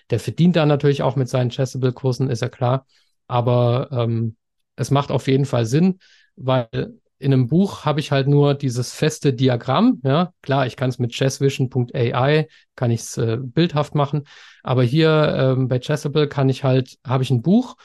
[0.10, 2.86] Der verdient da natürlich auch mit seinen Chessable-Kursen, ist ja klar.
[3.28, 4.36] Aber ähm,
[4.76, 6.00] es macht auf jeden Fall Sinn,
[6.36, 10.02] weil in einem Buch habe ich halt nur dieses feste Diagramm.
[10.04, 14.24] Ja, klar, ich kann es mit chessvision.ai, kann ich es äh, bildhaft machen.
[14.64, 17.76] Aber hier ähm, bei Chessable kann ich halt, habe ich ein Buch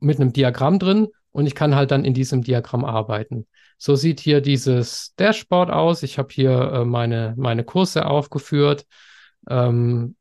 [0.00, 3.46] mit einem Diagramm drin und ich kann halt dann in diesem Diagramm arbeiten.
[3.78, 6.02] So sieht hier dieses Dashboard aus.
[6.02, 8.86] Ich habe hier äh, meine, meine Kurse aufgeführt.
[9.48, 10.16] Ähm,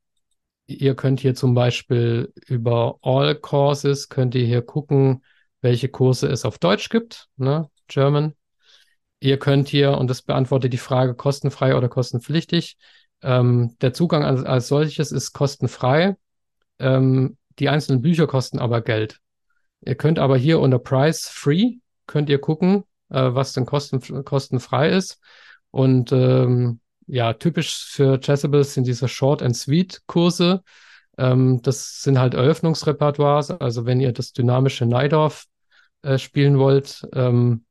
[0.68, 5.24] ihr könnt hier zum Beispiel über All Courses, könnt ihr hier gucken,
[5.62, 7.70] welche Kurse es auf Deutsch gibt, ne?
[7.88, 8.36] German.
[9.24, 12.76] Ihr könnt hier, und das beantwortet die Frage, kostenfrei oder kostenpflichtig.
[13.22, 16.18] Ähm, der Zugang als, als, solches ist kostenfrei.
[16.80, 19.20] Ähm, die einzelnen Bücher kosten aber Geld.
[19.82, 21.76] Ihr könnt aber hier unter Price Free,
[22.08, 25.20] könnt ihr gucken, äh, was denn kosten, kostenfrei ist.
[25.70, 30.64] Und ähm, ja, typisch für Chessable sind diese Short and Sweet Kurse.
[31.20, 33.52] Ähm, das sind halt Eröffnungsrepertoires.
[33.52, 35.46] Also wenn ihr das dynamische Neidorf
[36.02, 37.66] äh, spielen wollt, ähm,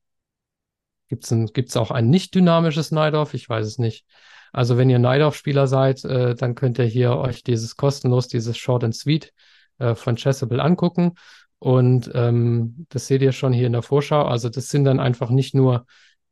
[1.11, 3.35] Gibt es gibt's auch ein nicht dynamisches Neidorf?
[3.35, 4.07] Ich weiß es nicht.
[4.53, 8.85] Also wenn ihr Neidorf-Spieler seid, äh, dann könnt ihr hier euch dieses kostenlos, dieses Short
[8.85, 9.33] and Sweet
[9.79, 11.15] äh, von Chessable angucken.
[11.59, 14.25] Und ähm, das seht ihr schon hier in der Vorschau.
[14.25, 15.85] Also das sind dann einfach nicht nur,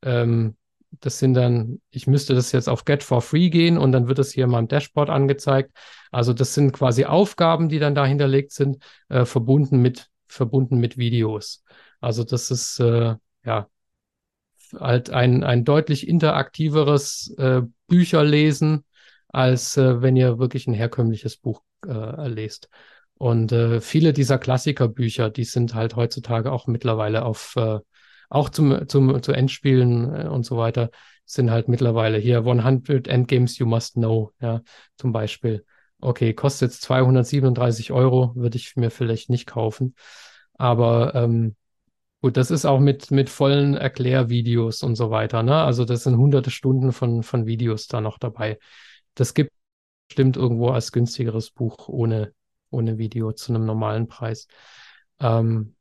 [0.02, 0.56] ähm,
[1.00, 4.20] das sind dann, ich müsste das jetzt auf Get for Free gehen und dann wird
[4.20, 5.72] es hier in meinem Dashboard angezeigt.
[6.12, 8.78] Also das sind quasi Aufgaben, die dann da hinterlegt sind,
[9.08, 11.64] äh, verbunden mit, verbunden mit Videos.
[12.00, 13.68] Also das ist, äh, ja,
[14.78, 18.84] halt ein, ein deutlich interaktiveres äh, Bücherlesen,
[19.28, 22.68] als äh, wenn ihr wirklich ein herkömmliches Buch äh, lest.
[23.14, 27.80] Und äh, viele dieser Klassikerbücher, die sind halt heutzutage auch mittlerweile auf, äh,
[28.30, 30.90] auch zum, zum, zu Endspielen äh, und so weiter,
[31.24, 34.62] sind halt mittlerweile hier 100 Endgames You Must Know, ja,
[34.96, 35.64] zum Beispiel.
[36.00, 39.94] Okay, kostet jetzt 237 Euro, würde ich mir vielleicht nicht kaufen.
[40.54, 41.56] Aber ähm,
[42.20, 45.44] Gut, das ist auch mit, mit vollen Erklärvideos und so weiter.
[45.44, 45.54] Ne?
[45.54, 48.58] Also das sind hunderte Stunden von, von Videos da noch dabei.
[49.14, 49.52] Das gibt
[50.08, 52.32] bestimmt irgendwo als günstigeres Buch ohne,
[52.70, 54.48] ohne Video zu einem normalen Preis.
[55.20, 55.76] Ähm,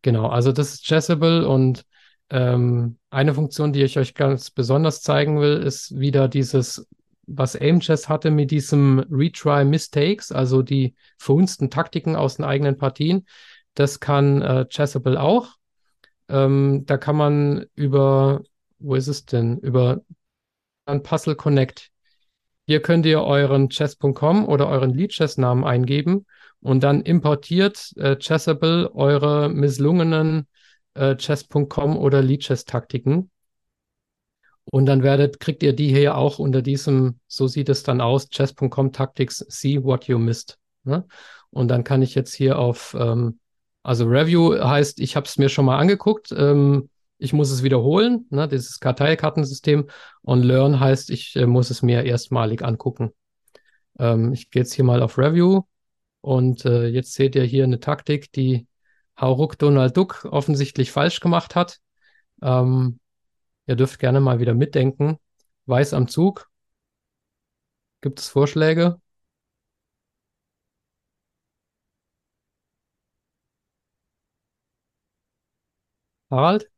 [0.00, 1.84] genau, also das ist Chessable und
[2.30, 6.88] ähm, eine Funktion, die ich euch ganz besonders zeigen will, ist wieder dieses,
[7.26, 13.26] was Aimchess hatte mit diesem Retry Mistakes, also die verhunzten Taktiken aus den eigenen Partien.
[13.74, 15.57] Das kann äh, Chessable auch.
[16.28, 18.42] Ähm, da kann man über,
[18.78, 19.58] wo ist es denn?
[19.58, 20.02] Über
[20.86, 21.90] ein Puzzle Connect.
[22.66, 26.26] Hier könnt ihr euren chess.com oder euren Lead-Chess-Namen eingeben
[26.60, 30.46] und dann importiert äh, Chessable eure misslungenen
[30.94, 33.30] äh, chess.com oder Lead-Chess-Taktiken.
[34.70, 38.28] Und dann werdet, kriegt ihr die hier auch unter diesem, so sieht es dann aus,
[38.28, 40.58] chess.com Tactics, see what you missed.
[40.84, 41.06] Ne?
[41.50, 43.38] Und dann kann ich jetzt hier auf ähm,
[43.88, 48.26] also Review heißt, ich habe es mir schon mal angeguckt, ähm, ich muss es wiederholen,
[48.28, 49.88] ne, dieses Karteikartensystem.
[50.20, 53.12] Und Learn heißt, ich äh, muss es mir erstmalig angucken.
[53.98, 55.62] Ähm, ich gehe jetzt hier mal auf Review
[56.20, 58.66] und äh, jetzt seht ihr hier eine Taktik, die
[59.18, 61.78] Hauruck Donald Duck offensichtlich falsch gemacht hat.
[62.42, 63.00] Ähm,
[63.66, 65.16] ihr dürft gerne mal wieder mitdenken.
[65.64, 66.50] Weiß am Zug.
[68.02, 69.00] Gibt es Vorschläge?
[76.30, 76.70] Harald?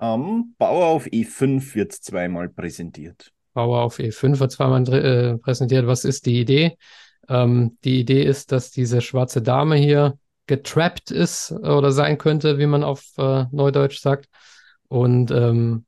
[0.00, 3.32] Ähm, Bauer auf E5 wird zweimal präsentiert.
[3.52, 5.86] Bauer auf E5 wird zweimal äh, präsentiert.
[5.86, 6.76] Was ist die Idee?
[7.28, 12.66] Ähm, die Idee ist, dass diese schwarze Dame hier getrappt ist oder sein könnte, wie
[12.66, 14.28] man auf äh, Neudeutsch sagt.
[14.88, 15.86] Und ähm,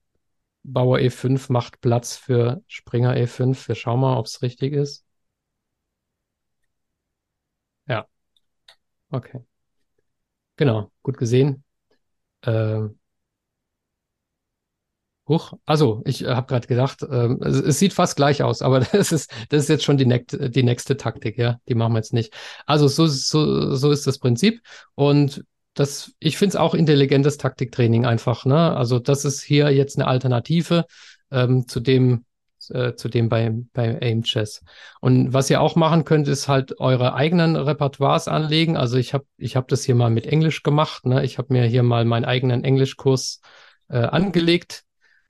[0.62, 3.66] Bauer E5 macht Platz für Springer E5.
[3.68, 5.04] Wir schauen mal, ob es richtig ist.
[7.86, 8.06] Ja.
[9.12, 9.42] Okay.
[10.62, 11.64] Genau, gut gesehen.
[12.42, 12.82] Äh,
[15.26, 18.78] Huch, also ich äh, habe gerade gedacht, ähm, es, es, sieht fast gleich aus, aber
[18.92, 21.58] das ist, das ist jetzt schon die, die nächste Taktik, ja.
[21.68, 22.32] Die machen wir jetzt nicht.
[22.64, 24.62] Also so, so, so ist das Prinzip.
[24.94, 25.44] Und
[25.74, 28.76] das, ich finde es auch intelligentes Taktiktraining einfach, ne?
[28.76, 30.86] Also das ist hier jetzt eine Alternative
[31.32, 32.24] ähm, zu dem,
[32.70, 34.62] äh, zu dem bei, bei Aim Chess.
[35.00, 38.76] Und was ihr auch machen könnt, ist halt eure eigenen Repertoires anlegen.
[38.76, 41.06] Also ich habe ich hab das hier mal mit Englisch gemacht.
[41.06, 41.24] Ne?
[41.24, 43.40] Ich habe mir hier mal meinen eigenen Englischkurs
[43.88, 44.84] äh, angelegt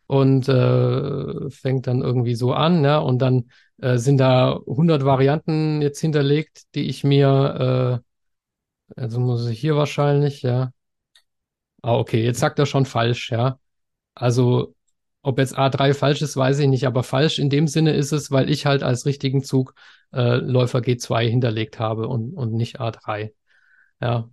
[0.07, 2.81] und äh, fängt dann irgendwie so an.
[2.83, 3.01] Ne?
[3.01, 8.03] Und dann äh, sind da 100 Varianten jetzt hinterlegt, die ich mir,
[8.97, 10.73] äh, also muss ich hier wahrscheinlich, ja.
[11.83, 13.59] Ah, okay, jetzt sagt er schon falsch, ja.
[14.15, 14.75] Also,
[15.23, 18.31] ob jetzt A3 falsch ist, weiß ich nicht, aber falsch in dem Sinne ist es,
[18.31, 19.75] weil ich halt als richtigen Zug
[20.13, 23.35] äh, Läufer G2 hinterlegt habe und, und nicht A3.
[24.01, 24.29] Ja,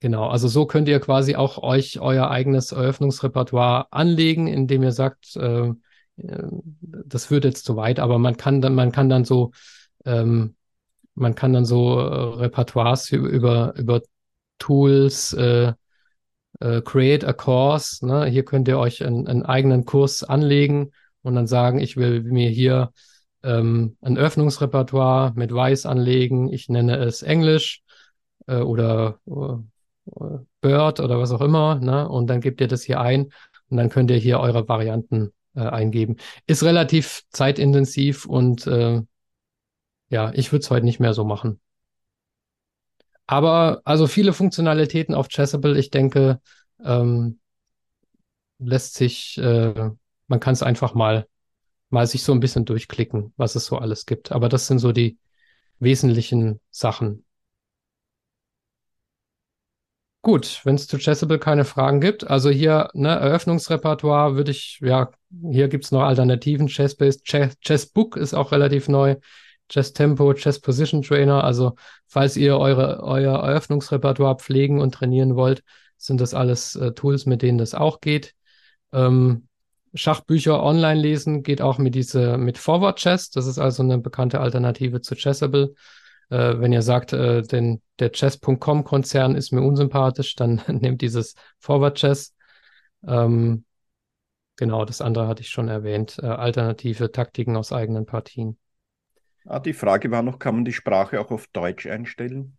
[0.00, 5.34] Genau, also so könnt ihr quasi auch euch euer eigenes Eröffnungsrepertoire anlegen, indem ihr sagt,
[5.36, 5.72] äh,
[6.16, 9.50] das führt jetzt zu weit, aber man kann dann, man kann dann so,
[10.04, 10.54] ähm,
[11.14, 14.02] man kann dann so äh, Repertoires über, über
[14.58, 15.72] Tools, äh,
[16.60, 18.26] äh, create a course, ne?
[18.26, 22.50] Hier könnt ihr euch einen, einen eigenen Kurs anlegen und dann sagen, ich will mir
[22.50, 22.92] hier
[23.42, 27.82] ähm, ein Öffnungsrepertoire mit Weiß anlegen, ich nenne es Englisch
[28.46, 32.08] äh, oder äh, Bird oder was auch immer, ne?
[32.08, 33.30] Und dann gebt ihr das hier ein
[33.68, 36.16] und dann könnt ihr hier eure Varianten äh, eingeben.
[36.46, 39.02] Ist relativ zeitintensiv und äh,
[40.10, 41.60] ja, ich würde es heute nicht mehr so machen.
[43.28, 46.40] Aber also viele Funktionalitäten auf Chessable, ich denke,
[46.82, 47.38] ähm,
[48.58, 49.90] lässt sich, äh,
[50.28, 51.28] man kann es einfach mal,
[51.90, 54.32] mal sich so ein bisschen durchklicken, was es so alles gibt.
[54.32, 55.18] Aber das sind so die
[55.78, 57.26] wesentlichen Sachen.
[60.22, 65.10] Gut, wenn es zu Chessable keine Fragen gibt, also hier, ne, Eröffnungsrepertoire würde ich, ja,
[65.50, 69.16] hier gibt es noch Alternativen, Chessbase, Chess, Chessbook ist auch relativ neu,
[69.68, 71.74] Chess Tempo, Chess Position Trainer, also
[72.06, 75.62] falls ihr eure, euer Eröffnungsrepertoire pflegen und trainieren wollt,
[75.96, 78.34] sind das alles äh, Tools, mit denen das auch geht.
[78.92, 79.48] Ähm,
[79.94, 84.40] Schachbücher online lesen geht auch mit diese, mit Forward Chess, das ist also eine bekannte
[84.40, 85.74] Alternative zu Chessable.
[86.30, 91.96] Äh, wenn ihr sagt, äh, den, der Chess.com-Konzern ist mir unsympathisch, dann nehmt dieses Forward
[91.96, 92.34] Chess.
[93.06, 93.64] Ähm,
[94.56, 96.18] genau, das andere hatte ich schon erwähnt.
[96.22, 98.58] Äh, alternative Taktiken aus eigenen Partien.
[99.50, 102.58] Ah, die Frage war noch, kann man die Sprache auch auf Deutsch einstellen?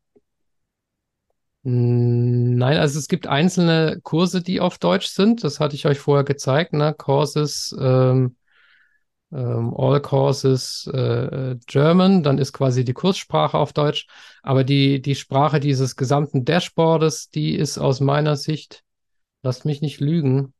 [1.61, 5.43] Nein, also es gibt einzelne Kurse, die auf Deutsch sind.
[5.43, 6.73] Das hatte ich euch vorher gezeigt.
[6.73, 6.95] Ne?
[6.97, 8.37] Courses, ähm,
[9.31, 14.07] ähm, All Courses äh, German, dann ist quasi die Kurssprache auf Deutsch.
[14.41, 18.83] Aber die, die Sprache dieses gesamten Dashboardes, die ist aus meiner Sicht,
[19.43, 20.53] lasst mich nicht lügen.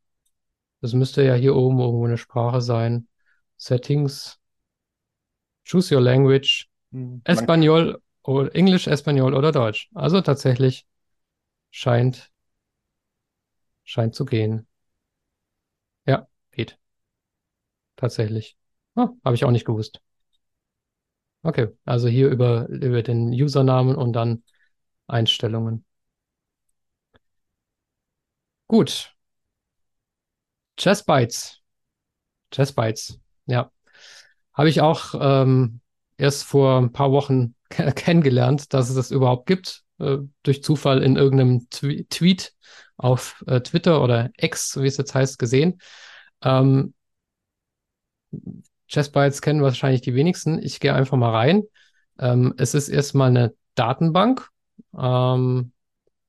[0.82, 3.08] Das müsste ja hier oben irgendwo eine Sprache sein.
[3.58, 4.39] Settings,
[5.66, 9.90] Choose Your Language, hm, Espanol, oder Englisch, Espanol oder Deutsch.
[9.94, 10.86] Also tatsächlich
[11.72, 12.32] scheint,
[13.84, 14.68] scheint zu gehen.
[16.06, 16.78] Ja, geht.
[17.98, 18.58] Tatsächlich.
[18.96, 20.02] Ah, Habe ich auch nicht gewusst.
[21.44, 24.44] Okay, also hier über, über den Usernamen und dann
[25.08, 25.86] Einstellungen.
[28.68, 29.14] Gut.
[30.78, 31.62] Chess Bytes.
[32.52, 33.20] Chess Bytes.
[33.48, 33.72] Ja.
[34.60, 35.80] Habe ich auch ähm,
[36.18, 39.84] erst vor ein paar Wochen kennengelernt, dass es das überhaupt gibt.
[40.00, 42.52] Äh, durch Zufall in irgendeinem Tw Tweet
[42.98, 45.80] auf äh, Twitter oder X, wie es jetzt heißt, gesehen.
[46.44, 46.94] Ähm,
[48.90, 50.62] Chessbytes kennen wahrscheinlich die wenigsten.
[50.62, 51.64] Ich gehe einfach mal rein.
[52.20, 54.50] Ähm, es ist erstmal eine Datenbank.
[54.94, 55.72] Ähm,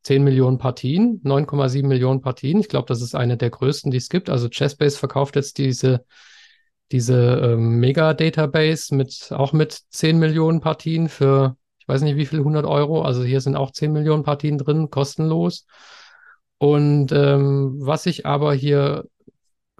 [0.04, 2.60] 10 Millionen Partien, 9,7 Millionen Partien.
[2.60, 4.30] Ich glaube, das ist eine der größten, die es gibt.
[4.30, 6.04] Also Chessbase verkauft jetzt diese,
[6.92, 12.40] diese ähm, Mega-Database mit auch mit 10 Millionen Partien für, ich weiß nicht wie viel,
[12.40, 13.02] 100 Euro.
[13.02, 15.66] Also hier sind auch 10 Millionen Partien drin, kostenlos.
[16.58, 19.04] Und ähm, was ich aber hier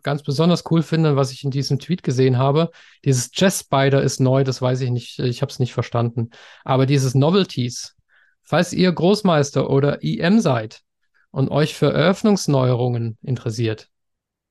[0.02, 2.70] ganz besonders cool finde, was ich in diesem Tweet gesehen habe,
[3.04, 6.30] dieses Chess Spider ist neu, das weiß ich nicht, ich habe es nicht verstanden.
[6.64, 7.96] Aber dieses Novelties,
[8.42, 10.82] falls ihr Großmeister oder IM seid
[11.30, 13.88] und euch für Eröffnungsneuerungen interessiert,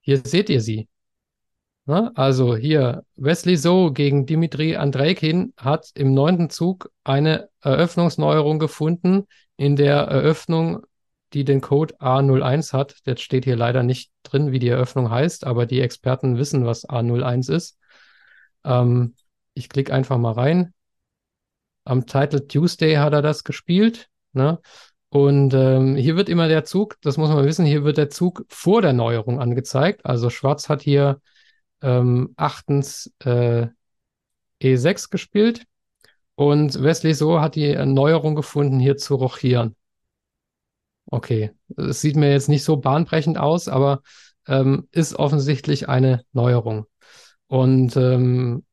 [0.02, 0.88] hier seht ihr sie.
[1.90, 9.26] Na, also hier, Wesley So gegen Dimitri Andreikin hat im neunten Zug eine Eröffnungsneuerung gefunden,
[9.58, 10.86] in der Eröffnung
[11.34, 13.08] die den Code A01 hat.
[13.08, 16.88] Der steht hier leider nicht drin, wie die Eröffnung heißt, aber die Experten wissen, was
[16.88, 17.80] A01 ist.
[18.64, 19.16] Ähm,
[19.56, 20.76] ich klicke einfach mal rein.
[21.86, 24.10] Am Title Tuesday hat er das gespielt.
[24.34, 24.60] Ne?
[25.10, 28.46] Und ähm, hier wird immer der Zug, das muss man wissen, hier wird der Zug
[28.48, 30.06] vor der Neuerung angezeigt.
[30.06, 31.20] Also Schwarz hat hier
[31.82, 33.68] ähm, achtens äh,
[34.62, 35.66] E6 gespielt
[36.36, 39.76] und Wesley So hat die Neuerung gefunden, hier zu rochieren.
[41.12, 44.02] Okay, es sieht mir jetzt nicht so bahnbrechend aus, aber
[44.48, 46.86] ähm, ist offensichtlich eine Neuerung.
[47.48, 48.64] Und ähm,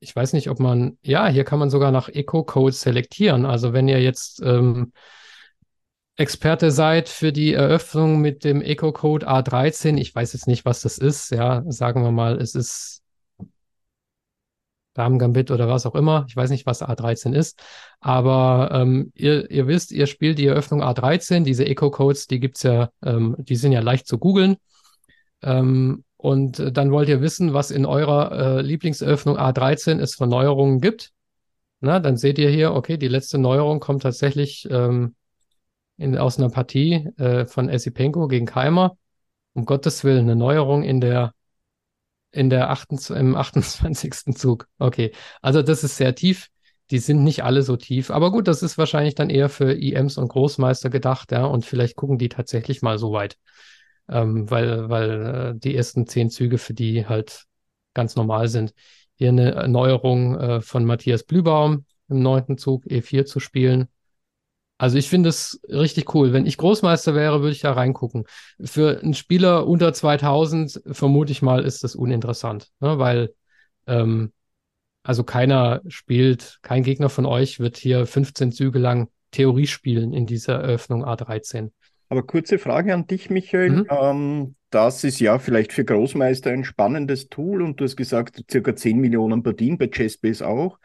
[0.00, 3.44] ich weiß nicht, ob man, ja, hier kann man sogar nach Eco-Code selektieren.
[3.44, 4.92] Also wenn ihr jetzt ähm,
[6.16, 10.96] Experte seid für die Eröffnung mit dem Eco-Code A13, ich weiß jetzt nicht, was das
[10.96, 13.02] ist, ja, sagen wir mal, es ist
[14.96, 16.24] Damen-Gambit oder was auch immer.
[16.28, 17.62] Ich weiß nicht, was A13 ist.
[18.00, 21.44] Aber ähm, ihr, ihr wisst, ihr spielt die Eröffnung A13.
[21.44, 24.56] Diese Eco-Codes, die gibt's ja, ähm, die sind ja leicht zu googeln.
[25.42, 30.80] Ähm, und dann wollt ihr wissen, was in eurer äh, Lieblingseröffnung A13 es für Neuerungen
[30.80, 31.12] gibt.
[31.80, 35.14] Na, dann seht ihr hier, okay, die letzte Neuerung kommt tatsächlich ähm,
[35.96, 38.96] in, aus einer Partie äh, von Esipenko gegen Keimer.
[39.52, 41.32] Um Gottes Willen, eine Neuerung in der
[42.30, 44.36] in der 28, im 28.
[44.36, 44.68] Zug.
[44.78, 46.48] Okay, also das ist sehr tief.
[46.90, 48.10] Die sind nicht alle so tief.
[48.10, 51.44] Aber gut, das ist wahrscheinlich dann eher für IMs und Großmeister gedacht, ja.
[51.44, 53.38] Und vielleicht gucken die tatsächlich mal so weit.
[54.08, 57.46] Ähm, weil, weil äh, die ersten zehn Züge für die halt
[57.94, 58.72] ganz normal sind.
[59.16, 63.88] Hier eine Erneuerung äh, von Matthias Blübaum im neunten Zug E4 zu spielen.
[64.78, 66.32] Also ich finde es richtig cool.
[66.32, 68.24] Wenn ich Großmeister wäre, würde ich da reingucken.
[68.62, 72.98] Für einen Spieler unter 2000 vermute ich mal, ist das uninteressant, ne?
[72.98, 73.32] weil
[73.86, 74.32] ähm,
[75.02, 80.26] also keiner spielt, kein Gegner von euch wird hier 15 Züge lang Theorie spielen in
[80.26, 81.70] dieser Eröffnung A13.
[82.08, 83.70] Aber kurze Frage an dich, Michael.
[83.70, 83.86] Mhm.
[83.88, 88.76] Ähm, das ist ja vielleicht für Großmeister ein spannendes Tool und du hast gesagt, circa
[88.76, 90.78] 10 Millionen Partien bei Chessbase auch.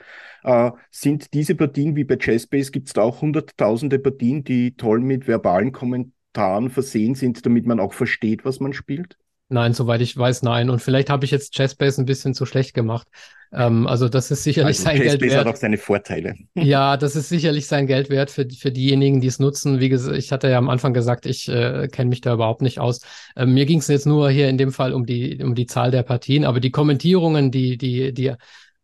[0.44, 5.02] Äh, sind diese Partien wie bei Chessbase, gibt es da auch hunderttausende Partien, die toll
[5.02, 9.18] mit verbalen Kommentaren versehen sind, damit man auch versteht, was man spielt?
[9.52, 10.70] Nein, soweit ich weiß, nein.
[10.70, 13.06] Und vielleicht habe ich jetzt Chessbase ein bisschen zu schlecht gemacht.
[13.52, 15.46] Ähm, also das ist sicherlich also sein Chessbase Geld wert.
[15.46, 16.36] hat auch seine Vorteile.
[16.56, 19.82] Ja, das ist sicherlich sein Geld wert für, für diejenigen, die es nutzen.
[19.82, 22.80] Wie gesagt, ich hatte ja am Anfang gesagt, ich äh, kenne mich da überhaupt nicht
[22.80, 23.02] aus.
[23.36, 25.92] Ähm, mir ging es jetzt nur hier in dem Fall um die, um die Zahl
[25.92, 28.34] der Partien, aber die Kommentierungen, die, die, die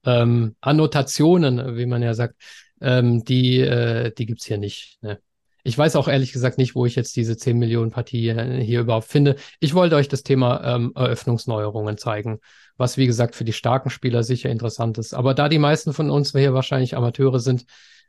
[0.05, 2.35] ähm, Annotationen, wie man ja sagt,
[2.81, 5.01] ähm, die, äh, die gibt's hier nicht.
[5.01, 5.17] Ne?
[5.67, 8.79] Ich weiß auch ehrlich gesagt nicht, wo ich jetzt diese 10 Millionen Partie hier, hier
[8.79, 9.35] überhaupt finde.
[9.59, 12.39] Ich wollte euch das Thema ähm, Eröffnungsneuerungen zeigen,
[12.77, 15.13] was wie gesagt für die starken Spieler sicher interessant ist.
[15.13, 17.65] Aber da die meisten von uns hier wahrscheinlich Amateure sind,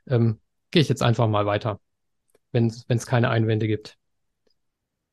[0.06, 0.38] ähm,
[0.70, 1.80] gehe ich jetzt einfach mal weiter,
[2.52, 3.98] wenn es keine Einwände gibt.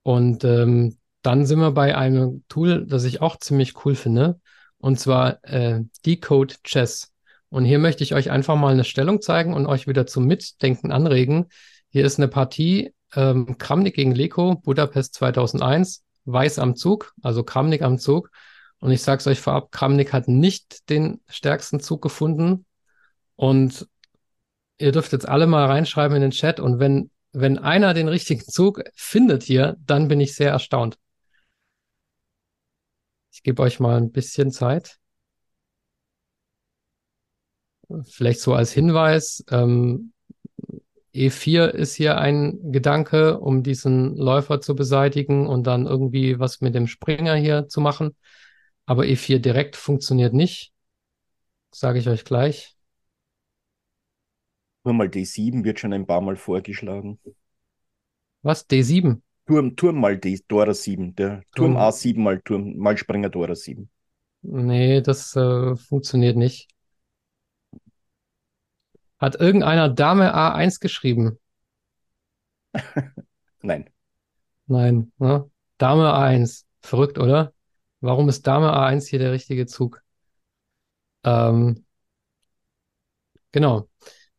[0.04, 4.40] Und ähm, dann sind wir bei einem Tool, das ich auch ziemlich cool finde,
[4.78, 7.12] und zwar äh, Decode Chess.
[7.50, 10.92] Und hier möchte ich euch einfach mal eine Stellung zeigen und euch wieder zum Mitdenken
[10.92, 11.48] anregen.
[11.96, 17.84] Hier ist eine Partie ähm, Kramnik gegen Leko, Budapest 2001, Weiß am Zug, also Kramnik
[17.84, 18.32] am Zug.
[18.80, 22.66] Und ich sage es euch vorab, Kramnik hat nicht den stärksten Zug gefunden.
[23.38, 23.88] Und
[24.78, 26.60] ihr dürft jetzt alle mal reinschreiben in den Chat.
[26.60, 30.98] Und wenn, wenn einer den richtigen Zug findet hier, dann bin ich sehr erstaunt.
[33.32, 35.00] Ich gebe euch mal ein bisschen Zeit.
[38.04, 40.12] Vielleicht so als Hinweis, ähm,
[41.16, 46.76] E4 ist hier ein Gedanke, um diesen Läufer zu beseitigen und dann irgendwie was mit
[46.76, 48.16] dem Springer hier zu machen.
[48.86, 50.74] Aber E4 direkt funktioniert nicht.
[51.72, 52.76] Sage ich euch gleich.
[54.84, 57.20] Turm mal D7 wird schon ein paar Mal vorgeschlagen.
[58.44, 58.70] Was?
[58.70, 59.22] D7?
[59.48, 61.16] Turm, Turm mal D, Dora 7.
[61.16, 63.90] Der Turm, Turm A7 mal Turm, mal Springer Dora 7.
[64.42, 66.70] Nee, das äh, funktioniert nicht.
[69.26, 71.40] Hat irgendeiner Dame A1 geschrieben?
[73.64, 73.90] Nein.
[74.68, 75.12] Nein.
[75.18, 75.50] Ne?
[75.80, 76.68] Dame A1.
[76.84, 77.52] Verrückt, oder?
[78.02, 80.04] Warum ist Dame A1 hier der richtige Zug?
[81.24, 81.88] Ähm,
[83.52, 83.90] genau.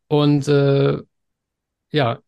[0.07, 0.99] Und äh,
[1.91, 2.21] ja,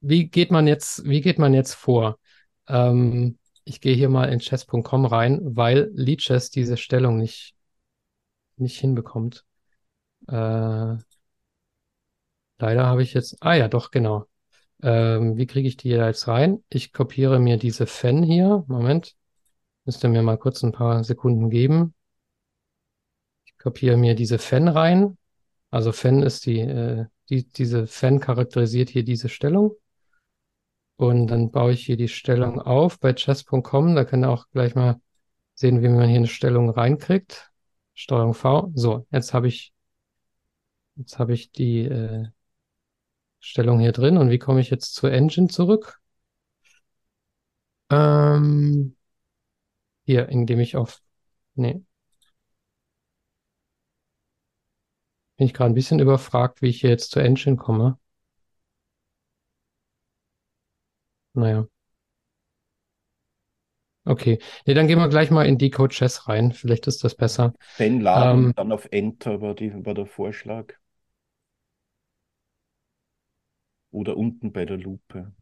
[0.00, 2.20] wie geht man jetzt, wie geht man jetzt vor?
[2.68, 7.56] Ähm, ich gehe hier mal in chess.com rein, weil Leadchess diese Stellung nicht,
[8.56, 9.44] nicht hinbekommt.
[10.28, 10.94] Äh,
[12.58, 14.26] Leider habe ich jetzt, ah ja, doch, genau.
[14.82, 16.62] Ähm, wie kriege ich die jetzt rein?
[16.68, 18.64] Ich kopiere mir diese Fan hier.
[18.68, 19.16] Moment.
[19.84, 21.94] Müsste mir mal kurz ein paar Sekunden geben.
[23.44, 25.18] Ich kopiere mir diese Fan rein.
[25.70, 29.76] Also Fan ist die, äh, die, diese Fan charakterisiert hier diese Stellung.
[30.96, 33.94] Und dann baue ich hier die Stellung auf bei chess.com.
[33.94, 35.00] Da könnt ihr auch gleich mal
[35.54, 37.50] sehen, wie man hier eine Stellung reinkriegt.
[37.94, 38.70] Steuerung V.
[38.74, 39.72] So, jetzt habe ich,
[40.96, 42.28] jetzt habe ich die, äh,
[43.44, 44.16] Stellung hier drin.
[44.16, 46.00] Und wie komme ich jetzt zur Engine zurück?
[47.90, 48.96] Ähm,
[50.06, 51.02] hier, indem ich auf,
[51.54, 51.82] nee.
[55.36, 57.98] Bin ich gerade ein bisschen überfragt, wie ich hier jetzt zur Engine komme.
[61.34, 61.66] Naja.
[64.06, 64.38] Okay.
[64.66, 66.52] Nee, dann gehen wir gleich mal in Decode Chess rein.
[66.52, 67.54] Vielleicht ist das besser.
[67.76, 70.74] Wenn laden, ähm, dann auf Enter war, die, war der Vorschlag.
[73.94, 75.32] Oder unten bei der Lupe.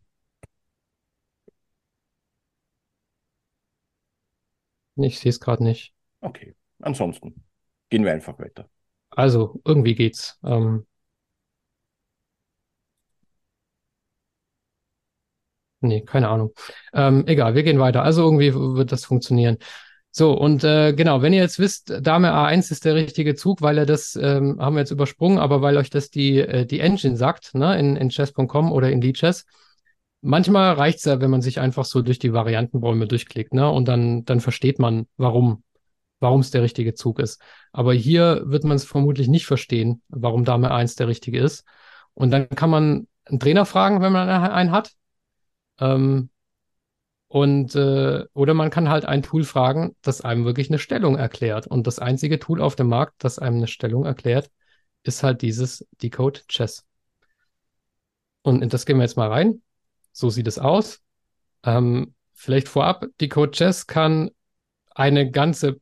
[4.97, 5.95] Ich sehe es gerade nicht.
[6.21, 7.45] Okay, ansonsten
[7.91, 8.69] gehen wir einfach weiter.
[9.11, 10.39] also irgendwie geht's.
[10.45, 10.87] Ähm,
[15.81, 16.53] nee, keine Ahnung.
[16.93, 18.03] Ähm, egal, wir gehen weiter.
[18.03, 19.59] Also irgendwie wird das funktionieren.
[20.15, 23.79] So, und äh, genau, wenn ihr jetzt wisst, Dame A1 ist der richtige Zug, weil
[23.79, 27.17] er das, ähm, haben wir jetzt übersprungen, aber weil euch das die, äh, die Engine
[27.17, 29.47] sagt, ne, in, in chess.com oder in Lichess,
[30.21, 34.27] manchmal reicht's ja, wenn man sich einfach so durch die Variantenbäume durchklickt, ne, und dann,
[34.27, 35.65] dann versteht man, warum,
[36.21, 37.41] warum es der richtige Zug ist.
[37.73, 41.65] Aber hier wird man es vermutlich nicht verstehen, warum Dame A1 der richtige ist.
[42.13, 44.93] Und dann kann man einen Trainer fragen, wenn man einen hat.
[45.81, 46.29] Ähm,
[47.33, 51.67] und äh, oder man kann halt ein Tool fragen, das einem wirklich eine Stellung erklärt.
[51.67, 54.51] Und das einzige Tool auf dem Markt, das einem eine Stellung erklärt,
[55.03, 56.85] ist halt dieses Decode Chess.
[58.43, 59.63] Und in das gehen wir jetzt mal rein.
[60.13, 61.01] So sieht es aus.
[61.65, 64.31] Ähm, vielleicht vorab, Decode Chess kann
[64.91, 65.81] eine ganze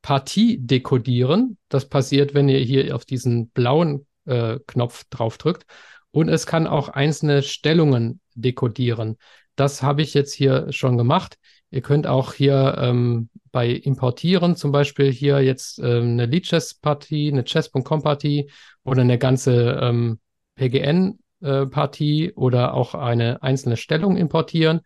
[0.00, 1.58] Partie dekodieren.
[1.68, 5.64] Das passiert, wenn ihr hier auf diesen blauen äh, Knopf draufdrückt.
[6.10, 9.16] Und es kann auch einzelne Stellungen dekodieren.
[9.56, 11.36] Das habe ich jetzt hier schon gemacht.
[11.70, 17.44] Ihr könnt auch hier ähm, bei Importieren zum Beispiel hier jetzt ähm, eine Lead-Chess-Partie, eine
[17.44, 18.50] Chess.com-Partie
[18.84, 20.18] oder eine ganze ähm,
[20.56, 24.80] PGN-Partie äh, oder auch eine einzelne Stellung importieren.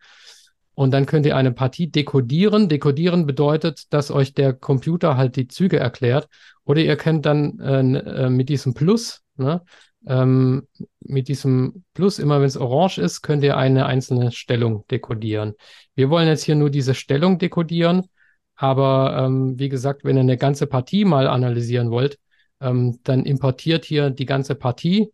[0.75, 2.69] Und dann könnt ihr eine Partie dekodieren.
[2.69, 6.29] Dekodieren bedeutet, dass euch der Computer halt die Züge erklärt.
[6.65, 9.63] Oder ihr könnt dann äh, äh mit diesem Plus, ne,
[10.05, 10.67] ähm,
[10.99, 15.55] mit diesem Plus, immer wenn es orange ist, könnt ihr eine einzelne Stellung dekodieren.
[15.95, 18.07] Wir wollen jetzt hier nur diese Stellung dekodieren,
[18.55, 22.19] aber ähm, wie gesagt, wenn ihr eine ganze Partie mal analysieren wollt,
[22.61, 25.11] ähm, dann importiert hier die ganze Partie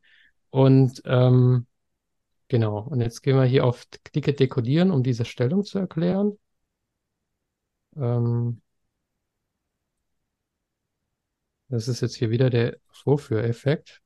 [0.49, 1.67] und ähm,
[2.47, 2.79] genau.
[2.79, 6.37] Und jetzt gehen wir hier auf Klicke dekodieren, um diese Stellung zu erklären.
[7.95, 8.61] Ähm,
[11.69, 14.02] das ist jetzt hier wieder der Vorführeffekt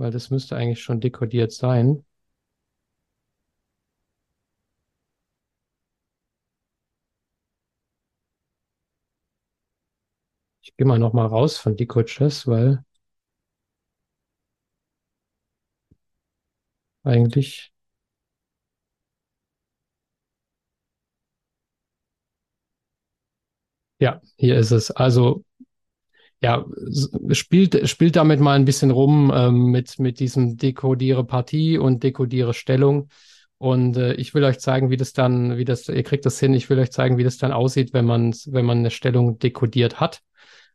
[0.00, 2.04] weil das müsste eigentlich schon dekodiert sein.
[10.62, 12.08] Ich gehe mal noch mal raus von Decode
[12.46, 12.82] weil
[17.04, 17.72] eigentlich
[23.98, 24.90] ja, hier ist es.
[24.90, 25.44] Also
[26.42, 26.64] ja,
[27.32, 32.54] spielt, spielt damit mal ein bisschen rum ähm, mit, mit diesem Dekodiere Partie und Dekodiere
[32.54, 33.08] Stellung.
[33.58, 36.54] Und äh, ich will euch zeigen, wie das dann, wie das, ihr kriegt das hin,
[36.54, 40.00] ich will euch zeigen, wie das dann aussieht, wenn man, wenn man eine Stellung dekodiert
[40.00, 40.22] hat.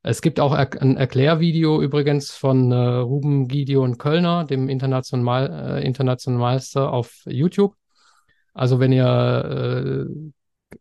[0.03, 5.83] Es gibt auch er ein Erklärvideo übrigens von äh, Ruben Gideon Kölner, dem International, äh,
[5.87, 7.73] Internationalmeister auf YouTube.
[8.53, 10.31] Also wenn ihr äh,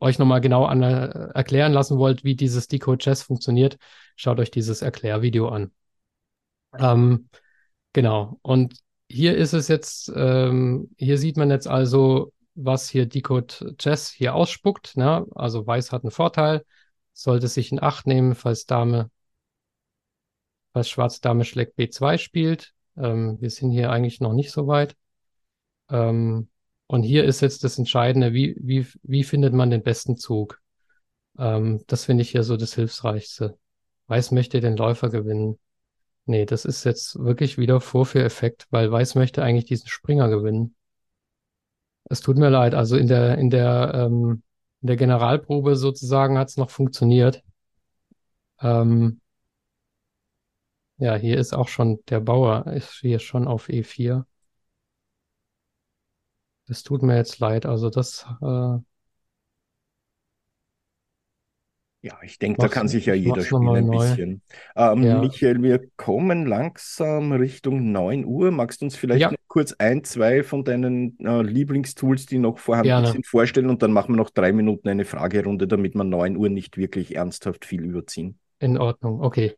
[0.00, 3.78] euch nochmal genau an, äh, erklären lassen wollt, wie dieses Decode Chess funktioniert,
[4.16, 5.72] schaut euch dieses Erklärvideo an.
[6.78, 7.28] Ähm,
[7.92, 8.38] genau.
[8.42, 14.10] Und hier ist es jetzt, ähm, hier sieht man jetzt also, was hier Decode Chess
[14.10, 14.96] hier ausspuckt.
[14.96, 15.26] Ne?
[15.34, 16.64] Also Weiß hat einen Vorteil,
[17.12, 19.10] sollte sich in Acht nehmen, falls Dame,
[20.72, 22.74] falls Schwarz Dame schlägt B2 spielt.
[22.96, 24.96] Ähm, wir sind hier eigentlich noch nicht so weit.
[25.90, 26.48] Ähm,
[26.86, 30.60] und hier ist jetzt das Entscheidende, wie, wie, wie findet man den besten Zug?
[31.38, 33.58] Ähm, das finde ich hier so das Hilfsreichste.
[34.06, 35.58] Weiß möchte den Läufer gewinnen.
[36.26, 40.74] Nee, das ist jetzt wirklich wieder Vorführeffekt, weil Weiß möchte eigentlich diesen Springer gewinnen.
[42.04, 44.42] Es tut mir leid, also in der, in der, ähm,
[44.82, 47.42] in der Generalprobe sozusagen hat es noch funktioniert.
[48.60, 49.20] Ähm,
[50.98, 54.24] ja, hier ist auch schon der Bauer, ist hier schon auf E4.
[56.66, 57.66] Das tut mir jetzt leid.
[57.66, 58.78] Also das äh,
[62.04, 63.96] Ja, ich denke, da kann sich ja jeder spielen ein neu.
[63.96, 64.42] bisschen.
[64.76, 65.18] Ähm, ja.
[65.18, 68.50] Michael, wir kommen langsam Richtung 9 Uhr.
[68.50, 69.30] Magst du uns vielleicht ja.
[69.30, 73.06] noch kurz ein, zwei von deinen äh, Lieblingstools, die noch vorhanden Gerne.
[73.06, 76.50] sind, vorstellen und dann machen wir noch drei Minuten eine Fragerunde, damit wir 9 Uhr
[76.50, 78.38] nicht wirklich ernsthaft viel überziehen.
[78.58, 79.54] In Ordnung, okay.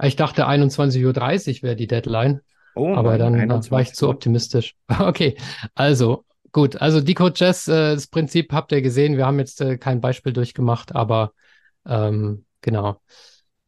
[0.00, 2.42] Ich dachte 21.30 Uhr wäre die Deadline.
[2.76, 3.72] Oh, aber dann 21.
[3.72, 4.76] war ich zu optimistisch.
[5.00, 5.36] okay,
[5.74, 6.76] also gut.
[6.76, 9.16] Also Decode Jazz, äh, das Prinzip habt ihr gesehen.
[9.16, 11.32] Wir haben jetzt äh, kein Beispiel durchgemacht, aber
[11.86, 13.00] ähm, genau.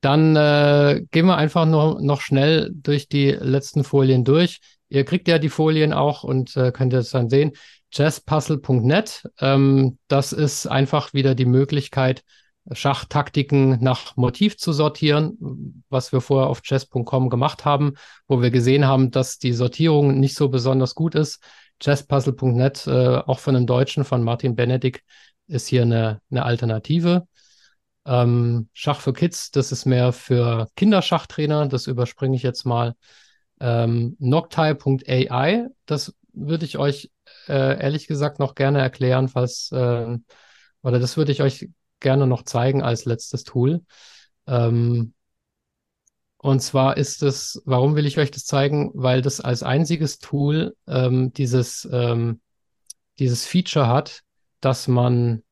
[0.01, 4.61] Dann äh, gehen wir einfach nur noch schnell durch die letzten Folien durch.
[4.89, 7.53] Ihr kriegt ja die Folien auch und äh, könnt es dann sehen.
[7.93, 12.23] Jazzpuzzle.net, ähm, das ist einfach wieder die Möglichkeit,
[12.73, 17.95] Schachtaktiken nach Motiv zu sortieren, was wir vorher auf chess.com gemacht haben,
[18.29, 21.43] wo wir gesehen haben, dass die Sortierung nicht so besonders gut ist.
[21.81, 25.03] Jazzpuzzle.net, äh, auch von einem Deutschen, von Martin Benedikt,
[25.47, 27.27] ist hier eine, eine Alternative.
[28.07, 32.95] Ähm, Schach für Kids, das ist mehr für Kinderschachtrainer, das überspringe ich jetzt mal.
[33.61, 37.11] Ähm, Noctai.ai, das würde ich euch
[37.49, 40.17] äh, ehrlich gesagt noch gerne erklären, falls, äh,
[40.83, 41.69] oder das würde ich euch
[42.01, 43.85] gerne noch zeigen als letztes Tool.
[44.47, 45.13] Ähm,
[46.43, 48.93] und zwar ist es, warum will ich euch das zeigen?
[48.95, 52.41] Weil das als einziges Tool ähm, dieses, ähm,
[53.19, 54.23] dieses Feature hat,
[54.63, 55.43] dass man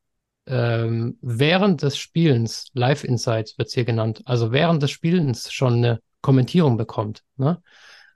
[0.46, 5.74] ähm, während des Spielens, Live Insights wird es hier genannt, also während des Spielens schon
[5.74, 7.22] eine Kommentierung bekommt.
[7.36, 7.62] Ne?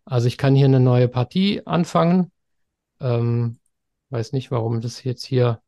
[0.07, 2.33] Also ich kann hier eine neue Partie anfangen.
[3.01, 3.59] Ähm,
[4.09, 5.61] weiß nicht, warum das jetzt hier,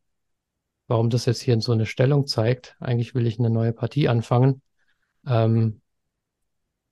[0.89, 2.77] warum das jetzt hier in so eine Stellung zeigt.
[2.81, 4.63] Eigentlich will ich eine neue Partie anfangen.
[5.27, 5.83] Ähm,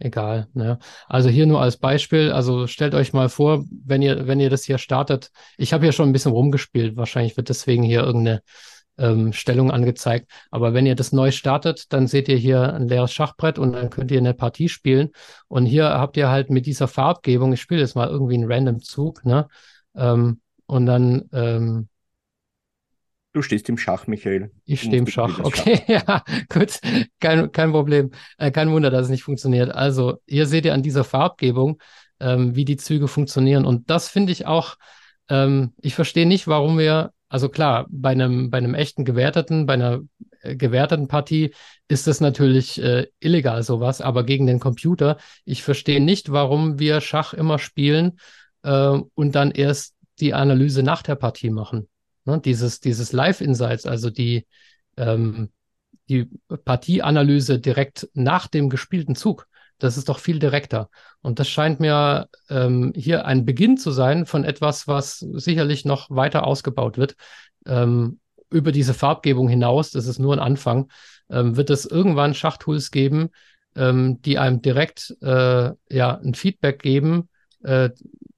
[0.04, 0.48] egal.
[0.54, 0.78] Ne?
[1.08, 4.64] Also hier nur als Beispiel, also stellt euch mal vor, wenn ihr, wenn ihr das
[4.64, 8.42] hier startet, ich habe hier schon ein bisschen rumgespielt, wahrscheinlich wird deswegen hier irgendeine
[8.98, 10.30] ähm, Stellung angezeigt.
[10.50, 13.90] Aber wenn ihr das neu startet, dann seht ihr hier ein leeres Schachbrett und dann
[13.90, 15.10] könnt ihr eine Partie spielen.
[15.48, 18.80] Und hier habt ihr halt mit dieser Farbgebung, ich spiele jetzt mal irgendwie einen random
[18.80, 19.48] Zug, ne?
[19.94, 21.88] Ähm, und dann ähm,
[23.32, 24.50] Du stehst im Schach, Michael.
[24.66, 26.78] Ich stehe im Schach, okay, ja, gut,
[27.18, 28.10] kein, kein Problem.
[28.36, 29.70] Äh, kein Wunder, dass es nicht funktioniert.
[29.70, 31.80] Also, hier seht ihr an dieser Farbgebung,
[32.20, 33.64] ähm, wie die Züge funktionieren.
[33.64, 34.76] Und das finde ich auch,
[35.30, 39.74] ähm, ich verstehe nicht, warum wir, also klar, bei einem, bei einem echten Gewerteten, bei
[39.74, 40.00] einer
[40.42, 41.54] äh, gewerteten Partie
[41.88, 47.00] ist das natürlich äh, illegal, sowas, aber gegen den Computer, ich verstehe nicht, warum wir
[47.00, 48.18] Schach immer spielen
[48.62, 51.88] äh, und dann erst die Analyse nach der Partie machen.
[52.24, 54.46] Ne, dieses, dieses Live-Insights, also die,
[54.96, 55.50] ähm,
[56.08, 56.28] die
[56.64, 59.46] Partieanalyse direkt nach dem gespielten Zug,
[59.78, 60.88] das ist doch viel direkter.
[61.22, 66.08] Und das scheint mir ähm, hier ein Beginn zu sein von etwas, was sicherlich noch
[66.10, 67.16] weiter ausgebaut wird.
[67.66, 68.20] Ähm,
[68.50, 70.90] über diese Farbgebung hinaus, das ist nur ein Anfang,
[71.30, 73.30] ähm, wird es irgendwann Schachtools geben,
[73.74, 77.28] ähm, die einem direkt äh, ja, ein Feedback geben,
[77.64, 77.90] äh,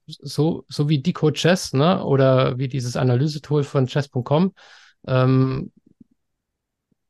[0.07, 4.53] so, so wie Decode Chess, ne, oder wie dieses Analysetool von chess.com,
[5.07, 5.71] ähm,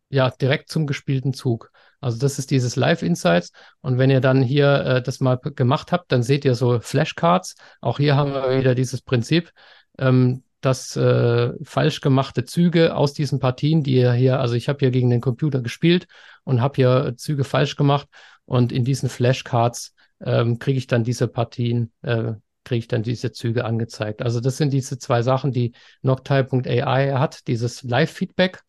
[0.09, 1.71] ja, direkt zum gespielten Zug.
[1.99, 3.51] Also das ist dieses Live Insights.
[3.81, 7.55] Und wenn ihr dann hier äh, das mal gemacht habt, dann seht ihr so Flashcards.
[7.81, 9.51] Auch hier haben wir wieder dieses Prinzip,
[9.97, 14.79] ähm, dass äh, falsch gemachte Züge aus diesen Partien, die ihr hier, also ich habe
[14.79, 16.07] hier gegen den Computer gespielt
[16.43, 18.07] und habe hier Züge falsch gemacht.
[18.45, 22.33] Und in diesen Flashcards ähm, kriege ich dann diese Partien äh,
[22.65, 24.21] kriege ich dann diese Züge angezeigt.
[24.21, 28.63] Also das sind diese zwei Sachen, die Noctile.ai hat, dieses Live-Feedback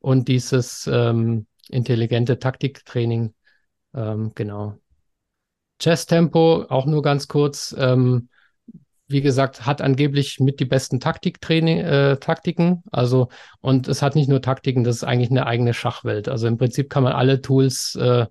[0.00, 3.34] und dieses ähm, intelligente Taktiktraining.
[3.94, 4.78] Ähm, genau.
[5.78, 7.74] Chess-Tempo, auch nur ganz kurz.
[7.78, 8.28] Ähm,
[9.06, 12.82] wie gesagt, hat angeblich mit die besten Taktiktraining, äh, Taktiken.
[12.90, 13.28] Also,
[13.60, 16.28] und es hat nicht nur Taktiken, das ist eigentlich eine eigene Schachwelt.
[16.28, 18.26] Also im Prinzip kann man alle Tools äh,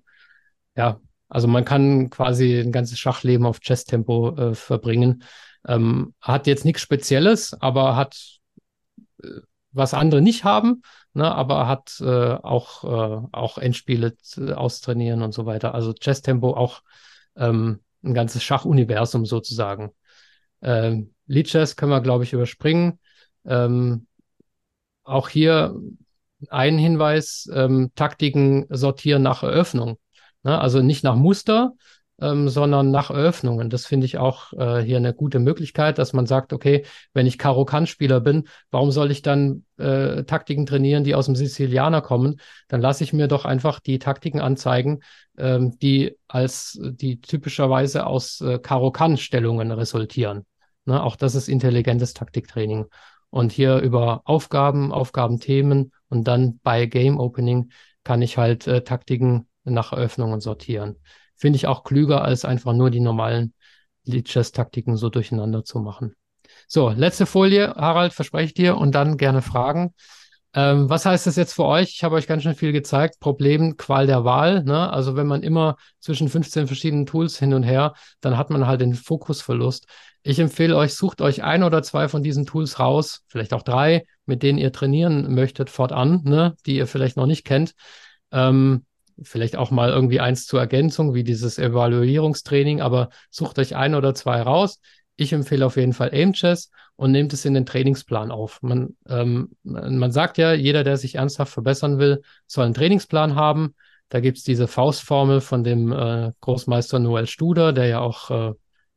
[0.76, 1.00] ja,
[1.34, 5.24] also man kann quasi ein ganzes Schachleben auf Chess-Tempo äh, verbringen.
[5.66, 8.38] Ähm, hat jetzt nichts Spezielles, aber hat
[9.20, 9.40] äh,
[9.72, 10.82] was andere nicht haben,
[11.12, 14.14] ne, aber hat äh, auch, äh, auch Endspiele
[14.54, 15.74] austrainieren und so weiter.
[15.74, 16.82] Also Chess-Tempo auch
[17.34, 19.90] ähm, ein ganzes Schachuniversum sozusagen.
[20.62, 23.00] Ähm, Lead Chess können wir, glaube ich, überspringen.
[23.44, 24.06] Ähm,
[25.02, 25.74] auch hier
[26.48, 29.98] ein Hinweis, ähm, Taktiken sortieren nach Eröffnung.
[30.44, 30.58] Ne?
[30.58, 31.72] Also nicht nach Muster,
[32.20, 33.70] ähm, sondern nach Eröffnungen.
[33.70, 37.38] Das finde ich auch äh, hier eine gute Möglichkeit, dass man sagt, okay, wenn ich
[37.38, 42.40] Karo-Kann-Spieler bin, warum soll ich dann äh, Taktiken trainieren, die aus dem Sizilianer kommen?
[42.68, 45.00] Dann lasse ich mir doch einfach die Taktiken anzeigen,
[45.38, 50.46] ähm, die als die typischerweise aus äh, Karo-Kann-Stellungen resultieren.
[50.84, 51.02] Ne?
[51.02, 52.86] Auch das ist intelligentes Taktiktraining.
[53.30, 57.70] Und hier über Aufgaben, Aufgabenthemen und dann bei Game Opening
[58.04, 60.96] kann ich halt äh, Taktiken nach Eröffnungen sortieren.
[61.36, 63.54] Finde ich auch klüger, als einfach nur die normalen
[64.04, 66.14] Lead-Chess-Taktiken so durcheinander zu machen.
[66.68, 69.94] So, letzte Folie, Harald, verspreche ich dir, und dann gerne Fragen.
[70.54, 71.90] Ähm, was heißt das jetzt für euch?
[71.90, 73.18] Ich habe euch ganz schön viel gezeigt.
[73.18, 74.62] Problem, Qual der Wahl.
[74.62, 74.90] Ne?
[74.92, 78.80] Also wenn man immer zwischen 15 verschiedenen Tools hin und her, dann hat man halt
[78.80, 79.86] den Fokusverlust.
[80.22, 84.06] Ich empfehle euch, sucht euch ein oder zwei von diesen Tools raus, vielleicht auch drei,
[84.26, 86.54] mit denen ihr trainieren möchtet fortan, ne?
[86.66, 87.74] die ihr vielleicht noch nicht kennt.
[88.30, 88.86] Ähm,
[89.22, 94.14] vielleicht auch mal irgendwie eins zur Ergänzung, wie dieses Evaluierungstraining, aber sucht euch ein oder
[94.14, 94.80] zwei raus.
[95.16, 98.62] Ich empfehle auf jeden Fall Aimchess und nehmt es in den Trainingsplan auf.
[98.62, 103.74] Man, ähm, man sagt ja, jeder, der sich ernsthaft verbessern will, soll einen Trainingsplan haben.
[104.08, 108.50] Da gibt es diese Faustformel von dem äh, Großmeister Noel Studer, der ja auch, äh,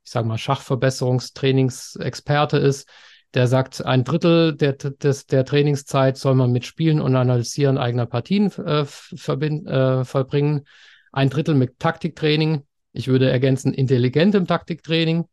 [0.03, 2.89] ich sage mal, Schachverbesserungstrainingsexperte ist.
[3.33, 8.05] Der sagt, ein Drittel der, des, der Trainingszeit soll man mit Spielen und Analysieren eigener
[8.05, 10.65] Partien äh, verbind, äh, vollbringen.
[11.11, 12.63] Ein Drittel mit Taktiktraining.
[12.93, 15.25] Ich würde ergänzen, intelligentem Taktiktraining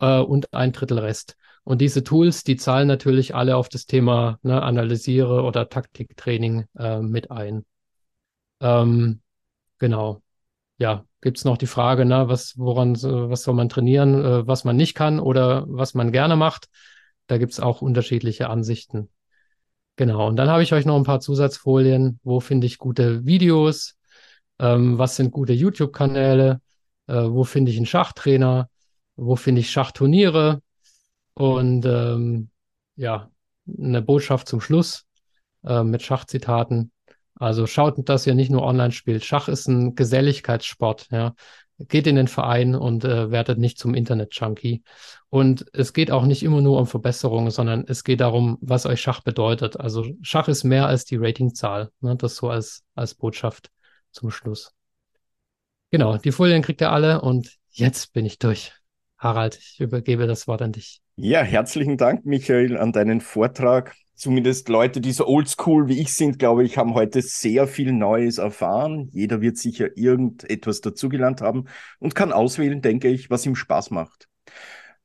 [0.00, 1.36] äh, und ein Drittel Rest.
[1.64, 7.00] Und diese Tools, die zahlen natürlich alle auf das Thema ne, Analysiere oder Taktiktraining äh,
[7.00, 7.64] mit ein.
[8.60, 9.20] Ähm,
[9.78, 10.22] genau.
[10.78, 14.64] Ja, gibt es noch die Frage, ne, was, woran, was soll man trainieren, äh, was
[14.64, 16.68] man nicht kann oder was man gerne macht.
[17.32, 19.08] Da gibt es auch unterschiedliche Ansichten.
[19.96, 20.28] Genau.
[20.28, 22.20] Und dann habe ich euch noch ein paar Zusatzfolien.
[22.22, 23.96] Wo finde ich gute Videos?
[24.58, 26.60] Ähm, was sind gute YouTube-Kanäle?
[27.06, 28.68] Äh, wo finde ich einen Schachtrainer?
[29.16, 30.60] Wo finde ich Schachturniere?
[31.32, 32.50] Und ähm,
[32.96, 33.30] ja,
[33.66, 35.06] eine Botschaft zum Schluss
[35.64, 36.92] äh, mit Schachzitaten.
[37.36, 39.24] Also schaut, dass ihr nicht nur online spielt.
[39.24, 41.08] Schach ist ein Geselligkeitssport.
[41.10, 41.34] Ja.
[41.78, 44.82] Geht in den Verein und äh, werdet nicht zum Internet-Junkie.
[45.30, 49.00] Und es geht auch nicht immer nur um Verbesserungen, sondern es geht darum, was euch
[49.00, 49.80] Schach bedeutet.
[49.80, 51.90] Also Schach ist mehr als die Ratingzahl.
[52.00, 52.16] Ne?
[52.16, 53.70] Das so als, als Botschaft
[54.10, 54.74] zum Schluss.
[55.90, 58.72] Genau, die Folien kriegt ihr alle und jetzt bin ich durch.
[59.18, 61.00] Harald, ich übergebe das Wort an dich.
[61.16, 63.94] Ja, herzlichen Dank, Michael, an deinen Vortrag.
[64.14, 68.38] Zumindest Leute, die so oldschool wie ich sind, glaube ich, haben heute sehr viel Neues
[68.38, 69.08] erfahren.
[69.12, 71.64] Jeder wird sicher irgendetwas dazugelernt haben
[71.98, 74.28] und kann auswählen, denke ich, was ihm Spaß macht.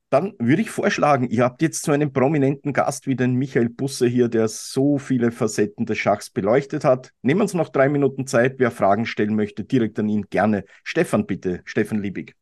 [0.09, 4.07] Dann würde ich vorschlagen, ihr habt jetzt so einen prominenten Gast wie den Michael Busse
[4.07, 7.11] hier, der so viele Facetten des Schachs beleuchtet hat.
[7.21, 8.55] Nehmen uns noch drei Minuten Zeit.
[8.57, 10.63] Wer Fragen stellen möchte, direkt an ihn gerne.
[10.85, 11.61] Stefan, bitte.
[11.65, 12.35] Stefan Liebig.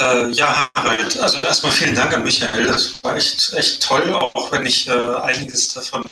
[0.00, 2.66] Äh, ja, Harald, also erstmal vielen Dank an Michael.
[2.66, 6.04] Das war echt, echt toll, auch wenn ich äh, einiges davon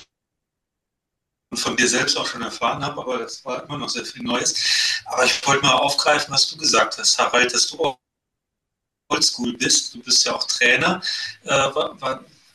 [1.54, 4.54] von dir selbst auch schon erfahren habe, aber das war immer noch sehr viel Neues.
[5.06, 7.96] Aber ich wollte mal aufgreifen, was du gesagt hast, Harald, dass du
[9.08, 9.94] oldschool bist.
[9.94, 11.00] Du bist ja auch Trainer.
[11.44, 11.70] Äh,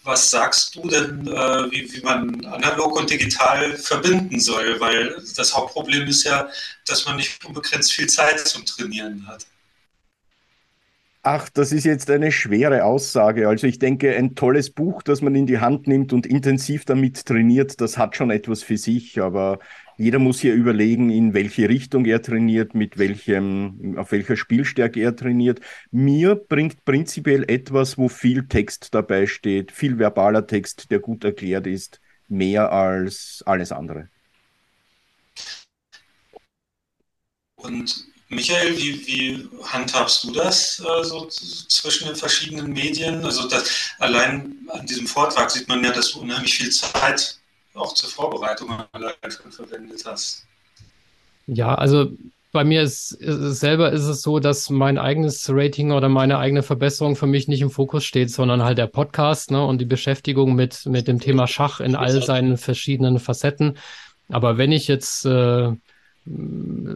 [0.04, 4.80] was sagst du denn, äh, wie, wie man analog und digital verbinden soll?
[4.80, 6.48] Weil das Hauptproblem ist ja,
[6.86, 9.46] dass man nicht unbegrenzt viel Zeit zum Trainieren hat.
[11.26, 13.48] Ach, das ist jetzt eine schwere Aussage.
[13.48, 17.26] Also ich denke, ein tolles Buch, das man in die Hand nimmt und intensiv damit
[17.26, 19.22] trainiert, das hat schon etwas für sich.
[19.22, 19.60] Aber
[19.98, 25.16] jeder muss hier überlegen, in welche Richtung er trainiert, mit welchem, auf welcher Spielstärke er
[25.16, 25.62] trainiert.
[25.91, 31.68] Mir bringt prinzipiell etwas, wo viel Text dabei steht, viel verbaler Text, der gut erklärt
[31.68, 34.10] ist, mehr als alles andere.
[37.56, 43.24] Und Michael, wie, wie handhabst du das äh, so zwischen den verschiedenen Medien?
[43.24, 47.38] Also das, allein an diesem Vortrag sieht man ja, dass du unheimlich viel Zeit
[47.74, 48.70] auch zur Vorbereitung
[49.50, 50.46] verwendet hast.
[51.48, 52.12] Ja, also
[52.52, 56.62] bei mir ist, ist, selber ist es so, dass mein eigenes Rating oder meine eigene
[56.62, 60.54] Verbesserung für mich nicht im Fokus steht, sondern halt der Podcast ne, und die Beschäftigung
[60.54, 63.78] mit, mit dem Thema Schach in all seinen verschiedenen Facetten.
[64.30, 65.72] Aber wenn ich jetzt äh,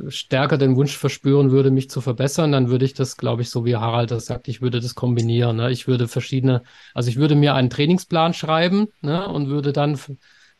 [0.07, 3.65] stärker den Wunsch verspüren würde, mich zu verbessern, dann würde ich das, glaube ich, so
[3.65, 5.57] wie Harald das sagt, ich würde das kombinieren.
[5.57, 5.71] Ne?
[5.71, 6.63] Ich würde verschiedene,
[6.93, 9.27] also ich würde mir einen Trainingsplan schreiben ne?
[9.27, 9.99] und würde dann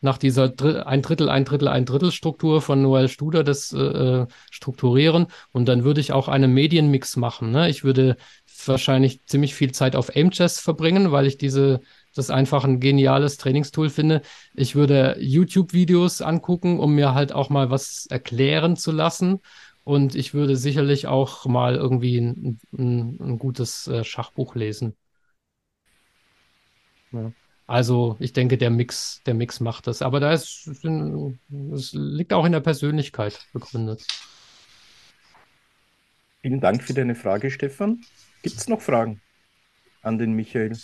[0.02, 3.80] nach dieser Dr ein Drittel, ein Drittel, ein Drittel Struktur von Noel Studer das äh,
[3.80, 7.52] äh, strukturieren und dann würde ich auch einen Medienmix machen.
[7.52, 7.70] Ne?
[7.70, 8.18] Ich würde
[8.66, 11.80] wahrscheinlich ziemlich viel Zeit auf Aimchess verbringen, weil ich diese
[12.18, 14.22] das einfach ein geniales Trainingstool finde.
[14.54, 19.40] Ich würde YouTube-Videos angucken, um mir halt auch mal was erklären zu lassen.
[19.84, 24.96] Und ich würde sicherlich auch mal irgendwie ein, ein, ein gutes äh, Schachbuch lesen.
[27.12, 27.32] Ja.
[27.68, 30.02] Also ich denke, der Mix, der Mix macht das.
[30.02, 34.06] Aber da ist, es liegt auch in der Persönlichkeit begründet.
[36.42, 38.02] Vielen Dank für deine Frage, Stefan.
[38.42, 39.22] Gibt es noch Fragen
[40.02, 40.78] an den Michael?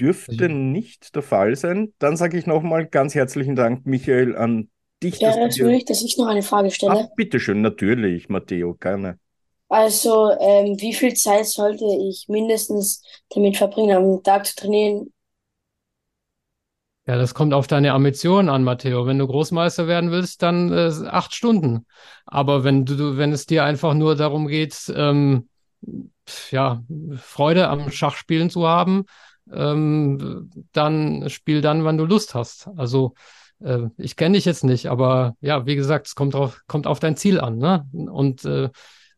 [0.00, 1.92] Dürfte also, nicht der Fall sein.
[1.98, 4.70] Dann sage ich nochmal ganz herzlichen Dank, Michael, an
[5.02, 5.20] dich.
[5.20, 7.08] Ja, natürlich, dass ich noch eine Frage stelle.
[7.10, 9.18] Ach, bitteschön, natürlich, Matteo, gerne.
[9.68, 15.12] Also, ähm, wie viel Zeit sollte ich mindestens damit verbringen, am Tag zu trainieren?
[17.06, 19.06] Ja, das kommt auf deine Ambition an, Matteo.
[19.06, 21.86] Wenn du Großmeister werden willst, dann äh, acht Stunden.
[22.26, 25.48] Aber wenn du, wenn es dir einfach nur darum geht, ähm,
[26.50, 26.82] ja,
[27.16, 29.06] Freude am Schachspielen zu haben,
[29.52, 32.68] ähm, dann spiel dann, wann du Lust hast.
[32.76, 33.14] Also
[33.60, 37.00] äh, ich kenne dich jetzt nicht, aber ja, wie gesagt, es kommt, drauf, kommt auf
[37.00, 37.58] dein Ziel an.
[37.58, 37.86] Ne?
[37.92, 38.70] Und äh,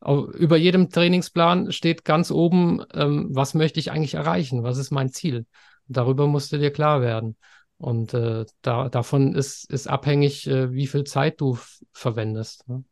[0.05, 4.65] über jedem Trainingsplan steht ganz oben, ähm, was möchte ich eigentlich erreichen?
[4.65, 5.47] Was ist mein Ziel?
[5.87, 7.37] Darüber musst du dir klar werden.
[7.79, 11.59] Und äh, da, davon ist, ist abhängig, äh, wie viel Zeit du
[11.93, 12.69] verwendest.
[12.69, 12.85] Ne?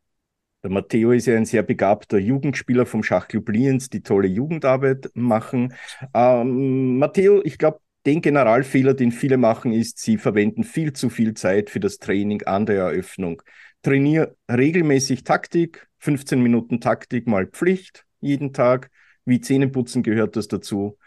[0.62, 5.74] Der Matteo ist ja ein sehr begabter Jugendspieler vom Schachclub Lienz, die tolle Jugendarbeit machen.
[6.12, 11.34] Ähm, Matteo, ich glaube, den Generalfehler, den viele machen, ist, sie verwenden viel zu viel
[11.34, 13.42] Zeit für das Training an der Eröffnung.
[13.82, 18.90] Trainier regelmäßig Taktik, 15 Minuten Taktik mal Pflicht jeden Tag.
[19.24, 20.98] Wie Zähneputzen gehört das dazu.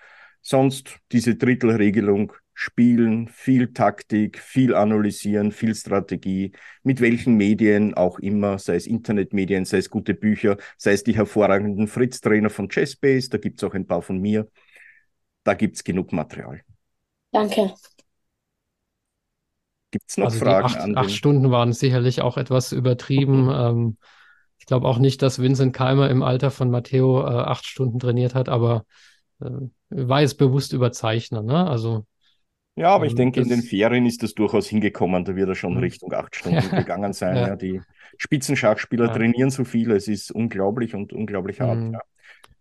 [0.43, 6.51] Sonst diese Drittelregelung, spielen, viel Taktik, viel analysieren, viel Strategie,
[6.83, 11.15] mit welchen Medien auch immer, sei es Internetmedien, sei es gute Bücher, sei es die
[11.15, 14.47] hervorragenden Fritz-Trainer von Chessbase, da gibt es auch ein paar von mir.
[15.45, 16.61] Da gibt es genug Material.
[17.33, 17.73] Danke.
[19.91, 21.11] Gibt es noch Also die Fragen acht, an acht den?
[21.11, 23.49] Stunden waren sicherlich auch etwas übertrieben.
[23.51, 23.97] Ähm,
[24.59, 28.35] ich glaube auch nicht, dass Vincent Keimer im Alter von Matteo äh, acht Stunden trainiert
[28.35, 28.85] hat, aber
[29.41, 29.49] äh,
[29.95, 31.45] war jetzt bewusst überzeichnen.
[31.45, 31.67] Ne?
[31.69, 32.05] Also
[32.75, 35.25] Ja, aber ich ähm, denke, in den Ferien ist das durchaus hingekommen.
[35.25, 35.77] Da wird er schon hm.
[35.77, 37.43] Richtung acht Stunden gegangen sein.
[37.43, 37.85] ja, Ja, die
[38.17, 39.91] Spitzenschachspieler trainieren so viel.
[39.91, 41.83] Es ist unglaublich und unglaublich hart.
[41.83, 41.93] Hm.
[41.93, 41.99] Ja.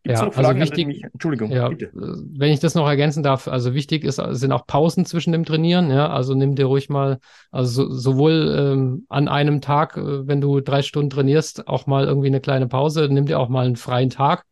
[0.02, 1.04] Gibt es Ja, noch also wichtig?
[1.12, 1.86] Entschuldigung, ja, bitte.
[1.86, 5.44] äh, wenn ich das noch ergänzen darf, also wichtig ist, sind auch Pausen zwischen dem
[5.44, 7.18] Trainieren, ja, also nimm dir ruhig mal,
[7.52, 12.04] also so, sowohl ähm, an einem Tag, äh, wenn du drei Stunden trainierst, auch mal
[12.06, 14.44] irgendwie eine kleine Pause, nimm dir auch mal einen freien Tag.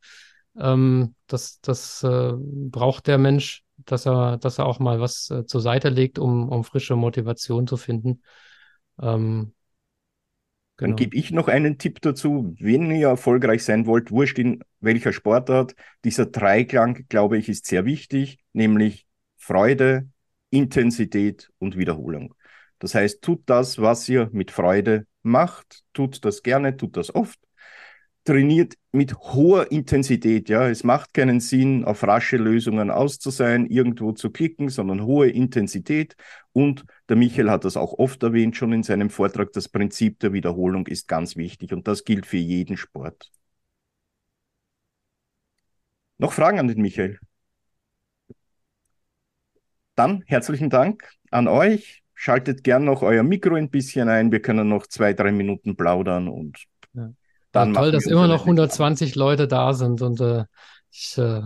[0.60, 5.46] Ähm, das das äh, braucht der Mensch, dass er, dass er auch mal was äh,
[5.46, 8.22] zur Seite legt, um, um frische Motivation zu finden.
[9.00, 9.54] Ähm,
[10.80, 10.96] Dann genau.
[10.96, 12.54] gebe ich noch einen Tipp dazu.
[12.58, 15.74] Wenn ihr erfolgreich sein wollt, wurscht in welcher Sportart,
[16.04, 19.06] dieser Dreiklang, glaube ich, ist sehr wichtig, nämlich
[19.36, 20.08] Freude,
[20.50, 22.34] Intensität und Wiederholung.
[22.78, 27.38] Das heißt, tut das, was ihr mit Freude macht, tut das gerne, tut das oft,
[28.24, 30.48] trainiert mit hoher Intensität.
[30.48, 35.04] Ja, es macht keinen Sinn, auf rasche Lösungen aus zu sein, irgendwo zu klicken, sondern
[35.04, 36.16] hohe Intensität.
[36.52, 39.52] Und der Michael hat das auch oft erwähnt, schon in seinem Vortrag.
[39.52, 43.30] Das Prinzip der Wiederholung ist ganz wichtig und das gilt für jeden Sport.
[46.18, 47.18] Noch Fragen an den Michael?
[49.94, 52.02] Dann herzlichen Dank an euch.
[52.14, 54.30] Schaltet gern noch euer Mikro ein bisschen ein.
[54.30, 57.12] Wir können noch zwei, drei Minuten plaudern und Ja.
[57.54, 60.44] Ja, dann toll, machen dass immer noch 120 Leute da sind und äh,
[60.90, 61.42] ich, äh,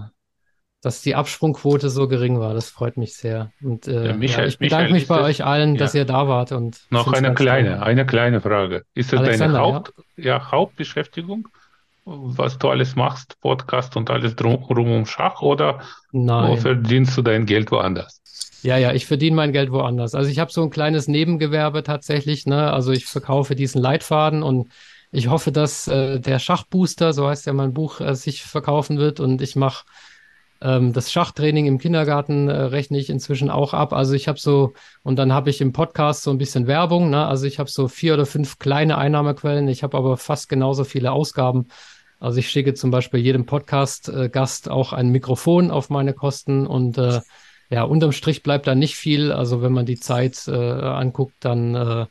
[0.81, 2.55] dass die Absprungquote so gering war.
[2.55, 3.53] Das freut mich sehr.
[3.63, 6.01] Und äh, Ja, ja, Michael, ich bedanke Michael, mich bei das, euch allen, dass ja,
[6.01, 7.47] ihr da wart und noch eine ganz toll.
[7.47, 8.85] kleine, eine kleine Frage.
[8.95, 9.85] Ist das deine Alexander, ja?
[9.85, 11.49] Haupt, ja, Hauptbeschäftigung,
[12.05, 15.81] was du alles machst, Podcast und alles drum, rum um Schach, oder
[16.37, 16.57] wo Nein.
[16.57, 18.23] verdienst du dein Geld woanders?
[18.63, 20.15] Ja, ja, ich verdiene mein Geld woanders.
[20.15, 22.73] Also ich habe so ein kleines Nebengewerbe tatsächlich, ne?
[22.73, 24.71] Also ich verkaufe diesen Leitfaden und
[25.15, 29.21] ich hoffe, dass äh, der Schachbooster, so heißt ja mein Buch, äh, sich verkaufen wird
[29.21, 29.85] und ich mache
[30.61, 33.93] ähm, das Schachtraining im Kindergarten, äh, rechne ich inzwischen auch ab.
[33.93, 34.73] Also ich habe so,
[35.05, 37.27] und dann habe ich im Podcast so ein bisschen Werbung, ne?
[37.27, 41.13] Also ich habe so vier oder fünf kleine Einnahmequellen, ich habe aber fast genauso viele
[41.13, 41.69] Ausgaben.
[42.19, 47.21] Also ich schicke zum Beispiel jedem Podcast-Gast auch ein Mikrofon auf meine Kosten und äh,
[47.71, 49.31] ja, unterm Strich bleibt da nicht viel.
[49.31, 52.07] Also wenn man die Zeit äh, anguckt, dann äh,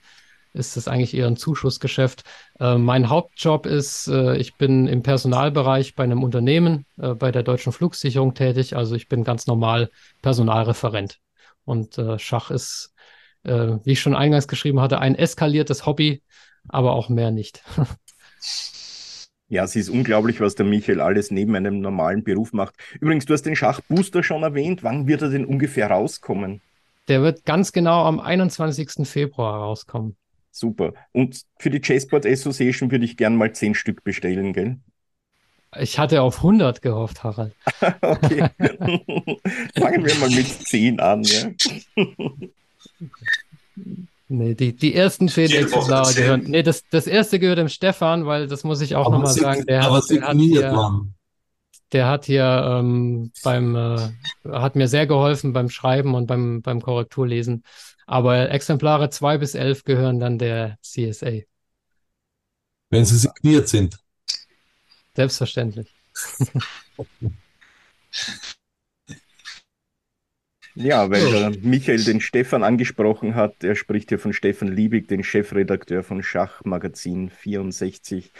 [0.53, 2.23] ist das eigentlich eher ein Zuschussgeschäft.
[2.59, 7.43] Äh, mein Hauptjob ist, äh, ich bin im Personalbereich bei einem Unternehmen, äh, bei der
[7.43, 8.75] Deutschen Flugsicherung tätig.
[8.75, 9.89] Also ich bin ganz normal
[10.21, 11.19] Personalreferent.
[11.65, 12.93] Und äh, Schach ist,
[13.43, 16.21] äh, wie ich schon eingangs geschrieben hatte, ein eskaliertes Hobby,
[16.67, 17.63] aber auch mehr nicht.
[19.49, 22.73] Ja, es ist unglaublich, was der Michael alles neben einem normalen Beruf macht.
[22.99, 24.81] Übrigens, du hast den Schachbooster schon erwähnt.
[24.81, 26.59] Wann wird er denn ungefähr rauskommen?
[27.07, 29.07] Der wird ganz genau am 21.
[29.07, 30.15] Februar rauskommen.
[30.55, 30.93] Super.
[31.13, 34.77] Und für die Chessboard Association würde ich gern mal zehn Stück bestellen, gell?
[35.79, 37.53] Ich hatte auf 100 gehofft, Harald.
[38.01, 38.47] Okay.
[39.79, 41.49] Fangen wir mal mit zehn an, ja?
[44.29, 46.23] Nee, die, die ersten zehn Jede Woche Exemplare zehn.
[46.23, 46.43] gehören.
[46.45, 49.65] Nee, das, das erste gehört dem Stefan, weil das muss ich auch nochmal sagen.
[49.65, 51.01] Der aber hat, der hat hier,
[51.91, 53.97] der hat hier ähm, beim, äh,
[54.49, 57.63] hat mir sehr geholfen beim Schreiben und beim, beim Korrekturlesen.
[58.13, 61.41] Aber Exemplare zwei bis elf gehören dann der CSA.
[62.91, 63.97] Wenn sie signiert sind.
[65.15, 65.91] Selbstverständlich.
[70.75, 73.63] Ja, weil der Michael den Stefan angesprochen hat.
[73.63, 78.31] Er spricht hier von Stefan Liebig, den Chefredakteur von Schachmagazin 64.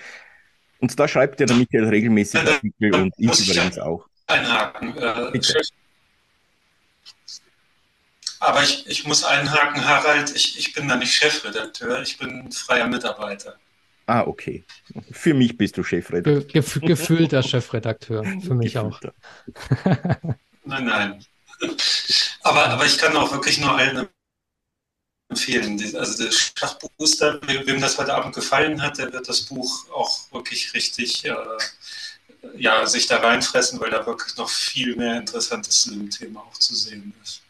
[0.79, 4.07] Und da schreibt ja der Michael regelmäßig Ja, Artikel und ich übrigens auch.
[4.27, 4.97] einhaken.
[4.97, 5.61] Äh, Bitte.
[8.43, 12.87] Aber ich, ich muss einhaken, Harald, ich, ich bin da nicht Chefredakteur, ich bin freier
[12.87, 13.57] Mitarbeiter.
[14.05, 14.65] Ah, okay.
[15.11, 16.41] Für mich bist du Chefredakteur.
[16.41, 18.99] Ge gef gefühlter Chefredakteur, für mich auch.
[18.99, 20.37] Gefühlter.
[20.65, 21.25] Nein, nein.
[22.41, 24.07] Aber, aber ich kann auch wirklich nur allen
[25.29, 25.79] empfehlen.
[25.95, 30.73] Also der Schachbooster, wem das heute Abend gefallen hat, der wird das Buch auch wirklich
[30.73, 31.35] richtig äh,
[32.57, 36.57] ja, sich da reinfressen, weil da wirklich noch viel mehr Interessantes zu dem Thema auch
[36.57, 37.42] zu sehen ist.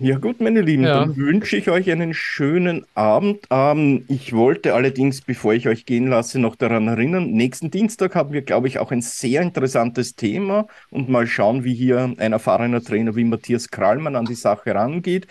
[0.00, 1.00] Ja gut, meine Lieben, Ja.
[1.00, 3.40] dann wünsche ich euch einen schönen Abend.
[3.50, 8.32] Ähm, ich wollte allerdings, bevor ich euch gehen lasse, noch daran erinnern, nächsten Dienstag haben
[8.32, 12.80] wir, glaube ich, auch ein sehr interessantes Thema und mal schauen, wie hier ein erfahrener
[12.82, 15.26] Trainer wie Matthias Krallmann an die Sache rangeht.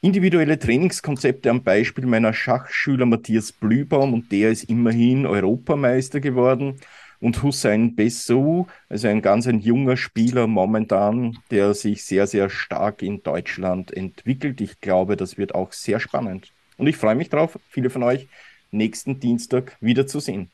[0.00, 6.76] Individuelle Trainingskonzepte am Beispiel meiner Schachschüler Matthias Blübaum und der ist immerhin Europameister geworden.
[7.20, 13.02] Und Hussein Bessou, also ein ganz ein junger Spieler momentan, der sich sehr, sehr stark
[13.02, 14.60] in Deutschland entwickelt.
[14.60, 16.52] Ich glaube, das wird auch sehr spannend.
[16.76, 18.28] Und ich freue mich drauf, viele von euch
[18.70, 20.50] nächsten Dienstag wiederzusehen.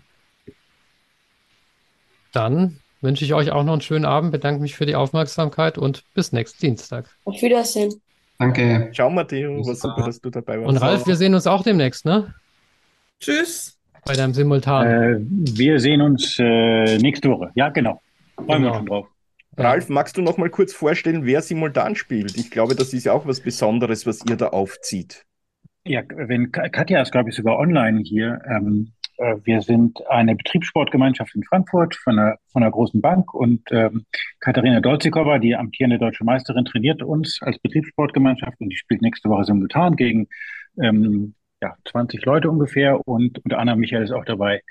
[2.33, 6.03] Dann wünsche ich euch auch noch einen schönen Abend, bedanke mich für die Aufmerksamkeit und
[6.15, 7.09] bis nächsten Dienstag.
[7.25, 8.01] Auf Wiedersehen.
[8.39, 8.91] Danke.
[8.93, 10.69] Ciao, Matteo, war Bis super, dass du dabei warst.
[10.69, 12.35] Und Ralf, wir sehen uns auch demnächst, ne?
[13.21, 13.74] Tschüss.
[14.07, 14.87] Bei deinem Simultan.
[14.87, 15.17] Äh,
[15.57, 17.51] wir sehen uns äh, nächste Woche.
[17.55, 18.01] Ja, genau.
[18.37, 18.69] Freuen wir Genau.
[18.69, 19.07] uns schon drauf.
[19.57, 22.37] Ralf, magst du noch mal kurz vorstellen, wer simultan spielt?
[22.37, 25.25] Ich glaube, das ist ja auch was Besonderes, was ihr da aufzieht.
[25.87, 28.41] Ja, wenn Ka- Katja ist, glaube ich, sogar online hier.
[28.51, 33.61] Ähm, äh, wir sind eine Betriebssportgemeinschaft in Frankfurt von einer, von einer großen Bank und
[33.71, 34.05] ähm,
[34.41, 39.45] Katharina Dolzikova, die amtierende deutsche Meisterin, trainiert uns als Betriebssportgemeinschaft und die spielt nächste Woche
[39.45, 40.27] simultan gegen
[40.83, 41.35] ähm,
[41.65, 44.63] ja, 20 Leute ungefähr und unter anderem Michael ist auch dabei.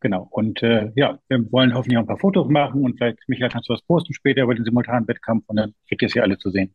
[0.00, 0.26] Genau.
[0.30, 3.68] Und äh, ja, wir wollen hoffentlich auch ein paar Fotos machen und vielleicht, Michael, kannst
[3.68, 6.38] du was posten später über den simultanen Wettkampf und dann kriegt ihr es ja alle
[6.38, 6.74] zu sehen.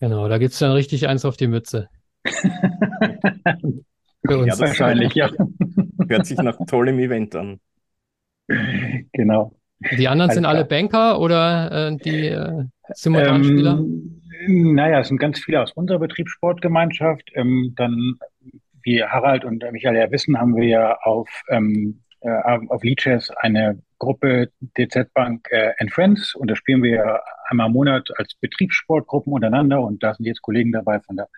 [0.00, 1.88] Genau, da gibt's dann richtig eins auf die Mütze.
[4.26, 4.58] Für Ja, uns.
[4.58, 5.30] das Wahrscheinlich, ja.
[6.08, 7.60] hört sich nach tollem Event an.
[9.12, 9.52] Genau.
[9.98, 10.68] Die anderen sind Alles alle klar.
[10.68, 13.78] Banker oder äh, die äh, Simultanspieler?
[13.78, 17.30] Ähm, naja, es sind ganz viele aus unserer Betriebssportgemeinschaft.
[17.34, 18.18] Ähm, dann,
[18.82, 22.30] wie Harald und Michael ja wissen, haben wir ja auf, ähm, äh,
[22.68, 26.34] auf Lichess eine Gruppe DZ Bank äh, and Friends.
[26.34, 29.80] Und da spielen wir ja einmal im Monat als Betriebssportgruppen untereinander.
[29.80, 31.28] Und da sind jetzt Kollegen dabei von der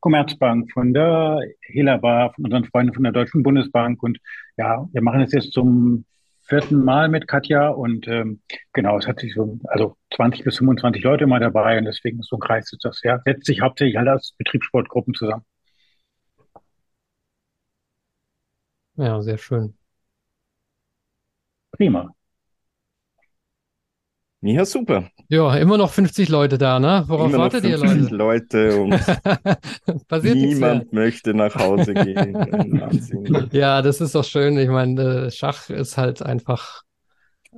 [0.00, 4.02] Commerzbank, von der Helaba, von unseren Freunden von der Deutschen Bundesbank.
[4.02, 4.18] Und
[4.56, 6.04] ja, wir machen es jetzt zum
[6.50, 8.42] vierten Mal mit Katja und ähm,
[8.74, 12.28] genau, es hat sich so, also 20 bis 25 Leute mal dabei und deswegen ist
[12.28, 15.44] so ein Kreis ist das, ja, setzt sich hauptsächlich halt als Betriebssportgruppen zusammen.
[18.96, 19.76] Ja, sehr schön.
[21.72, 22.14] Prima.
[24.42, 25.10] Ja, super.
[25.28, 27.04] Ja, immer noch 50 Leute da, ne?
[27.06, 28.14] Worauf Immer noch wartet ihr, 50 Leute?
[28.16, 28.94] Leute und
[30.22, 32.36] niemand möchte nach Hause gehen.
[33.52, 34.58] Ja, das ist doch schön.
[34.58, 36.82] Ich meine, äh, Schach ist halt einfach,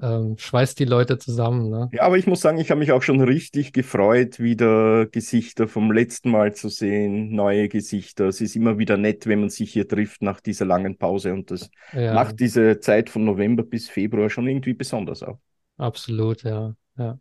[0.02, 1.88] ähm, schweißt die Leute zusammen, ne?
[1.92, 5.92] Ja, aber ich muss sagen, ich habe mich auch schon richtig gefreut, wieder Gesichter vom
[5.92, 8.26] letzten Mal zu sehen, neue Gesichter.
[8.26, 11.50] Es ist immer wieder nett, wenn man sich hier trifft nach dieser langen Pause und
[11.50, 15.38] das Ja, macht diese Zeit von November bis Februar schon irgendwie besonders auch.
[15.82, 17.18] Absolut, ja, ja.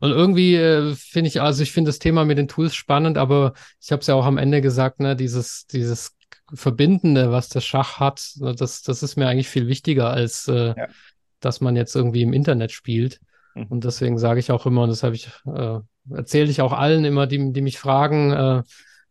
[0.00, 3.54] Und irgendwie äh, finde ich, also ich finde das Thema mit den Tools spannend, aber
[3.80, 6.16] ich habe es ja auch am Ende gesagt, ne, dieses, dieses
[6.54, 10.74] Verbindende, was das Schach hat, ne, das, das ist mir eigentlich viel wichtiger, als äh,
[10.76, 10.88] Ja.
[11.40, 13.20] dass man jetzt irgendwie im Internet spielt.
[13.54, 13.66] Mhm.
[13.68, 15.78] Und deswegen sage ich auch immer, und das habe ich, äh,
[16.10, 18.62] erzähle ich auch allen immer, die, die mich fragen, äh,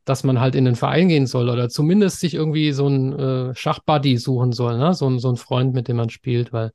[0.05, 3.19] dass man halt in den Verein gehen soll oder zumindest sich irgendwie so einen
[3.51, 4.93] äh, Schachbuddy suchen soll, ne?
[4.93, 6.71] So, ein- so ein Freund, mit dem man spielt, weil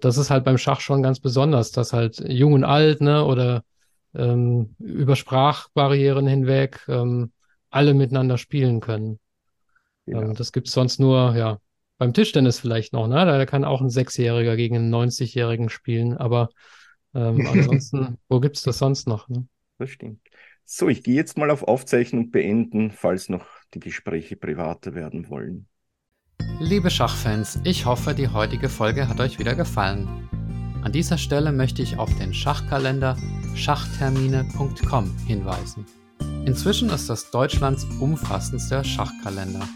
[0.00, 3.62] das ist halt beim Schach schon ganz besonders, dass halt jung und alt, ne, oder
[4.14, 7.32] ähm, über Sprachbarrieren hinweg ähm,
[7.70, 9.20] alle miteinander spielen können.
[10.06, 10.22] Genau.
[10.22, 11.60] Ähm, das gibt's sonst nur, ja,
[11.98, 13.24] beim Tischtennis vielleicht noch, ne?
[13.24, 16.48] Da kann auch ein Sechsjähriger gegen einen 90-Jährigen spielen, aber
[17.14, 19.46] ähm, ansonsten, wo gibt's das sonst noch, ne?
[19.78, 20.20] Das stimmt.
[20.64, 25.66] So, ich gehe jetzt mal auf Aufzeichnung beenden, falls noch die Gespräche privater werden wollen.
[26.60, 30.28] Liebe Schachfans, ich hoffe, die heutige Folge hat euch wieder gefallen.
[30.82, 33.16] An dieser Stelle möchte ich auf den Schachkalender
[33.54, 35.86] schachtermine.com hinweisen.
[36.46, 39.68] Inzwischen ist das Deutschlands umfassendster Schachkalender.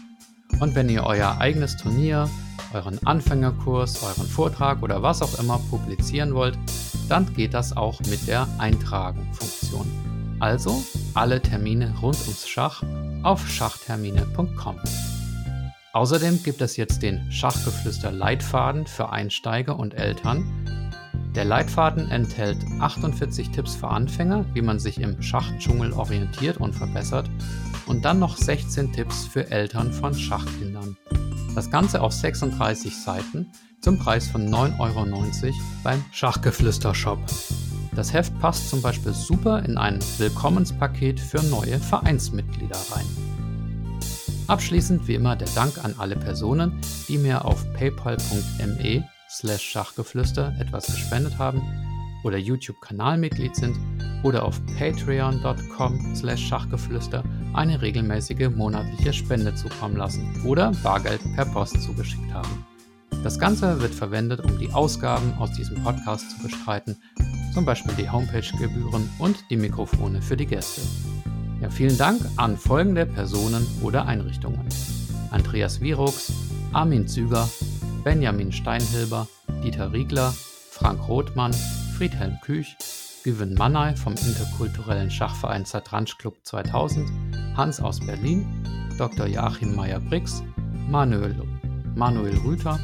[0.59, 2.29] Und wenn ihr euer eigenes Turnier,
[2.73, 6.57] euren Anfängerkurs, euren Vortrag oder was auch immer publizieren wollt,
[7.07, 9.87] dann geht das auch mit der Eintragen-Funktion.
[10.39, 10.83] Also
[11.13, 12.83] alle Termine rund ums Schach
[13.23, 14.75] auf schachtermine.com.
[15.93, 20.43] Außerdem gibt es jetzt den Schachgeflüster Leitfaden für Einsteiger und Eltern.
[21.35, 27.29] Der Leitfaden enthält 48 Tipps für Anfänger, wie man sich im Schachdschungel orientiert und verbessert,
[27.85, 30.97] und dann noch 16 Tipps für Eltern von Schachkindern.
[31.53, 35.05] Das Ganze auf 36 Seiten zum Preis von 9,90 Euro
[35.83, 37.19] beim Schachgeflüster Shop.
[37.95, 43.32] Das Heft passt zum Beispiel super in ein Willkommenspaket für neue Vereinsmitglieder rein.
[44.47, 50.87] Abschließend wie immer der Dank an alle Personen, die mir auf paypal.me slash Schachgeflüster etwas
[50.87, 51.61] gespendet haben
[52.23, 53.77] oder YouTube-Kanalmitglied sind
[54.23, 61.81] oder auf patreon.com slash Schachgeflüster eine regelmäßige monatliche Spende zukommen lassen oder Bargeld per Post
[61.81, 62.65] zugeschickt haben.
[63.23, 66.97] Das Ganze wird verwendet, um die Ausgaben aus diesem Podcast zu bestreiten,
[67.53, 70.81] zum Beispiel die Homepage-Gebühren und die Mikrofone für die Gäste.
[71.63, 74.67] Ja, vielen Dank an folgende Personen oder Einrichtungen.
[75.31, 76.33] Andreas Virux,
[76.73, 77.49] Armin Züger,
[78.03, 79.29] Benjamin Steinhilber,
[79.63, 80.33] Dieter Riegler,
[80.71, 81.53] Frank Rothmann,
[81.95, 82.75] Friedhelm Küch,
[83.23, 87.09] Güven Mannay vom interkulturellen Schachverein Zatransch Club 2000,
[87.55, 88.45] Hans aus Berlin,
[88.97, 89.27] Dr.
[89.27, 90.43] Joachim Meyer-Brix,
[90.89, 91.33] Manuel,
[91.95, 92.77] Manuel Rüther,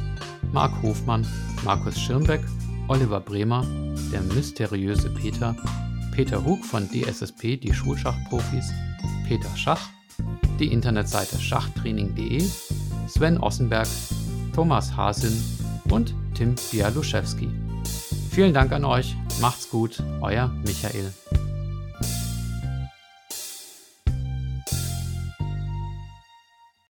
[0.54, 1.26] Marc Hofmann,
[1.66, 2.40] Markus Schirmbeck,
[2.88, 3.62] Oliver Bremer,
[4.10, 5.54] der mysteriöse Peter,
[6.12, 8.72] Peter Hug von DSSP, die Schulschachprofis,
[9.26, 9.88] Peter Schach,
[10.58, 12.42] die Internetseite schachtraining.de,
[13.08, 13.88] Sven Ossenberg,
[14.54, 15.32] Thomas Hasin
[15.88, 17.48] und Tim Bialuszewski.
[18.30, 21.12] Vielen Dank an euch, macht's gut, euer Michael.